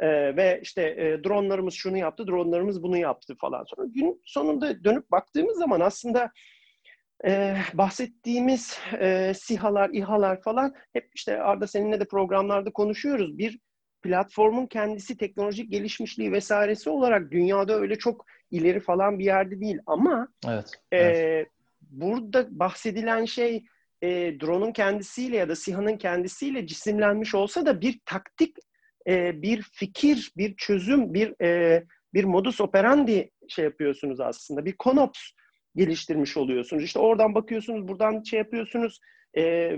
E, 0.00 0.36
ve 0.36 0.60
işte 0.62 0.82
e, 0.82 1.24
dronlarımız 1.24 1.74
şunu 1.74 1.98
yaptı, 1.98 2.26
dronlarımız 2.26 2.82
bunu 2.82 2.96
yaptı 2.96 3.34
falan. 3.40 3.64
Sonra 3.64 3.88
gün 3.94 4.22
sonunda 4.24 4.84
dönüp 4.84 5.10
baktığımız 5.10 5.58
zaman 5.58 5.80
aslında 5.80 6.30
e, 7.24 7.56
bahsettiğimiz 7.74 8.78
e, 9.00 9.32
SİHA'lar, 9.34 9.90
İHA'lar 9.90 10.42
falan 10.42 10.74
hep 10.92 11.10
işte 11.14 11.42
Arda 11.42 11.66
seninle 11.66 12.00
de 12.00 12.04
programlarda 12.04 12.72
konuşuyoruz. 12.72 13.38
Bir 13.38 13.58
platformun 14.02 14.66
kendisi 14.66 15.16
teknolojik 15.16 15.70
gelişmişliği 15.70 16.32
vesairesi 16.32 16.90
olarak 16.90 17.30
dünyada 17.30 17.80
öyle 17.80 17.98
çok 17.98 18.26
ileri 18.50 18.80
falan 18.80 19.18
bir 19.18 19.24
yerde 19.24 19.60
değil. 19.60 19.78
Ama 19.86 20.28
evet, 20.48 20.70
e, 20.92 20.98
evet. 20.98 21.48
burada 21.80 22.46
bahsedilen 22.50 23.24
şey 23.24 23.64
e, 24.02 24.40
drone'un 24.40 24.72
kendisiyle 24.72 25.36
ya 25.36 25.48
da 25.48 25.56
SİHA'nın 25.56 25.96
kendisiyle 25.96 26.66
cisimlenmiş 26.66 27.34
olsa 27.34 27.66
da 27.66 27.80
bir 27.80 28.00
taktik, 28.04 28.56
e, 29.08 29.42
bir 29.42 29.62
fikir, 29.62 30.32
bir 30.36 30.56
çözüm, 30.56 31.14
bir 31.14 31.42
e, 31.42 31.84
bir 32.14 32.24
modus 32.24 32.60
operandi 32.60 33.30
şey 33.48 33.64
yapıyorsunuz 33.64 34.20
aslında. 34.20 34.64
Bir 34.64 34.72
konops 34.72 35.20
geliştirmiş 35.76 36.36
oluyorsunuz. 36.36 36.84
İşte 36.84 36.98
oradan 36.98 37.34
bakıyorsunuz, 37.34 37.88
buradan 37.88 38.22
şey 38.22 38.38
yapıyorsunuz. 38.38 39.00
E, 39.36 39.72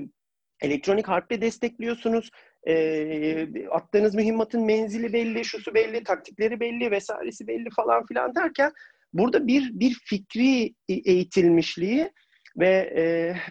elektronik 0.62 1.08
harple 1.08 1.40
destekliyorsunuz. 1.40 2.30
E, 2.66 3.68
attığınız 3.68 4.14
mühimmatın 4.14 4.64
menzili 4.64 5.12
belli, 5.12 5.44
şusu 5.44 5.74
belli, 5.74 6.04
taktikleri 6.04 6.60
belli 6.60 6.90
vesairesi 6.90 7.46
belli 7.46 7.70
falan 7.76 8.06
filan 8.06 8.34
derken 8.34 8.72
burada 9.12 9.46
bir 9.46 9.70
bir 9.80 9.98
fikri 10.04 10.74
eğitilmişliği 10.88 12.12
ve 12.56 12.94
e, 12.96 13.02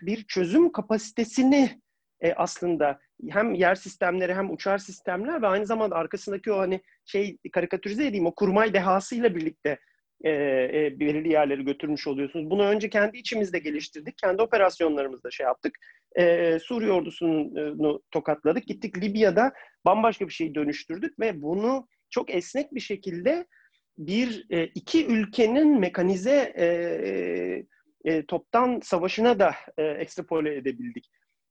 bir 0.01 0.23
çözüm 0.27 0.71
kapasitesini 0.71 1.81
e, 2.21 2.33
aslında 2.33 2.99
hem 3.29 3.53
yer 3.53 3.75
sistemleri 3.75 4.35
hem 4.35 4.51
uçar 4.51 4.77
sistemler 4.77 5.41
ve 5.41 5.47
aynı 5.47 5.65
zamanda 5.65 5.95
arkasındaki 5.95 6.51
o 6.51 6.57
hani 6.57 6.81
şey 7.05 7.37
karikatürize 7.51 8.07
edeyim 8.07 8.25
o 8.25 8.35
kurmay 8.35 8.73
dehasıyla 8.73 9.35
birlikte 9.35 9.77
e, 10.23 10.31
e, 10.31 10.99
belirli 10.99 11.31
yerleri 11.31 11.65
götürmüş 11.65 12.07
oluyorsunuz. 12.07 12.49
Bunu 12.49 12.63
önce 12.65 12.89
kendi 12.89 13.17
içimizde 13.17 13.59
geliştirdik. 13.59 14.17
Kendi 14.17 14.41
operasyonlarımızda 14.41 15.31
şey 15.31 15.45
yaptık. 15.45 15.77
E, 16.15 16.57
Suriye 16.59 16.91
ordusunu 16.91 18.01
tokatladık. 18.11 18.67
Gittik 18.67 18.97
Libya'da 18.97 19.53
bambaşka 19.85 20.27
bir 20.27 20.33
şey 20.33 20.55
dönüştürdük 20.55 21.19
ve 21.19 21.41
bunu 21.41 21.87
çok 22.09 22.35
esnek 22.35 22.75
bir 22.75 22.79
şekilde 22.79 23.45
bir 23.97 24.45
e, 24.49 24.65
iki 24.65 25.07
ülkenin 25.07 25.79
mekanize 25.79 26.53
e, 26.57 26.65
e, 28.05 28.25
toptan 28.25 28.79
savaşına 28.83 29.39
da 29.39 29.55
e, 29.77 29.83
ekstrapole 29.83 30.55
edebildik. 30.55 31.09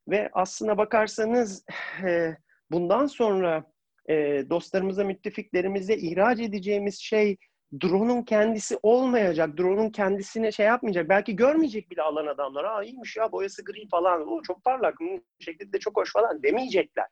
Ve 0.09 0.31
aslına 0.33 0.79
bakarsanız 0.79 1.65
e, 2.07 2.37
bundan 2.71 3.07
sonra 3.07 3.65
e, 4.09 4.45
dostlarımıza, 4.51 5.05
müttefiklerimize 5.05 5.97
ihraç 5.97 6.41
edeceğimiz 6.41 7.01
şey 7.01 7.37
drone'un 7.73 8.23
kendisi 8.23 8.79
olmayacak. 8.83 9.59
Drone'un 9.59 9.91
kendisine 9.91 10.53
şey 10.53 10.67
yapmayacak. 10.67 11.09
Belki 11.09 11.37
görmeyecek 11.37 11.91
bile 11.91 12.03
alan 12.03 12.27
adamlar. 12.27 12.65
Aa 12.65 12.85
iyiymiş 12.85 13.17
ya 13.17 13.33
boyası 13.33 13.65
gri 13.65 13.89
falan. 13.89 14.29
O 14.29 14.43
çok 14.43 14.65
parlak. 14.65 14.99
Şekli 15.39 15.73
de 15.73 15.79
çok 15.79 15.97
hoş 15.97 16.13
falan 16.13 16.43
demeyecekler. 16.43 17.07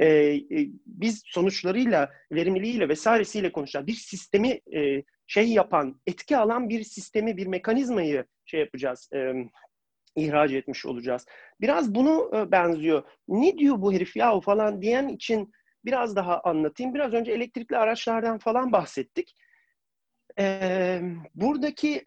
Ee, 0.00 0.40
biz 0.86 1.22
sonuçlarıyla, 1.26 2.10
verimliliğiyle 2.32 2.88
vesairesiyle 2.88 3.52
konuşacağız. 3.52 3.86
Bir 3.86 3.92
sistemi 3.92 4.60
e, 4.74 5.02
şey 5.26 5.48
yapan, 5.48 6.00
etki 6.06 6.36
alan 6.36 6.68
bir 6.68 6.82
sistemi, 6.84 7.36
bir 7.36 7.46
mekanizmayı 7.46 8.24
şey 8.44 8.60
yapacağız. 8.60 9.10
E, 9.14 9.32
ihraç 10.16 10.52
etmiş 10.52 10.86
olacağız. 10.86 11.26
Biraz 11.60 11.94
bunu 11.94 12.30
e, 12.36 12.50
benziyor. 12.50 13.02
Ne 13.28 13.58
diyor 13.58 13.82
bu 13.82 13.92
herif 13.92 14.16
ya 14.16 14.40
falan 14.40 14.82
diyen 14.82 15.08
için 15.08 15.52
biraz 15.86 16.16
daha 16.16 16.40
anlatayım. 16.40 16.94
Biraz 16.94 17.12
önce 17.12 17.32
elektrikli 17.32 17.76
araçlardan 17.76 18.38
falan 18.38 18.72
bahsettik. 18.72 19.34
Ee, 20.38 21.00
buradaki 21.34 22.04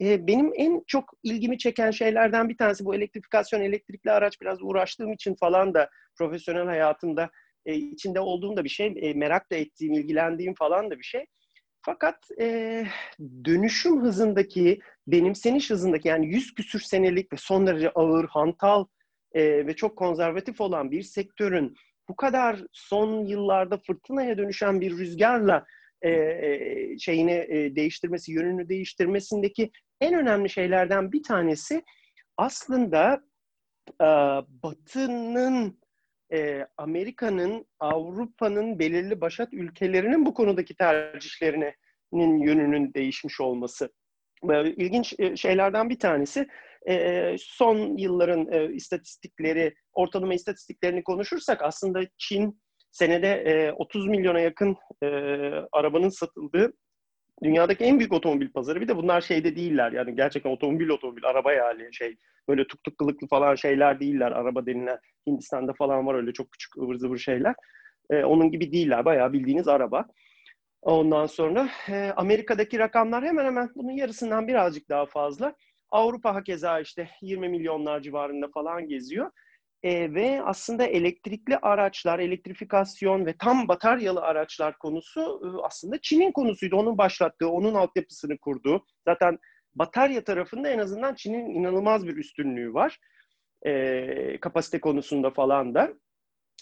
e, 0.00 0.26
benim 0.26 0.52
en 0.56 0.82
çok 0.86 1.12
ilgimi 1.22 1.58
çeken 1.58 1.90
şeylerden 1.90 2.48
bir 2.48 2.56
tanesi 2.56 2.84
bu 2.84 2.94
elektrifikasyon, 2.94 3.60
elektrikli 3.60 4.10
araç 4.10 4.40
biraz 4.40 4.62
uğraştığım 4.62 5.12
için 5.12 5.34
falan 5.34 5.74
da 5.74 5.90
profesyonel 6.18 6.66
hayatımda 6.66 7.30
e, 7.66 7.74
içinde 7.74 8.20
olduğum 8.20 8.56
da 8.56 8.64
bir 8.64 8.68
şey, 8.68 8.94
e, 8.96 9.14
merak 9.14 9.50
da 9.50 9.56
ettiğim, 9.56 9.92
ilgilendiğim 9.94 10.54
falan 10.54 10.90
da 10.90 10.98
bir 10.98 11.04
şey. 11.04 11.26
Fakat 11.82 12.28
e, 12.40 12.86
dönüşüm 13.44 14.02
hızındaki, 14.02 14.80
benimseniş 15.06 15.70
hızındaki 15.70 16.08
yani 16.08 16.26
yüz 16.26 16.54
küsür 16.54 16.80
senelik 16.80 17.32
ve 17.32 17.36
son 17.36 17.66
derece 17.66 17.90
ağır, 17.90 18.28
hantal 18.28 18.86
e, 19.32 19.66
ve 19.66 19.76
çok 19.76 19.98
konservatif 19.98 20.60
olan 20.60 20.90
bir 20.90 21.02
sektörün 21.02 21.74
bu 22.08 22.16
kadar 22.16 22.60
son 22.72 23.26
yıllarda 23.26 23.78
fırtınaya 23.78 24.38
dönüşen 24.38 24.80
bir 24.80 24.98
rüzgarla 24.98 25.66
e, 26.02 26.10
e, 26.10 26.98
şeyini 26.98 27.32
e, 27.32 27.76
değiştirmesi, 27.76 28.32
yönünü 28.32 28.68
değiştirmesindeki 28.68 29.70
en 30.00 30.14
önemli 30.14 30.50
şeylerden 30.50 31.12
bir 31.12 31.22
tanesi 31.22 31.82
aslında 32.36 33.24
e, 34.00 34.06
Batı'nın, 34.62 35.78
e, 36.32 36.66
Amerika'nın, 36.76 37.66
Avrupa'nın 37.80 38.78
belirli 38.78 39.20
başat 39.20 39.54
ülkelerinin 39.54 40.26
bu 40.26 40.34
konudaki 40.34 40.74
tercihlerinin 40.74 42.38
yönünün 42.38 42.94
değişmiş 42.94 43.40
olması. 43.40 43.92
Böyle 44.44 44.74
ilginç 44.74 45.14
e, 45.18 45.36
şeylerden 45.36 45.90
bir 45.90 45.98
tanesi 45.98 46.48
e, 46.88 47.36
son 47.38 47.96
yılların 47.96 48.52
e, 48.52 48.72
istatistikleri, 48.74 49.74
ortalama 49.92 50.34
istatistiklerini 50.34 51.04
konuşursak 51.04 51.62
aslında 51.62 52.00
Çin 52.18 52.60
senede 52.92 53.28
e, 53.28 53.72
30 53.72 54.06
milyona 54.06 54.40
yakın 54.40 54.76
e, 55.02 55.06
arabanın 55.72 56.08
satıldığı 56.08 56.72
dünyadaki 57.42 57.84
en 57.84 57.98
büyük 57.98 58.12
otomobil 58.12 58.52
pazarı. 58.52 58.80
Bir 58.80 58.88
de 58.88 58.96
bunlar 58.96 59.20
şeyde 59.20 59.56
değiller 59.56 59.92
yani 59.92 60.16
gerçekten 60.16 60.50
otomobil 60.50 60.88
otomobil, 60.88 61.24
araba 61.24 61.52
yani 61.52 61.94
şey 61.94 62.16
böyle 62.48 62.66
tuk 62.66 62.84
tuk 62.84 62.98
kılıklı 62.98 63.26
falan 63.26 63.54
şeyler 63.54 64.00
değiller. 64.00 64.32
Araba 64.32 64.66
denilen 64.66 64.98
Hindistan'da 65.26 65.72
falan 65.72 66.06
var 66.06 66.14
öyle 66.14 66.32
çok 66.32 66.52
küçük 66.52 66.76
ıvır 66.76 66.94
zıvır 66.94 67.18
şeyler. 67.18 67.54
E, 68.10 68.24
onun 68.24 68.50
gibi 68.50 68.72
değiller. 68.72 69.04
Bayağı 69.04 69.32
bildiğiniz 69.32 69.68
araba. 69.68 70.06
Ondan 70.82 71.26
sonra 71.26 71.68
e, 71.88 72.12
Amerika'daki 72.16 72.78
rakamlar 72.78 73.24
hemen 73.24 73.44
hemen 73.44 73.70
bunun 73.74 73.92
yarısından 73.92 74.48
birazcık 74.48 74.88
daha 74.88 75.06
fazla. 75.06 75.54
Avrupa 75.94 76.34
hakeza 76.34 76.80
işte 76.80 77.08
20 77.22 77.48
milyonlar 77.48 78.00
civarında 78.00 78.48
falan 78.48 78.88
geziyor. 78.88 79.30
E, 79.82 80.14
ve 80.14 80.42
aslında 80.44 80.84
elektrikli 80.84 81.56
araçlar, 81.56 82.18
elektrifikasyon 82.18 83.26
ve 83.26 83.34
tam 83.38 83.68
bataryalı 83.68 84.20
araçlar 84.20 84.78
konusu 84.78 85.20
e, 85.20 85.66
aslında 85.66 86.00
Çin'in 86.02 86.32
konusuydu. 86.32 86.76
Onun 86.76 86.98
başlattığı, 86.98 87.48
onun 87.48 87.74
altyapısını 87.74 88.38
kurduğu. 88.38 88.84
Zaten 89.08 89.38
batarya 89.74 90.24
tarafında 90.24 90.68
en 90.68 90.78
azından 90.78 91.14
Çin'in 91.14 91.50
inanılmaz 91.50 92.06
bir 92.06 92.16
üstünlüğü 92.16 92.74
var. 92.74 92.98
E, 93.66 94.40
kapasite 94.40 94.80
konusunda 94.80 95.30
falan 95.30 95.74
da. 95.74 95.92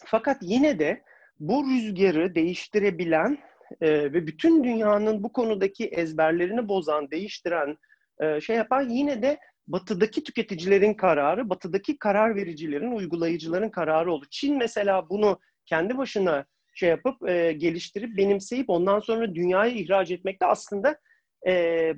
Fakat 0.07 0.37
yine 0.43 0.79
de 0.79 1.03
bu 1.41 1.65
rüzgarı 1.65 2.35
değiştirebilen 2.35 3.39
e, 3.81 3.91
ve 3.91 4.27
bütün 4.27 4.65
dünyanın 4.65 5.23
bu 5.23 5.33
konudaki 5.33 5.87
ezberlerini 5.87 6.69
bozan, 6.69 7.11
değiştiren, 7.11 7.77
e, 8.23 8.41
şey 8.41 8.57
yapan 8.57 8.89
yine 8.89 9.23
de 9.23 9.39
batıdaki 9.67 10.25
tüketicilerin 10.25 10.95
kararı, 10.95 11.51
batıdaki 11.51 11.99
karar 11.99 12.37
vericilerin, 12.37 12.93
uygulayıcıların 12.93 13.71
kararı 13.71 14.13
oldu. 14.13 14.27
Çin 14.31 14.59
mesela 14.59 15.09
bunu 15.11 15.41
kendi 15.67 15.99
başına 15.99 16.45
şey 16.75 16.89
yapıp 16.89 17.29
e, 17.29 17.53
geliştirip 17.53 18.17
benimseyip 18.17 18.71
ondan 18.71 19.01
sonra 19.01 19.35
dünyaya 19.35 19.73
ihraç 19.73 20.11
etmekte 20.11 20.47
aslında 20.47 20.99
e, 21.47 21.53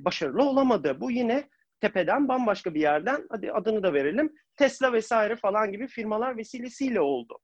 başarılı 0.05 0.49
olamadı. 0.49 0.97
Bu 1.01 1.11
yine 1.11 1.49
tepeden 1.79 2.27
bambaşka 2.27 2.73
bir 2.73 2.81
yerden 2.81 3.27
hadi 3.29 3.51
adını 3.51 3.83
da 3.83 3.93
verelim 3.93 4.33
Tesla 4.57 4.93
vesaire 4.93 5.35
falan 5.35 5.71
gibi 5.71 5.87
firmalar 5.87 6.37
vesilesiyle 6.37 7.01
oldu. 7.01 7.39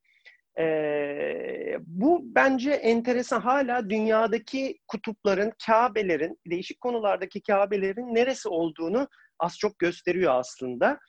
Ee, 0.60 1.78
bu 1.80 2.22
bence 2.24 2.72
enteresan. 2.72 3.42
Hala 3.42 3.90
dünyadaki 3.90 4.80
kutupların, 4.88 5.54
Kabe'lerin, 5.66 6.40
değişik 6.46 6.82
konulardaki 6.82 7.42
Kabe'lerin 7.42 8.16
neresi 8.16 8.50
olduğunu 8.50 9.08
az 9.40 9.58
çok 9.58 9.80
gösteriyor 9.80 10.34
aslında. 10.36 11.00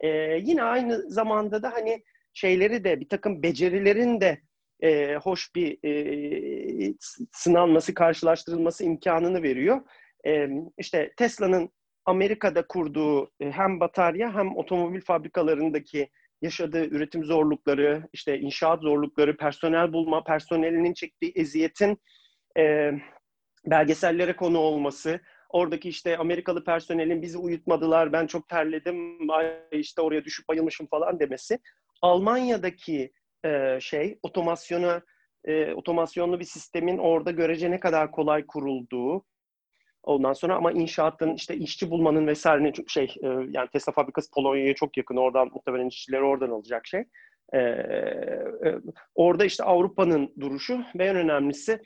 Ee, 0.00 0.08
yine 0.42 0.62
aynı 0.62 1.10
zamanda 1.10 1.62
da 1.62 1.72
hani 1.72 2.02
şeyleri 2.32 2.84
de 2.84 3.00
bir 3.00 3.08
takım 3.08 3.42
becerilerin 3.42 4.20
de 4.20 4.40
e, 4.82 5.14
hoş 5.16 5.54
bir 5.54 5.78
e, 5.84 6.94
sınanması, 7.32 7.94
karşılaştırılması 7.94 8.84
imkanını 8.84 9.42
veriyor. 9.42 9.80
E, 10.26 10.48
işte 10.78 11.12
Tesla'nın 11.16 11.70
Amerika'da 12.04 12.66
kurduğu 12.66 13.30
hem 13.40 13.80
batarya 13.80 14.34
hem 14.34 14.56
otomobil 14.56 15.00
fabrikalarındaki 15.00 16.10
yaşadığı 16.42 16.84
üretim 16.84 17.24
zorlukları, 17.24 18.08
işte 18.12 18.38
inşaat 18.38 18.82
zorlukları, 18.82 19.36
personel 19.36 19.92
bulma, 19.92 20.24
personelinin 20.24 20.94
çektiği 20.94 21.32
eziyetin 21.34 21.98
e, 22.58 22.90
belgesellere 23.66 24.36
konu 24.36 24.58
olması, 24.58 25.20
oradaki 25.50 25.88
işte 25.88 26.18
Amerikalı 26.18 26.64
personelin 26.64 27.22
bizi 27.22 27.38
uyutmadılar, 27.38 28.12
ben 28.12 28.26
çok 28.26 28.48
terledim, 28.48 29.18
işte 29.72 30.02
oraya 30.02 30.24
düşüp 30.24 30.48
bayılmışım 30.48 30.86
falan 30.86 31.20
demesi. 31.20 31.58
Almanya'daki 32.02 33.12
e, 33.44 33.78
şey 33.80 34.18
otomasyona 34.22 35.02
e, 35.44 35.72
otomasyonlu 35.72 36.40
bir 36.40 36.44
sistemin 36.44 36.98
orada 36.98 37.30
görece 37.30 37.70
ne 37.70 37.80
kadar 37.80 38.10
kolay 38.10 38.46
kurulduğu, 38.46 39.24
Ondan 40.02 40.32
sonra 40.32 40.56
ama 40.56 40.72
inşaatın 40.72 41.34
işte 41.34 41.56
işçi 41.56 41.90
bulmanın 41.90 42.26
vesaire 42.26 42.72
şey 42.88 43.14
e, 43.22 43.26
yani 43.26 43.68
Tesla 43.72 43.92
fabrikası 43.92 44.30
Polonya'ya 44.30 44.74
çok 44.74 44.96
yakın. 44.96 45.16
Oradan 45.16 45.50
muhtemelen 45.54 45.88
işçileri 45.88 46.22
oradan 46.22 46.50
alacak 46.50 46.86
şey. 46.86 47.04
E, 47.52 47.58
e, 47.58 48.78
orada 49.14 49.44
işte 49.44 49.64
Avrupa'nın 49.64 50.34
duruşu 50.40 50.80
ve 50.98 51.04
en 51.04 51.16
önemlisi 51.16 51.82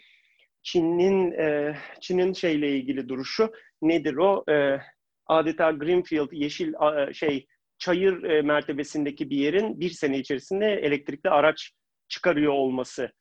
Çin'in 0.62 1.33
e, 1.33 1.77
Çin'in 2.01 2.33
şeyle 2.33 2.77
ilgili 2.77 3.09
duruşu 3.09 3.53
nedir 3.83 4.17
o? 4.17 4.45
E, 4.51 4.79
adeta 5.27 5.71
Greenfield 5.71 6.33
yeşil 6.33 6.73
şey 7.12 7.47
çayır 7.79 8.43
mertebesindeki 8.43 9.31
bir 9.31 9.37
yerin 9.37 9.81
bir 9.81 9.91
sene 9.91 10.19
içerisinde 10.19 10.67
elektrikli 10.67 11.31
araç 11.31 11.71
çıkarıyor 12.09 12.53
olması 12.53 13.12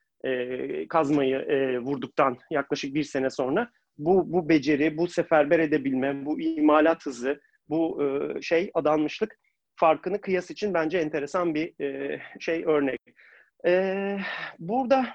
kazmayı 0.90 1.48
vurduktan 1.82 2.38
yaklaşık 2.52 2.94
bir 2.96 3.04
sene 3.04 3.30
sonra 3.30 3.72
bu 3.98 4.34
bu 4.34 4.50
beceri, 4.50 4.98
bu 4.98 5.08
seferber 5.08 5.60
edebilme, 5.60 6.26
bu 6.26 6.42
imalat 6.42 7.06
hızı, 7.06 7.42
bu 7.70 8.04
e, 8.04 8.42
şey 8.42 8.72
adanmışlık 8.74 9.40
farkını 9.76 10.22
kıyas 10.22 10.52
için 10.52 10.74
bence 10.74 10.98
enteresan 10.98 11.56
bir 11.56 11.84
e, 11.84 12.22
şey 12.40 12.64
örnek. 12.66 13.00
E, 13.66 14.18
burada 14.60 15.06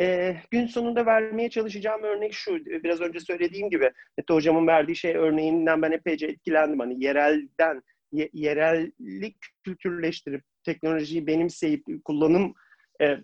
e, 0.00 0.36
gün 0.50 0.66
sonunda 0.66 1.06
vermeye 1.06 1.50
çalışacağım 1.50 2.02
örnek 2.02 2.32
şu. 2.32 2.56
Biraz 2.66 3.00
önce 3.00 3.20
söylediğim 3.20 3.70
gibi 3.70 3.90
Mete 4.18 4.34
Hocam'ın 4.34 4.66
verdiği 4.66 4.96
şey 4.96 5.16
örneğinden 5.16 5.82
ben 5.82 5.92
epeyce 5.92 6.26
etkilendim. 6.26 6.80
Hani 6.80 7.04
yerelden, 7.04 7.82
ye, 8.12 8.28
yerellik 8.32 9.36
kültürleştirip 9.64 10.42
teknolojiyi 10.64 11.26
benimseyip 11.26 11.84
kullanım 12.04 12.54
e, 13.02 13.16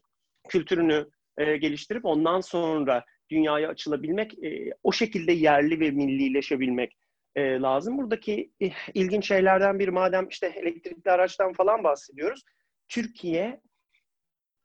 kültürünü 0.49 1.07
e, 1.39 1.57
geliştirip 1.57 2.05
ondan 2.05 2.41
sonra 2.41 3.05
dünyaya 3.33 3.69
açılabilmek, 3.69 4.45
e, 4.45 4.75
o 4.83 4.93
şekilde 4.93 5.33
yerli 5.33 5.81
ve 5.81 5.91
millileşebilmek 5.91 6.97
e, 7.35 7.61
lazım. 7.61 7.99
Buradaki 7.99 8.53
e, 8.63 8.71
ilginç 8.95 9.27
şeylerden 9.29 9.79
biri 9.79 9.91
madem 9.91 10.29
işte 10.29 10.47
elektrikli 10.47 11.11
araçtan 11.11 11.53
falan 11.53 11.85
bahsediyoruz. 11.85 12.43
Türkiye 12.89 13.61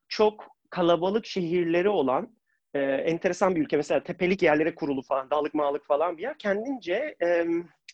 çok 0.07 0.47
kalabalık 0.69 1.25
şehirleri 1.25 1.89
olan 1.89 2.35
e, 2.73 2.79
enteresan 2.79 3.55
bir 3.55 3.61
ülke. 3.61 3.77
Mesela 3.77 4.03
tepelik 4.03 4.41
yerlere 4.41 4.75
kurulu 4.75 5.01
falan, 5.01 5.29
dağlık 5.29 5.53
mağlık 5.53 5.85
falan 5.85 6.17
bir 6.17 6.21
yer. 6.21 6.37
Kendince 6.37 7.15
e, 7.23 7.45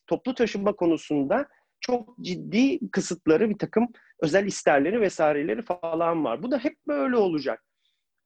toplu 0.07 0.33
taşıma 0.33 0.75
konusunda 0.75 1.47
çok 1.79 2.17
ciddi 2.21 2.91
kısıtları, 2.91 3.49
bir 3.49 3.57
takım 3.57 3.87
özel 4.19 4.45
isterleri 4.45 5.01
vesaireleri 5.01 5.61
falan 5.61 6.25
var. 6.25 6.43
Bu 6.43 6.51
da 6.51 6.57
hep 6.57 6.77
böyle 6.87 7.15
olacak. 7.15 7.63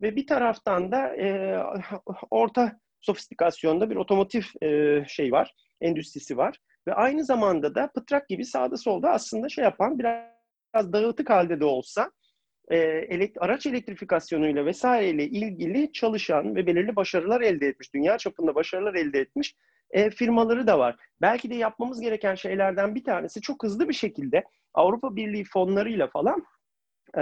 Ve 0.02 0.16
bir 0.16 0.28
taraftan 0.28 0.92
da 0.92 1.16
e, 1.16 1.58
orta 2.32 2.80
sofistikasyonda 3.02 3.90
bir 3.90 3.96
otomotiv 3.96 4.44
e, 4.62 5.04
şey 5.08 5.32
var, 5.32 5.54
endüstrisi 5.82 6.38
var. 6.38 6.60
Ve 6.88 6.94
aynı 6.94 7.26
zamanda 7.26 7.76
da 7.76 7.92
pıtrak 7.96 8.30
gibi 8.30 8.46
sağda 8.46 8.78
solda 8.78 9.12
aslında 9.12 9.50
şey 9.50 9.64
yapan 9.64 10.00
biraz 10.00 10.94
dağıtık 10.94 11.30
halde 11.30 11.60
de 11.60 11.66
olsa 11.66 12.12
e, 12.70 12.78
elekt 13.10 13.38
araç 13.42 13.66
elektrifikasyonuyla 13.66 14.66
vesaireyle 14.66 15.26
ilgili 15.26 15.92
çalışan 15.92 16.56
ve 16.56 16.68
belirli 16.68 16.96
başarılar 16.96 17.42
elde 17.42 17.68
etmiş, 17.68 17.94
dünya 17.94 18.18
çapında 18.18 18.56
başarılar 18.56 18.94
elde 18.94 19.20
etmiş 19.20 19.56
e, 19.92 20.10
firmaları 20.10 20.68
da 20.68 20.80
var. 20.80 20.96
Belki 21.22 21.50
de 21.50 21.56
yapmamız 21.56 22.02
gereken 22.02 22.36
şeylerden 22.36 22.96
bir 22.96 23.04
tanesi 23.04 23.42
çok 23.42 23.64
hızlı 23.64 23.90
bir 23.90 23.94
şekilde 23.94 24.44
Avrupa 24.74 25.16
Birliği 25.16 25.44
fonlarıyla 25.44 26.08
falan 26.08 26.46
e, 27.18 27.22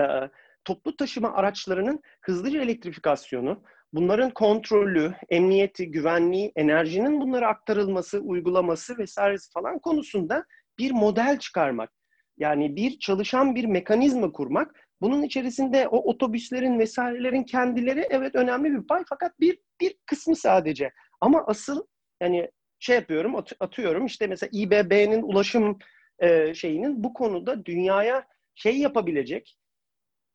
toplu 0.65 0.97
taşıma 0.97 1.33
araçlarının 1.33 1.99
hızlıca 2.21 2.61
elektrifikasyonu, 2.61 3.63
bunların 3.93 4.29
kontrolü, 4.29 5.13
emniyeti, 5.29 5.91
güvenliği, 5.91 6.51
enerjinin 6.55 7.21
bunlara 7.21 7.47
aktarılması, 7.47 8.19
uygulaması 8.19 8.97
vesairesi 8.97 9.51
falan 9.51 9.79
konusunda 9.79 10.45
bir 10.79 10.91
model 10.91 11.39
çıkarmak. 11.39 11.91
Yani 12.37 12.75
bir 12.75 12.99
çalışan 12.99 13.55
bir 13.55 13.65
mekanizma 13.65 14.31
kurmak. 14.31 14.75
Bunun 15.01 15.23
içerisinde 15.23 15.87
o 15.87 15.97
otobüslerin 15.97 16.79
vesairelerin 16.79 17.43
kendileri 17.43 18.07
evet 18.09 18.35
önemli 18.35 18.73
bir 18.73 18.87
pay 18.87 19.03
fakat 19.09 19.39
bir 19.39 19.57
bir 19.81 19.95
kısmı 20.05 20.35
sadece. 20.35 20.91
Ama 21.21 21.43
asıl 21.47 21.85
yani 22.21 22.51
şey 22.79 22.95
yapıyorum 22.95 23.35
atıyorum 23.59 24.05
işte 24.05 24.27
mesela 24.27 24.49
İBB'nin 24.53 25.21
ulaşım 25.21 25.77
e, 26.19 26.53
şeyinin 26.53 27.03
bu 27.03 27.13
konuda 27.13 27.65
dünyaya 27.65 28.27
şey 28.55 28.77
yapabilecek 28.77 29.57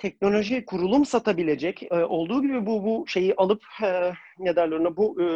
teknoloji 0.00 0.64
kurulum 0.64 1.04
satabilecek 1.04 1.82
e, 1.82 1.94
olduğu 1.94 2.42
gibi 2.42 2.66
bu 2.66 2.84
bu 2.84 3.04
şeyi 3.08 3.34
alıp 3.34 3.62
e, 3.82 4.12
ne 4.38 4.56
derler 4.56 4.76
ona 4.76 4.96
bu 4.96 5.22
e, 5.22 5.26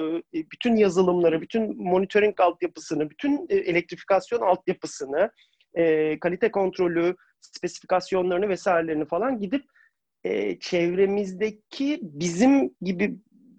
bütün 0.53 0.77
yazılımları, 0.77 1.41
bütün 1.41 1.83
monitoring 1.83 2.41
altyapısını, 2.41 3.11
bütün 3.11 3.47
e, 3.49 3.57
elektrifikasyon 3.57 4.41
altyapısını, 4.41 5.31
e, 5.75 6.19
kalite 6.19 6.51
kontrolü, 6.51 7.17
spesifikasyonlarını 7.41 8.49
vesairelerini 8.49 9.05
falan 9.05 9.41
gidip 9.41 9.65
e, 10.25 10.59
çevremizdeki 10.59 11.99
bizim 12.03 12.75
gibi 12.83 13.17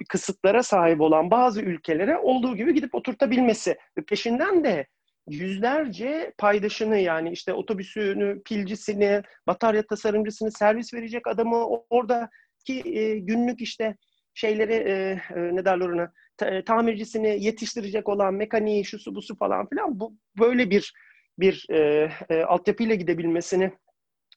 kısıtlara 0.10 0.64
sahip 0.64 1.02
olan 1.02 1.32
bazı 1.32 1.62
ülkelere 1.62 2.18
olduğu 2.18 2.56
gibi 2.56 2.74
gidip 2.74 2.96
oturtabilmesi 2.96 3.78
ve 3.98 4.02
peşinden 4.02 4.64
de 4.64 4.88
yüzlerce 5.28 6.34
paydaşını 6.38 6.98
yani 6.98 7.32
işte 7.32 7.54
otobüsünü, 7.54 8.44
pilcisini, 8.44 9.22
batarya 9.48 9.88
tasarımcısını, 9.88 10.52
servis 10.52 10.94
verecek 10.94 11.28
adamı 11.28 11.66
oradaki 11.90 13.00
e, 13.00 13.20
günlük 13.20 13.62
işte 13.62 13.96
şeyleri 14.34 14.74
e, 14.74 15.22
e, 15.36 15.56
ne 15.56 15.66
derler 15.66 15.90
ona 15.90 16.12
ta, 16.38 16.64
tamircisini 16.64 17.44
yetiştirecek 17.44 18.10
olan 18.10 18.34
mekaniği, 18.34 18.86
şusu 18.86 19.16
busu 19.16 19.38
falan 19.38 19.70
filan 19.70 20.00
bu 20.00 20.18
böyle 20.40 20.70
bir 20.70 20.94
bir 21.40 21.66
e, 21.70 22.12
e, 22.30 22.44
altyapıyla 22.44 22.96
gidebilmesini 22.96 23.72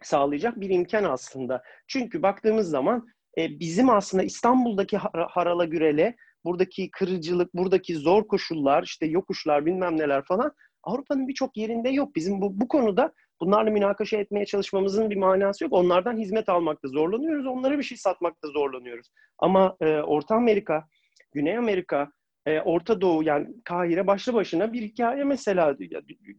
sağlayacak 0.02 0.60
bir 0.60 0.70
imkan 0.70 1.05
aslında. 1.05 1.62
Çünkü 1.86 2.23
baktığımız 2.23 2.70
zaman 2.70 3.06
e, 3.39 3.60
bizim 3.60 3.90
aslında 3.90 4.23
İstanbul'daki 4.23 4.97
harala 5.28 5.65
gürele, 5.65 6.16
buradaki 6.44 6.90
kırıcılık, 6.90 7.55
buradaki 7.55 7.97
zor 7.97 8.28
koşullar, 8.28 8.82
işte 8.82 9.06
yokuşlar 9.06 9.66
bilmem 9.66 9.98
neler 9.98 10.24
falan 10.24 10.52
Avrupa'nın 10.89 11.28
birçok 11.28 11.56
yerinde 11.56 11.89
yok. 11.89 12.16
Bizim 12.16 12.40
bu, 12.40 12.60
bu 12.60 12.69
konuda 12.69 13.12
bunlarla 13.40 13.70
münakaşa 13.70 14.16
etmeye 14.16 14.47
çalışmamızın 14.47 15.10
bir 15.10 15.16
manası 15.16 15.65
yok. 15.65 15.73
Onlardan 15.73 16.19
hizmet 16.19 16.48
almakta 16.48 16.89
zorlanıyoruz. 16.89 17.47
Onlara 17.47 17.78
bir 17.78 17.82
şey 17.82 17.98
satmakta 17.98 18.48
zorlanıyoruz. 18.48 19.09
Ama 19.39 19.77
e, 19.81 19.86
Orta 19.86 20.35
Amerika, 20.35 20.85
Güney 21.32 21.59
Amerika, 21.59 22.12
e, 22.47 22.60
Orta 22.60 23.01
Doğu 23.01 23.23
yani 23.23 23.48
Kahire 23.65 24.06
başlı 24.06 24.35
başına 24.35 24.73
bir 24.73 24.82
hikaye 24.82 25.24
mesela. 25.24 25.77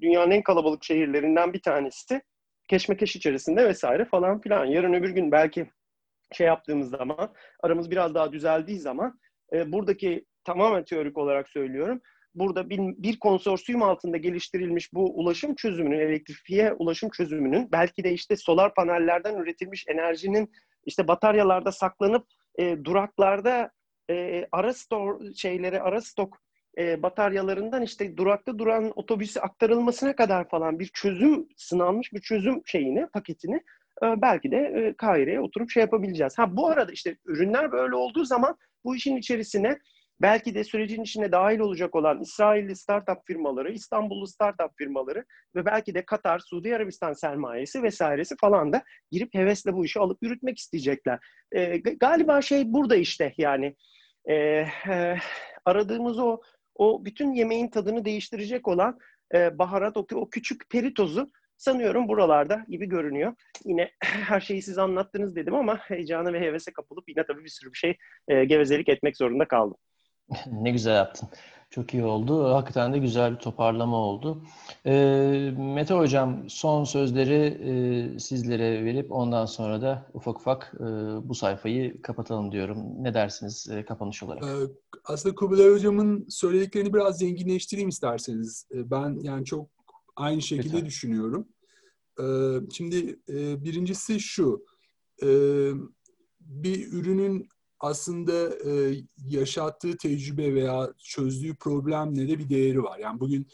Dünyanın 0.02 0.32
en 0.32 0.44
kalabalık 0.44 0.84
şehirlerinden 0.84 1.54
bir 1.54 1.62
tanesi. 1.62 2.22
Keşmekeş 2.68 3.16
içerisinde 3.16 3.66
vesaire 3.66 4.06
falan 4.06 4.42
filan. 4.42 4.66
Yarın 4.66 4.94
öbür 4.94 5.10
gün 5.10 5.32
belki 5.32 5.70
şey 6.34 6.48
yaptığımız 6.48 6.90
zaman, 6.90 7.34
aramız 7.64 7.92
biraz 7.92 8.16
daha 8.16 8.32
düzeldiği 8.32 8.80
zaman 8.80 9.20
e, 9.54 9.72
buradaki 9.72 10.26
tamamen 10.44 10.84
teorik 10.84 11.18
olarak 11.18 11.50
söylüyorum 11.50 12.02
burada 12.36 12.70
bir, 12.70 12.80
bir 12.80 13.20
konsorsiyum 13.20 13.84
altında 13.84 14.18
geliştirilmiş 14.18 14.94
bu 14.94 15.20
ulaşım 15.20 15.56
çözümünün, 15.56 16.00
elektrifiye 16.00 16.74
ulaşım 16.74 17.10
çözümünün 17.10 17.72
belki 17.72 18.04
de 18.04 18.14
işte 18.14 18.36
solar 18.36 18.74
panellerden 18.74 19.36
üretilmiş 19.36 19.86
enerjinin 19.88 20.52
işte 20.86 21.08
bataryalarda 21.08 21.72
saklanıp 21.72 22.28
e, 22.60 22.84
duraklarda 22.84 23.72
e, 24.10 24.46
ara 24.52 24.74
stok 24.74 25.22
şeyleri, 25.36 25.82
ara 25.82 26.02
stok 26.02 26.38
e, 26.78 27.04
bataryalarından 27.04 27.82
işte 27.82 28.18
durakta 28.18 28.60
duran 28.60 28.92
otobüse 28.96 29.42
aktarılmasına 29.42 30.16
kadar 30.16 30.50
falan 30.50 30.80
bir 30.80 30.88
çözüm 30.94 31.48
sınanmış 31.58 32.14
bir 32.14 32.22
çözüm 32.22 32.62
şeyini 32.66 33.08
paketini 33.08 33.56
e, 34.04 34.22
belki 34.22 34.52
de 34.52 34.58
e, 34.58 34.94
Kahire'ye 34.94 35.40
oturup 35.40 35.70
şey 35.70 35.82
yapabileceğiz. 35.82 36.38
Ha 36.38 36.58
bu 36.58 36.68
arada 36.68 36.92
işte 36.92 37.18
ürünler 37.26 37.72
böyle 37.72 37.96
olduğu 37.96 38.26
zaman 38.26 38.58
bu 38.84 38.96
işin 38.96 39.18
içerisine 39.18 39.80
belki 40.22 40.56
de 40.56 40.64
sürecin 40.64 41.04
içine 41.04 41.32
dahil 41.32 41.60
olacak 41.60 41.96
olan 41.96 42.22
İsrailli 42.22 42.76
startup 42.76 43.28
firmaları, 43.28 43.72
İstanbullu 43.72 44.28
startup 44.28 44.78
firmaları 44.78 45.26
ve 45.56 45.66
belki 45.66 45.94
de 45.94 46.06
Katar, 46.06 46.40
Suudi 46.40 46.76
Arabistan 46.76 47.14
sermayesi 47.14 47.84
vesairesi 47.84 48.36
falan 48.42 48.74
da 48.74 48.84
girip 49.12 49.34
hevesle 49.34 49.74
bu 49.74 49.86
işi 49.86 50.00
alıp 50.00 50.18
yürütmek 50.24 50.58
isteyecekler. 50.58 51.20
E, 51.52 51.78
galiba 51.78 52.42
şey 52.42 52.74
burada 52.74 52.96
işte 52.96 53.34
yani 53.38 53.76
e, 54.26 54.36
e, 54.90 55.18
aradığımız 55.66 56.20
o 56.20 56.42
o 56.76 57.06
bütün 57.06 57.34
yemeğin 57.34 57.68
tadını 57.68 58.06
değiştirecek 58.06 58.68
olan 58.68 59.00
e, 59.36 59.60
baharat, 59.60 59.98
o, 59.98 60.06
o 60.14 60.30
küçük 60.30 60.70
peritozu 60.70 61.32
sanıyorum 61.58 62.08
buralarda 62.08 62.66
gibi 62.70 62.90
görünüyor. 62.90 63.34
Yine 63.66 63.92
her 64.04 64.40
şeyi 64.40 64.62
siz 64.62 64.78
anlattınız 64.78 65.36
dedim 65.36 65.56
ama 65.56 65.78
heyecana 65.78 66.34
ve 66.34 66.40
hevese 66.40 66.74
kapılıp 66.74 67.10
yine 67.10 67.26
tabii 67.26 67.44
bir 67.44 67.50
sürü 67.50 67.74
bir 67.74 67.78
şey 67.78 67.98
e, 68.28 68.46
gevezelik 68.46 68.90
etmek 68.90 69.18
zorunda 69.18 69.48
kaldım. 69.48 69.78
ne 70.52 70.72
güzel 70.72 70.96
yaptın. 70.96 71.30
Çok 71.70 71.94
iyi 71.94 72.04
oldu. 72.04 72.54
Hakikaten 72.54 72.94
de 72.94 72.98
güzel 72.98 73.32
bir 73.32 73.40
toparlama 73.40 73.98
oldu. 73.98 74.44
E, 74.86 74.92
Mete 75.58 75.94
Hocam 75.94 76.50
son 76.50 76.84
sözleri 76.84 77.34
e, 78.16 78.20
sizlere 78.20 78.86
verip 78.86 79.12
ondan 79.12 79.46
sonra 79.46 79.82
da 79.82 80.06
ufak 80.14 80.38
ufak 80.38 80.74
e, 80.76 80.84
bu 81.30 81.36
sayfayı 81.36 82.02
kapatalım 82.02 82.52
diyorum. 82.52 83.04
Ne 83.04 83.14
dersiniz 83.14 83.70
e, 83.70 83.86
kapanış 83.86 84.24
olarak? 84.24 84.44
Ee, 84.44 84.74
aslında 85.06 85.36
Kubilay 85.36 85.70
Hocam'ın 85.70 86.26
söylediklerini 86.30 86.94
biraz 86.94 87.18
zenginleştireyim 87.18 87.90
isterseniz. 87.90 88.68
Ee, 88.74 88.92
ben 88.92 89.20
yani 89.22 89.46
çok 89.46 89.70
aynı 90.16 90.42
şekilde 90.42 90.74
Lütfen. 90.74 90.86
düşünüyorum. 90.86 91.48
Ee, 92.22 92.24
şimdi 92.74 93.20
e, 93.30 93.64
birincisi 93.64 94.20
şu. 94.20 94.66
E, 95.24 95.28
bir 96.40 96.92
ürünün 96.92 97.50
aslında 97.80 98.50
e, 98.70 98.96
yaşattığı 99.28 99.98
tecrübe 99.98 100.54
veya 100.54 100.94
çözdüğü 101.04 101.56
problemle 101.56 102.28
de 102.28 102.40
bir 102.40 102.50
değeri 102.50 102.84
var. 102.84 103.00
Yani 103.00 103.20
bugün 103.20 103.48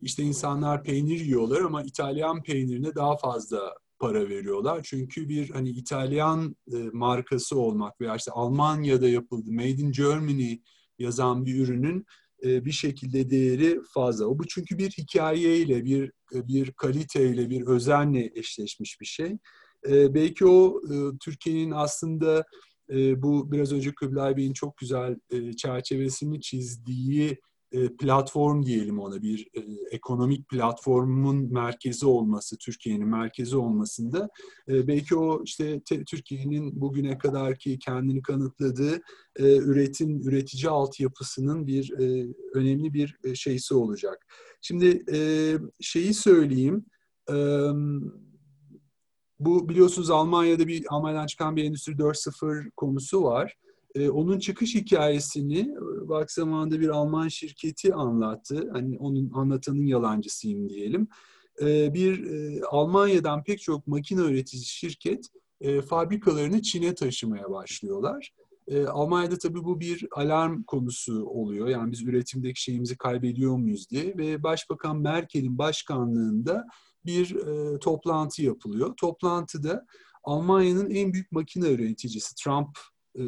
işte 0.00 0.22
insanlar 0.22 0.84
peynir 0.84 1.20
yiyorlar 1.20 1.60
ama 1.60 1.82
İtalyan 1.82 2.42
peynirine 2.42 2.94
daha 2.94 3.16
fazla 3.16 3.74
para 3.98 4.28
veriyorlar. 4.28 4.80
Çünkü 4.84 5.28
bir 5.28 5.50
hani 5.50 5.70
İtalyan 5.70 6.56
e, 6.72 6.76
markası 6.92 7.58
olmak 7.58 8.00
veya 8.00 8.16
işte 8.16 8.30
Almanya'da 8.30 9.08
yapıldı, 9.08 9.52
Made 9.52 9.68
in 9.68 9.92
Germany 9.92 10.58
yazan 10.98 11.46
bir 11.46 11.64
ürünün 11.64 12.06
e, 12.44 12.64
bir 12.64 12.72
şekilde 12.72 13.30
değeri 13.30 13.80
fazla. 13.94 14.26
O 14.26 14.38
bu 14.38 14.46
çünkü 14.46 14.78
bir 14.78 14.90
hikayeyle, 14.90 15.84
bir 15.84 16.12
bir 16.32 16.72
kaliteyle, 16.72 17.50
bir 17.50 17.66
özenle 17.66 18.32
eşleşmiş 18.34 19.00
bir 19.00 19.06
şey. 19.06 19.38
E, 19.88 20.14
belki 20.14 20.46
o 20.46 20.80
e, 20.90 21.18
Türkiye'nin 21.20 21.70
aslında 21.70 22.44
e, 22.92 23.22
bu 23.22 23.52
biraz 23.52 23.72
önce 23.72 23.94
Kubilay 23.94 24.36
Bey'in 24.36 24.52
çok 24.52 24.76
güzel 24.76 25.16
e, 25.30 25.52
çerçevesini 25.52 26.40
çizdiği 26.40 27.38
e, 27.72 27.96
platform 27.96 28.62
diyelim 28.62 28.98
ona 28.98 29.22
bir 29.22 29.48
e, 29.54 29.60
ekonomik 29.90 30.48
platformun 30.48 31.52
merkezi 31.52 32.06
olması, 32.06 32.56
Türkiye'nin 32.58 33.08
merkezi 33.08 33.56
olmasında 33.56 34.28
e, 34.68 34.86
belki 34.86 35.16
o 35.16 35.42
işte 35.44 35.80
te, 35.80 36.04
Türkiye'nin 36.04 36.80
bugüne 36.80 37.18
kadar 37.18 37.58
ki 37.58 37.78
kendini 37.78 38.22
kanıtladığı 38.22 38.94
e, 39.36 39.56
üretim, 39.56 40.20
üretici 40.28 40.68
altyapısının 40.70 41.66
bir 41.66 41.92
e, 41.92 42.34
önemli 42.54 42.94
bir 42.94 43.16
e, 43.24 43.34
şeysi 43.34 43.74
olacak. 43.74 44.26
Şimdi 44.60 45.04
e, 45.12 45.18
şeyi 45.80 46.14
söyleyeyim, 46.14 46.84
e, 47.30 47.36
bu 49.44 49.68
biliyorsunuz 49.68 50.10
Almanya'da 50.10 50.66
bir 50.66 50.84
Almanya'dan 50.88 51.26
çıkan 51.26 51.56
bir 51.56 51.64
Endüstri 51.64 51.92
4.0 51.92 52.70
konusu 52.70 53.24
var. 53.24 53.56
Ee, 53.94 54.10
onun 54.10 54.38
çıkış 54.38 54.74
hikayesini 54.74 55.74
bak 56.08 56.30
zamanında 56.32 56.80
bir 56.80 56.88
Alman 56.88 57.28
şirketi 57.28 57.94
anlattı. 57.94 58.70
Hani 58.72 58.98
onun 58.98 59.30
anlatanın 59.34 59.86
yalancısıyım 59.86 60.68
diyelim. 60.68 61.08
Ee, 61.62 61.94
bir 61.94 62.26
e, 62.26 62.60
Almanya'dan 62.70 63.44
pek 63.44 63.60
çok 63.60 63.86
makine 63.86 64.20
üretici 64.20 64.64
şirket 64.64 65.26
e, 65.60 65.82
fabrikalarını 65.82 66.62
Çin'e 66.62 66.94
taşımaya 66.94 67.50
başlıyorlar. 67.50 68.32
E, 68.68 68.86
Almanya'da 68.86 69.38
tabii 69.38 69.64
bu 69.64 69.80
bir 69.80 70.06
alarm 70.12 70.62
konusu 70.62 71.26
oluyor. 71.26 71.68
Yani 71.68 71.92
biz 71.92 72.02
üretimdeki 72.02 72.62
şeyimizi 72.62 72.96
kaybediyor 72.96 73.56
muyuz 73.56 73.90
diye 73.90 74.18
ve 74.18 74.42
Başbakan 74.42 74.96
Merkel'in 74.96 75.58
başkanlığında 75.58 76.66
bir 77.06 77.36
e, 77.36 77.78
toplantı 77.78 78.42
yapılıyor. 78.42 78.94
Toplantıda 78.96 79.86
Almanya'nın 80.24 80.90
en 80.90 81.12
büyük 81.12 81.32
makine 81.32 81.68
üreticisi 81.68 82.34
Trump 82.34 82.78
e, 83.14 83.22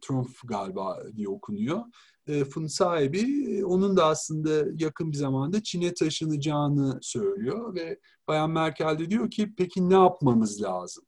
Trump 0.00 0.28
galiba 0.44 1.02
diye 1.16 1.28
okunuyor. 1.28 1.80
E, 2.26 2.44
fın 2.44 2.66
sahibi 2.66 3.64
onun 3.64 3.96
da 3.96 4.06
aslında 4.06 4.64
yakın 4.78 5.12
bir 5.12 5.16
zamanda 5.16 5.62
Çin'e 5.62 5.94
taşınacağını 5.94 6.98
söylüyor 7.02 7.74
ve 7.74 7.98
Bayan 8.28 8.50
Merkel 8.50 8.98
de 8.98 9.10
diyor 9.10 9.30
ki 9.30 9.54
peki 9.56 9.90
ne 9.90 9.94
yapmamız 9.94 10.62
lazım? 10.62 11.04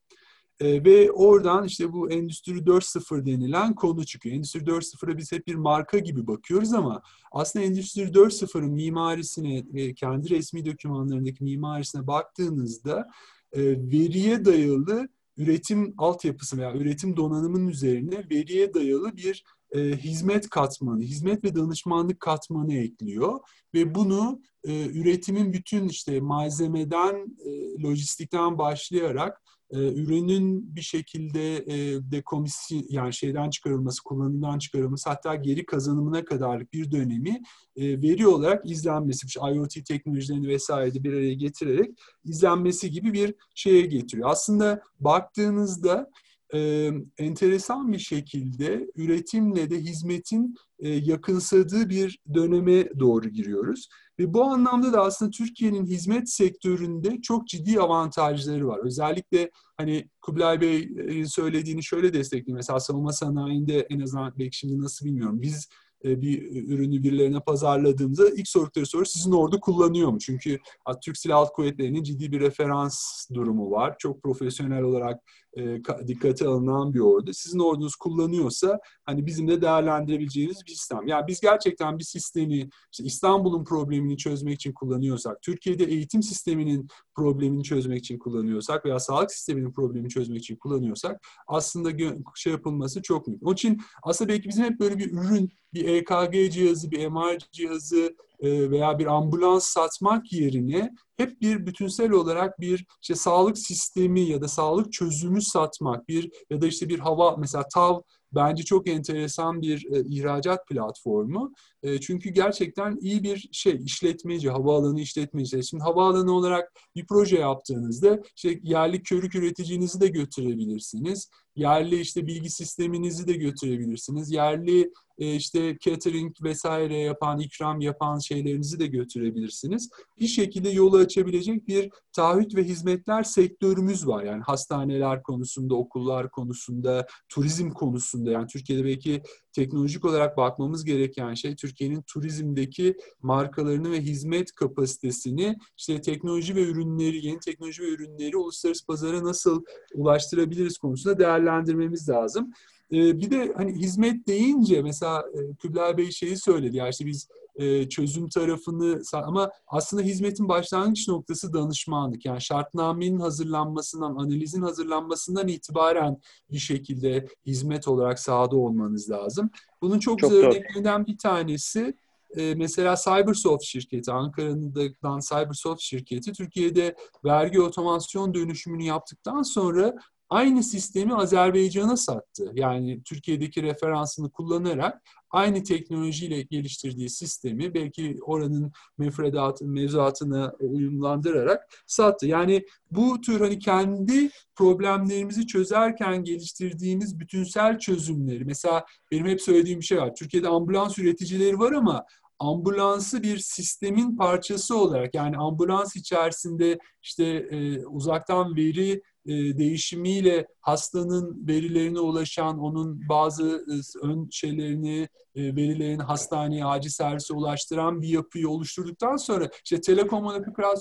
E, 0.61 0.85
ve 0.85 1.11
oradan 1.11 1.65
işte 1.65 1.93
bu 1.93 2.11
Endüstri 2.11 2.53
4.0 2.53 3.27
denilen 3.27 3.75
konu 3.75 4.07
çıkıyor. 4.07 4.37
Endüstri 4.37 4.61
4.0'a 4.61 5.17
biz 5.19 5.33
hep 5.33 5.47
bir 5.47 5.55
marka 5.55 5.99
gibi 5.99 6.27
bakıyoruz 6.27 6.73
ama 6.73 7.03
aslında 7.33 7.65
Endüstri 7.65 8.03
4.0'ın 8.03 8.71
mimarisine 8.71 9.65
ve 9.73 9.95
kendi 9.95 10.31
resmi 10.31 10.67
dokümanlarındaki 10.67 11.45
mimarisine 11.45 12.07
baktığınızda 12.07 13.09
e, 13.53 13.63
veriye 13.91 14.45
dayalı 14.45 15.09
üretim 15.37 15.95
altyapısı 15.99 16.59
veya 16.59 16.75
üretim 16.75 17.17
donanımının 17.17 17.69
üzerine 17.69 18.27
veriye 18.31 18.75
dayalı 18.75 19.17
bir 19.17 19.45
e, 19.73 19.81
hizmet 19.81 20.51
katmanı, 20.51 21.03
hizmet 21.03 21.45
ve 21.45 21.55
danışmanlık 21.55 22.21
katmanı 22.21 22.75
ekliyor 22.75 23.41
ve 23.75 23.95
bunu 23.95 24.41
e, 24.65 24.87
üretimin 24.87 25.53
bütün 25.53 25.89
işte 25.89 26.21
malzemeden, 26.21 27.37
e, 27.45 27.83
lojistikten 27.83 28.59
başlayarak 28.59 29.43
e, 29.71 29.79
ürünün 29.79 30.77
bir 30.77 30.81
şekilde 30.81 31.57
e, 31.57 32.03
dekomisi 32.11 32.87
yani 32.89 33.15
şeyden 33.15 33.51
çıkarılması, 33.51 34.03
kullanımdan 34.03 34.59
çıkarılması 34.59 35.11
hatta 35.11 35.35
geri 35.35 35.67
kazanımına 35.67 36.25
kadar 36.25 36.73
bir 36.73 36.93
dönemi 36.93 37.43
e, 37.77 38.03
veri 38.03 38.27
olarak 38.27 38.71
izlenmesi, 38.71 39.27
işte 39.27 39.41
IoT 39.55 39.87
teknolojilerini 39.87 40.49
vesaire 40.49 41.05
bir 41.05 41.13
araya 41.13 41.35
getirerek 41.35 41.91
izlenmesi 42.25 42.91
gibi 42.91 43.13
bir 43.13 43.35
şeye 43.55 43.83
getiriyor. 43.83 44.31
Aslında 44.31 44.83
baktığınızda 45.01 46.11
e, 46.55 46.91
enteresan 47.19 47.93
bir 47.93 47.99
şekilde 47.99 48.91
üretimle 48.97 49.71
de 49.71 49.81
hizmetin 49.81 50.55
e, 50.79 50.89
yakınsadığı 50.89 51.89
bir 51.89 52.19
döneme 52.35 52.89
doğru 53.01 53.29
giriyoruz. 53.29 53.89
Ve 54.19 54.35
bu 54.35 54.45
anlamda 54.45 54.93
da 54.93 55.03
aslında 55.03 55.31
Türkiye'nin 55.31 55.87
hizmet 55.87 56.31
sektöründe 56.31 57.21
çok 57.21 57.49
ciddi 57.49 57.81
avantajları 57.81 58.67
var. 58.69 58.81
Özellikle 58.85 59.51
hani 59.77 60.09
Kubilay 60.23 60.61
Bey'in 60.61 61.25
söylediğini 61.25 61.85
şöyle 61.85 62.13
destekleyeyim. 62.13 62.57
Mesela 62.57 62.81
savunma 62.81 63.13
sanayinde 63.13 63.87
en 63.91 64.01
azından 64.01 64.35
belki 64.39 64.57
şimdi 64.57 64.81
nasıl 64.81 65.07
bilmiyorum. 65.07 65.43
Biz 65.43 65.69
bir 66.05 66.67
ürünü 66.69 67.03
birilerine 67.03 67.41
pazarladığımızda 67.41 68.31
ilk 68.31 68.49
sordukları 68.49 68.87
soru 68.87 69.07
sizin 69.07 69.33
orada 69.33 69.61
kullanıyor 69.61 70.11
mu? 70.11 70.19
Çünkü 70.19 70.59
Türk 71.03 71.19
Silahlı 71.19 71.53
Kuvvetleri'nin 71.53 72.03
ciddi 72.03 72.33
bir 72.33 72.41
referans 72.41 73.27
durumu 73.35 73.71
var. 73.71 73.95
Çok 73.99 74.23
profesyonel 74.23 74.83
olarak 74.83 75.21
e, 75.57 75.79
dikkate 76.07 76.47
alınan 76.47 76.95
bir 76.95 77.01
ordu. 77.01 77.33
Sizin 77.33 77.59
ordunuz 77.59 77.97
kullanıyorsa 77.97 78.79
hani 79.05 79.27
bizim 79.27 79.49
de 79.49 79.63
değerlendirebileceğimiz 79.63 80.59
bir 80.67 80.71
sistem. 80.71 81.07
Yani 81.07 81.27
biz 81.29 81.41
gerçekten 81.41 81.99
bir 81.99 82.05
sistemi 82.05 82.69
işte 82.93 83.05
İstanbul'un 83.05 83.65
problemini 83.65 84.17
çözmek 84.17 84.55
için 84.55 84.73
kullanıyorsak, 84.73 85.43
Türkiye'de 85.43 85.85
eğitim 85.85 86.23
sisteminin 86.23 86.89
problemini 87.15 87.63
çözmek 87.63 87.99
için 87.99 88.19
kullanıyorsak 88.19 88.85
veya 88.85 89.01
sağlık 89.01 89.33
sisteminin 89.33 89.73
problemini 89.73 90.09
çözmek 90.09 90.39
için 90.39 90.57
kullanıyorsak 90.57 91.27
aslında 91.47 91.91
şey 92.35 92.53
yapılması 92.53 93.03
çok 93.03 93.27
mümkün. 93.29 93.47
Onun 93.47 93.55
için 93.55 93.81
aslında 94.03 94.33
belki 94.33 94.49
bizim 94.49 94.65
hep 94.65 94.81
böyle 94.81 94.99
bir 94.99 95.13
ürün, 95.13 95.51
bir 95.75 95.89
EKG 95.95 96.53
cihazı, 96.53 96.91
bir 96.91 97.09
MR 97.09 97.39
cihazı 97.53 98.17
e, 98.41 98.71
veya 98.71 98.99
bir 98.99 99.07
ambulans 99.07 99.67
satmak 99.67 100.33
yerine 100.33 100.95
hep 101.17 101.41
bir 101.41 101.67
bütünsel 101.67 102.11
olarak 102.11 102.61
bir 102.61 102.87
işte 103.03 103.15
sağlık 103.15 103.59
sistemi 103.59 104.21
ya 104.21 104.41
da 104.41 104.49
sağlık 104.49 104.93
çözümü 104.93 105.43
satmak 105.43 106.09
bir 106.09 106.31
ya 106.51 106.61
da 106.61 106.67
işte 106.67 106.89
bir 106.89 106.99
hava 106.99 107.37
mesela 107.37 107.69
TAV 107.75 108.01
bence 108.35 108.63
çok 108.63 108.89
enteresan 108.89 109.63
bir 109.63 109.87
e, 109.93 110.05
ihracat 110.09 110.69
platformu. 110.69 111.53
E, 111.83 112.01
çünkü 112.01 112.31
gerçekten 112.31 112.99
iyi 113.01 113.23
bir 113.23 113.49
şey 113.53 113.81
işletmeci, 113.85 114.51
havaalanı 114.51 115.01
işletmeci. 115.01 115.63
Şimdi 115.65 115.83
havaalanı 115.83 116.33
olarak 116.33 116.73
bir 116.97 117.07
proje 117.07 117.37
yaptığınızda 117.37 118.23
işte 118.37 118.61
yerli 118.63 119.03
körük 119.03 119.35
üreticinizi 119.35 120.01
de 120.01 120.09
götürebilirsiniz. 120.09 121.31
Yerli 121.57 122.01
işte 122.01 122.27
bilgi 122.27 122.51
sisteminizi 122.51 123.29
de 123.29 123.33
götürebilirsiniz. 123.33 124.31
Yerli 124.31 124.91
e, 125.19 125.35
işte 125.35 125.77
catering 125.81 126.37
vesaire 126.43 126.97
yapan, 126.97 127.41
ikram 127.41 127.81
yapan 127.81 128.19
şeylerinizi 128.19 128.81
de 128.81 128.87
götürebilirsiniz. 128.87 129.91
Bir 130.21 130.27
şekilde 130.27 130.71
yolu 130.71 130.97
açabilecek 130.97 131.69
bir 131.69 131.91
taahhüt 132.13 132.55
ve 132.55 132.65
hizmetler 132.65 133.23
sektörümüz 133.23 134.07
var. 134.07 134.25
Yani 134.25 134.43
hastaneler 134.43 135.23
konusunda, 135.23 135.75
okullar 135.75 136.31
konusunda, 136.31 137.07
turizm 137.29 137.71
konusunda. 137.71 138.31
Yani 138.31 138.47
Türkiye'de 138.47 138.85
belki 138.85 139.23
teknolojik 139.53 140.05
olarak 140.05 140.37
bakmamız 140.37 140.85
gereken 140.85 141.35
şey 141.35 141.57
Türkiye'nin 141.57 142.03
turizmdeki 142.03 142.97
markalarını 143.23 143.91
ve 143.91 144.01
hizmet 144.01 144.53
kapasitesini 144.53 145.57
işte 145.77 146.01
teknoloji 146.01 146.55
ve 146.55 146.63
ürünleri, 146.63 147.27
yeni 147.27 147.41
teknoloji 147.41 147.83
ve 147.83 147.89
ürünleri 147.89 148.37
uluslararası 148.37 148.87
pazara 148.87 149.25
nasıl 149.25 149.65
ulaştırabiliriz 149.95 150.79
konusunda 150.79 151.19
değerlendirmemiz 151.19 152.09
lazım. 152.09 152.53
Ee, 152.93 153.21
bir 153.21 153.31
de 153.31 153.53
hani 153.57 153.73
hizmet 153.73 154.29
deyince 154.29 154.83
mesela 154.83 155.21
e, 155.35 155.55
Kübra 155.55 155.99
Bey 155.99 156.11
şeyi 156.11 156.37
söyledi 156.37 156.77
ya 156.77 156.89
işte 156.89 157.07
biz 157.07 157.29
e, 157.57 157.89
çözüm 157.89 158.29
tarafını 158.29 159.03
ama 159.13 159.51
aslında 159.67 160.03
hizmetin 160.03 160.49
başlangıç 160.49 161.09
noktası 161.09 161.53
danışmanlık. 161.53 162.25
Yani 162.25 162.41
şartnamenin 162.41 163.21
hazırlanmasından, 163.21 164.17
analizin 164.17 164.63
hazırlanmasından 164.63 165.49
itibaren 165.49 166.21
bir 166.51 166.59
şekilde 166.59 167.29
hizmet 167.47 167.89
olarak 167.89 168.19
sahada 168.19 168.57
olmanız 168.57 169.11
lazım. 169.11 169.51
Bunun 169.83 169.99
çok, 169.99 170.19
çok 170.19 170.31
güzel 170.31 170.47
örneklerinden 170.47 171.07
bir 171.07 171.19
tanesi 171.19 171.95
e, 172.37 172.55
mesela 172.55 172.95
Cybersoft 172.97 173.65
şirketi, 173.65 174.13
Ankara'dan 174.13 175.21
Cybersoft 175.21 175.81
şirketi 175.81 176.33
Türkiye'de 176.33 176.97
vergi 177.25 177.61
otomasyon 177.61 178.35
dönüşümünü 178.35 178.83
yaptıktan 178.83 179.43
sonra 179.43 179.95
aynı 180.31 180.63
sistemi 180.63 181.15
Azerbaycan'a 181.15 181.97
sattı. 181.97 182.53
Yani 182.55 183.03
Türkiye'deki 183.03 183.63
referansını 183.63 184.31
kullanarak 184.31 185.03
aynı 185.31 185.63
teknolojiyle 185.63 186.43
geliştirdiği 186.43 187.11
sistemi 187.11 187.75
belki 187.75 188.19
oranın 188.23 188.73
mefredatını, 188.99 189.69
mevzuatını 189.69 190.53
uyumlandırarak 190.61 191.83
sattı. 191.87 192.27
Yani 192.27 192.67
bu 192.91 193.21
tür 193.21 193.41
hani 193.41 193.59
kendi 193.59 194.31
problemlerimizi 194.57 195.47
çözerken 195.47 196.25
geliştirdiğimiz 196.25 197.21
bütünsel 197.21 197.79
çözümleri, 197.79 198.45
mesela 198.45 198.85
benim 199.11 199.27
hep 199.27 199.41
söylediğim 199.41 199.81
bir 199.81 199.85
şey 199.85 199.99
var. 199.99 200.15
Türkiye'de 200.15 200.49
ambulans 200.49 200.99
üreticileri 200.99 201.59
var 201.59 201.73
ama 201.73 202.05
ambulansı 202.39 203.23
bir 203.23 203.39
sistemin 203.39 204.17
parçası 204.17 204.79
olarak 204.79 205.15
yani 205.15 205.37
ambulans 205.37 205.97
içerisinde 205.97 206.79
işte 207.03 207.25
e, 207.25 207.87
uzaktan 207.87 208.57
veri 208.57 209.03
e, 209.27 209.59
değişimiyle 209.59 210.47
hastanın 210.61 211.47
verilerine 211.49 212.01
ulaşan, 212.01 212.59
onun 212.59 213.09
bazı 213.09 213.65
e, 213.71 214.07
ön 214.07 214.29
şeylerini, 214.31 215.09
e, 215.35 215.57
verilerini 215.57 216.03
hastaneye, 216.03 216.65
acil 216.65 216.91
servise 216.91 217.35
ulaştıran 217.35 218.03
bir 218.03 218.09
yapıyı 218.09 218.49
oluşturduktan 218.49 219.17
sonra 219.17 219.51
işte 219.65 219.81
telekom 219.81 220.27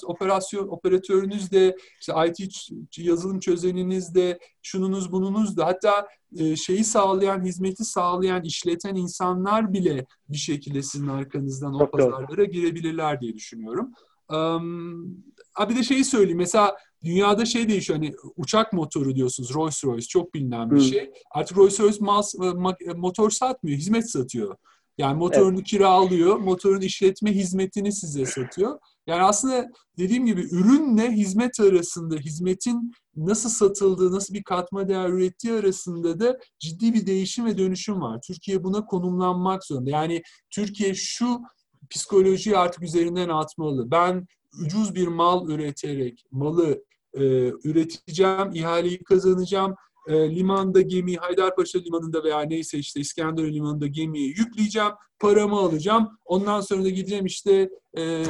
operasyon 0.06 0.68
operatörünüz 0.68 1.52
de, 1.52 1.78
işte 2.02 2.14
IT 2.28 2.49
yazılım 2.98 3.40
çözeniniz 3.40 4.15
de, 4.15 4.40
şununuz 4.61 5.11
bununuz 5.11 5.57
da 5.57 5.65
hatta 5.65 6.07
şeyi 6.56 6.84
sağlayan, 6.84 7.45
hizmeti 7.45 7.86
sağlayan, 7.86 8.44
işleten 8.44 8.95
insanlar 8.95 9.74
bile 9.74 10.06
bir 10.30 10.38
şekilde 10.38 10.82
sizin 10.82 11.07
arkanızdan 11.07 11.74
o 11.74 11.90
pazarlara 11.91 12.44
girebilirler 12.44 13.22
diye 13.22 13.34
düşünüyorum. 13.34 13.91
Um, 14.30 15.24
bir 15.70 15.76
de 15.76 15.84
şeyi 15.84 16.06
söyleyeyim. 16.06 16.38
Mesela 16.38 16.78
dünyada 17.04 17.46
şey 17.46 17.70
değişiyor 17.70 18.00
hani 18.00 18.14
uçak 18.36 18.74
motoru 18.74 19.16
diyorsunuz 19.16 19.54
Rolls 19.54 19.84
Royce 19.84 20.08
çok 20.08 20.34
bilinen 20.34 20.72
bir 20.72 20.82
şey. 20.82 21.12
Artık 21.32 21.58
Rolls 21.58 21.80
Royce 21.80 21.98
mas, 22.02 22.36
e, 22.36 22.94
motor 22.94 23.30
satmıyor, 23.30 23.78
hizmet 23.78 24.12
satıyor. 24.12 24.56
Yani 24.98 25.18
motorunu 25.18 25.56
evet. 25.56 25.68
kiralıyor, 25.68 26.38
motorun 26.38 26.82
işletme 26.82 27.32
hizmetini 27.32 27.92
size 27.92 28.26
satıyor. 28.26 28.80
Yani 29.08 29.22
aslında 29.22 29.72
dediğim 29.98 30.26
gibi 30.26 30.42
ürünle 30.42 31.12
hizmet 31.12 31.60
arasında, 31.60 32.16
hizmetin 32.16 32.94
nasıl 33.16 33.50
satıldığı, 33.50 34.12
nasıl 34.12 34.34
bir 34.34 34.44
katma 34.44 34.88
değer 34.88 35.10
ürettiği 35.10 35.54
arasında 35.54 36.20
da 36.20 36.38
ciddi 36.60 36.94
bir 36.94 37.08
değişim 37.08 37.46
ve 37.46 37.58
dönüşüm 37.58 38.02
var. 38.02 38.20
Türkiye 38.28 38.64
buna 38.64 38.86
konumlanmak 38.86 39.64
zorunda. 39.66 39.90
Yani 39.90 40.22
Türkiye 40.50 40.94
şu 40.96 41.42
psikolojiyi 41.90 42.58
artık 42.58 42.84
üzerinden 42.84 43.30
atmalı. 43.30 43.92
Ben 43.92 44.28
ucuz 44.66 44.96
bir 44.96 45.08
mal 45.08 45.50
üreterek 45.50 46.26
malı 46.32 46.84
e, 47.14 47.23
üreteceğim, 47.64 48.53
ihaleyi 48.53 49.03
kazanacağım. 49.03 49.76
E, 50.07 50.35
limanda 50.35 50.81
gemi, 50.81 51.15
Haydarpaşa 51.15 51.80
limanında 51.80 52.23
veya 52.23 52.41
neyse 52.41 52.77
işte 52.77 52.99
İskenderun 52.99 53.53
limanında 53.53 53.88
gemiyi 53.88 54.27
yükleyeceğim, 54.27 54.91
paramı 55.19 55.56
alacağım. 55.56 56.18
Ondan 56.26 56.61
sonra 56.61 56.84
da 56.84 56.90
gideceğim 56.90 57.26
işte 57.26 57.69
e, 57.94 58.02
e, 58.02 58.23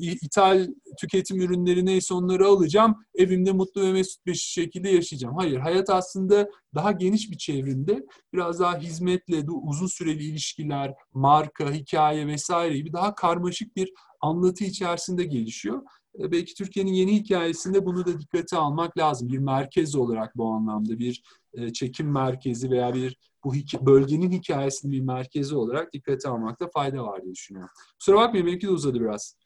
ithal 0.00 0.68
tüketim 1.00 1.40
ürünleri 1.40 1.86
neyse 1.86 2.14
onları 2.14 2.46
alacağım. 2.46 2.94
Evimde 3.14 3.52
mutlu 3.52 3.82
ve 3.82 3.92
mesut 3.92 4.26
bir 4.26 4.34
şekilde 4.34 4.88
yaşayacağım. 4.88 5.36
Hayır, 5.36 5.56
hayat 5.56 5.90
aslında 5.90 6.48
daha 6.74 6.92
geniş 6.92 7.30
bir 7.30 7.36
çevrinde 7.36 8.06
biraz 8.32 8.60
daha 8.60 8.78
hizmetle, 8.78 9.44
uzun 9.62 9.86
süreli 9.86 10.24
ilişkiler, 10.24 10.94
marka, 11.14 11.72
hikaye 11.72 12.26
vesaire 12.26 12.76
gibi 12.76 12.92
daha 12.92 13.14
karmaşık 13.14 13.76
bir 13.76 13.92
anlatı 14.20 14.64
içerisinde 14.64 15.24
gelişiyor. 15.24 15.82
E, 16.18 16.32
belki 16.32 16.54
Türkiye'nin 16.54 16.92
yeni 16.92 17.16
hikayesinde 17.16 17.86
bunu 17.86 18.06
da 18.06 18.20
dikkate 18.20 18.56
almak 18.56 18.98
lazım. 18.98 19.28
Bir 19.28 19.38
merkez 19.38 19.96
olarak 19.96 20.36
bu 20.36 20.48
anlamda 20.48 20.98
bir 20.98 21.22
e, 21.54 21.72
çekim 21.72 22.12
merkezi 22.12 22.70
veya 22.70 22.94
bir 22.94 23.16
bu 23.44 23.52
bölgenin 23.86 24.30
hikayesinin 24.30 24.92
bir 24.92 25.00
merkezi 25.00 25.56
olarak 25.56 25.92
dikkate 25.92 26.28
almakta 26.28 26.68
fayda 26.68 27.04
var 27.04 27.22
diye 27.22 27.34
düşünüyorum. 27.34 27.70
Kusura 27.98 28.16
bakmayın 28.16 28.46
belki 28.46 28.66
de 28.66 28.70
uzadı 28.70 29.00
biraz. 29.00 29.36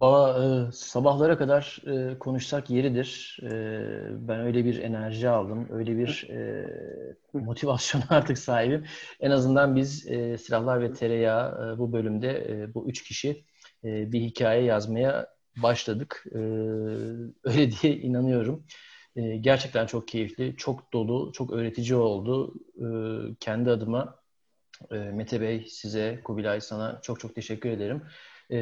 Valla 0.00 0.44
e, 0.44 0.72
sabahlara 0.72 1.38
kadar 1.38 1.82
e, 1.86 2.18
konuşsak 2.18 2.70
yeridir. 2.70 3.38
E, 3.42 3.48
ben 4.28 4.40
öyle 4.40 4.64
bir 4.64 4.78
enerji 4.78 5.28
aldım, 5.28 5.68
öyle 5.70 5.98
bir 5.98 6.28
e, 6.30 6.66
motivasyon 7.32 8.02
artık 8.10 8.38
sahibim. 8.38 8.84
En 9.20 9.30
azından 9.30 9.76
biz 9.76 10.06
e, 10.06 10.38
Silahlar 10.38 10.80
ve 10.80 10.92
Tereyağı 10.92 11.74
e, 11.74 11.78
bu 11.78 11.92
bölümde 11.92 12.30
e, 12.48 12.74
bu 12.74 12.88
üç 12.88 13.02
kişi 13.02 13.44
e, 13.84 14.12
bir 14.12 14.20
hikaye 14.20 14.64
yazmaya 14.64 15.39
başladık. 15.56 16.24
E, 16.34 16.38
öyle 17.44 17.70
diye 17.82 17.96
inanıyorum. 17.96 18.64
E, 19.16 19.36
gerçekten 19.36 19.86
çok 19.86 20.08
keyifli, 20.08 20.56
çok 20.56 20.92
dolu, 20.92 21.32
çok 21.32 21.52
öğretici 21.52 21.94
oldu. 21.96 22.54
E, 22.78 22.86
kendi 23.40 23.70
adıma 23.70 24.20
e, 24.90 24.96
Mete 24.96 25.40
Bey, 25.40 25.66
size, 25.68 26.20
Kubilay 26.24 26.60
sana 26.60 27.00
çok 27.02 27.20
çok 27.20 27.34
teşekkür 27.34 27.70
ederim. 27.70 28.02
E, 28.52 28.58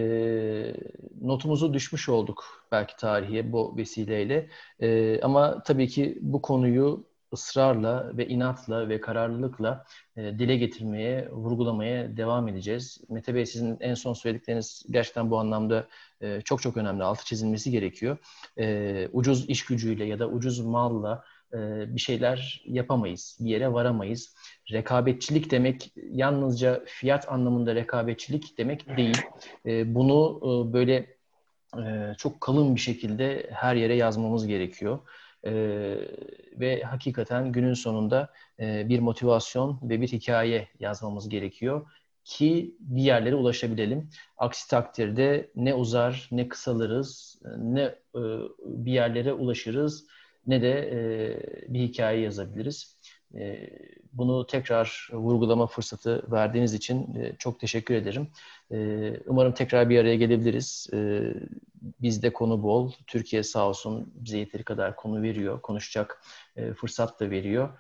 notumuzu 1.23 1.75
düşmüş 1.75 2.09
olduk 2.09 2.69
belki 2.73 2.97
tarihe 2.97 3.53
bu 3.53 3.77
vesileyle. 3.77 4.51
E, 4.81 5.21
ama 5.21 5.63
tabii 5.63 5.89
ki 5.89 6.19
bu 6.21 6.43
konuyu 6.43 7.07
ısrarla 7.33 8.17
ve 8.17 8.29
inatla 8.29 8.89
ve 8.89 9.01
kararlılıkla 9.01 9.85
e, 10.17 10.39
dile 10.39 10.57
getirmeye, 10.57 11.31
vurgulamaya 11.31 12.17
devam 12.17 12.49
edeceğiz. 12.49 13.01
Mete 13.09 13.35
Bey 13.35 13.47
sizin 13.47 13.77
en 13.81 13.95
son 13.95 14.13
söyledikleriniz 14.13 14.83
gerçekten 14.91 15.31
bu 15.31 15.39
anlamda 15.39 15.89
e, 16.21 16.41
çok 16.41 16.63
çok 16.63 16.77
önemli. 16.77 17.05
Altı 17.05 17.25
çizilmesi 17.25 17.71
gerekiyor. 17.71 18.17
E, 18.59 19.09
ucuz 19.13 19.49
iş 19.49 19.65
gücüyle 19.65 20.05
ya 20.05 20.19
da 20.19 20.29
ucuz 20.29 20.61
malla 20.61 21.25
e, 21.53 21.59
bir 21.95 22.01
şeyler 22.01 22.63
yapamayız. 22.67 23.39
Bir 23.41 23.51
yere 23.51 23.73
varamayız. 23.73 24.35
Rekabetçilik 24.73 25.51
demek 25.51 25.93
yalnızca 26.11 26.85
fiyat 26.87 27.33
anlamında 27.33 27.75
rekabetçilik 27.75 28.59
demek 28.59 28.97
değil. 28.97 29.19
E, 29.67 29.95
bunu 29.95 30.41
e, 30.43 30.73
böyle 30.73 31.19
çok 32.19 32.41
kalın 32.41 32.75
bir 32.75 32.81
şekilde 32.81 33.51
her 33.53 33.75
yere 33.75 33.95
yazmamız 33.95 34.47
gerekiyor. 34.47 34.99
E, 35.47 35.53
ve 36.53 36.83
hakikaten 36.83 37.53
günün 37.53 37.75
sonunda 37.75 38.33
e, 38.61 38.89
bir 38.89 38.99
motivasyon 38.99 39.81
ve 39.83 40.01
bir 40.01 40.09
hikaye 40.09 40.69
yazmamız 40.81 41.29
gerekiyor 41.29 41.87
ki 42.25 42.77
bir 42.81 43.03
yerlere 43.03 43.35
ulaşabilelim. 43.35 44.11
Aksi 44.37 44.71
takdirde 44.71 45.51
ne 45.55 45.75
uzar 45.75 46.29
ne 46.33 46.49
kısalırız, 46.49 47.41
ne 47.59 47.83
e, 47.83 48.21
bir 48.65 48.93
yerlere 48.93 49.33
ulaşırız 49.33 50.07
ne 50.47 50.63
de 50.63 50.91
e, 50.93 51.75
bir 51.75 51.81
hikaye 51.81 52.21
yazabiliriz. 52.21 52.98
E, 53.35 53.71
bunu 54.13 54.47
tekrar 54.47 55.09
vurgulama 55.13 55.67
fırsatı 55.67 56.33
verdiğiniz 56.33 56.75
için 56.75 57.15
e, 57.15 57.37
çok 57.39 57.61
teşekkür 57.61 57.95
ederim. 57.95 58.29
E, 58.73 58.77
umarım 59.27 59.53
tekrar 59.53 59.91
bir 59.91 59.99
araya 59.99 60.17
gelebiliriz. 60.17 60.89
E, 60.93 61.21
bizde 62.03 62.33
konu 62.33 62.63
bol. 62.63 62.93
Türkiye 63.07 63.43
sağ 63.43 63.69
olsun 63.69 64.13
bize 64.15 64.39
yeteri 64.39 64.65
kadar 64.65 64.97
konu 64.97 65.23
veriyor. 65.23 65.63
Konuşacak 65.63 66.23
e, 66.57 66.73
fırsat 66.73 67.21
da 67.21 67.31
veriyor. 67.31 67.79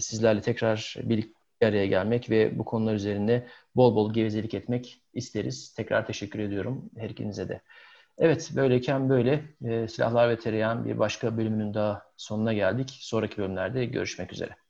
Sizlerle 0.00 0.40
tekrar 0.40 0.96
birlikte 1.02 1.42
bir 1.62 1.66
araya 1.66 1.86
gelmek 1.86 2.30
ve 2.30 2.58
bu 2.58 2.64
konular 2.64 2.94
üzerinde 2.94 3.46
bol 3.76 3.94
bol 3.96 4.14
gevezelik 4.14 4.54
etmek 4.54 5.02
isteriz. 5.14 5.74
Tekrar 5.74 6.06
teşekkür 6.06 6.38
ediyorum 6.38 6.90
her 6.96 7.10
ikinize 7.10 7.48
de. 7.48 7.60
Evet, 8.18 8.50
böyleyken 8.56 9.08
böyle 9.08 9.44
e, 9.64 9.88
Silahlar 9.88 10.28
ve 10.30 10.38
Tereyağın 10.38 10.84
bir 10.84 10.98
başka 10.98 11.36
bölümünün 11.36 11.74
daha 11.74 12.02
sonuna 12.16 12.52
geldik. 12.52 12.98
Sonraki 13.00 13.38
bölümlerde 13.38 13.84
görüşmek 13.84 14.32
üzere. 14.32 14.61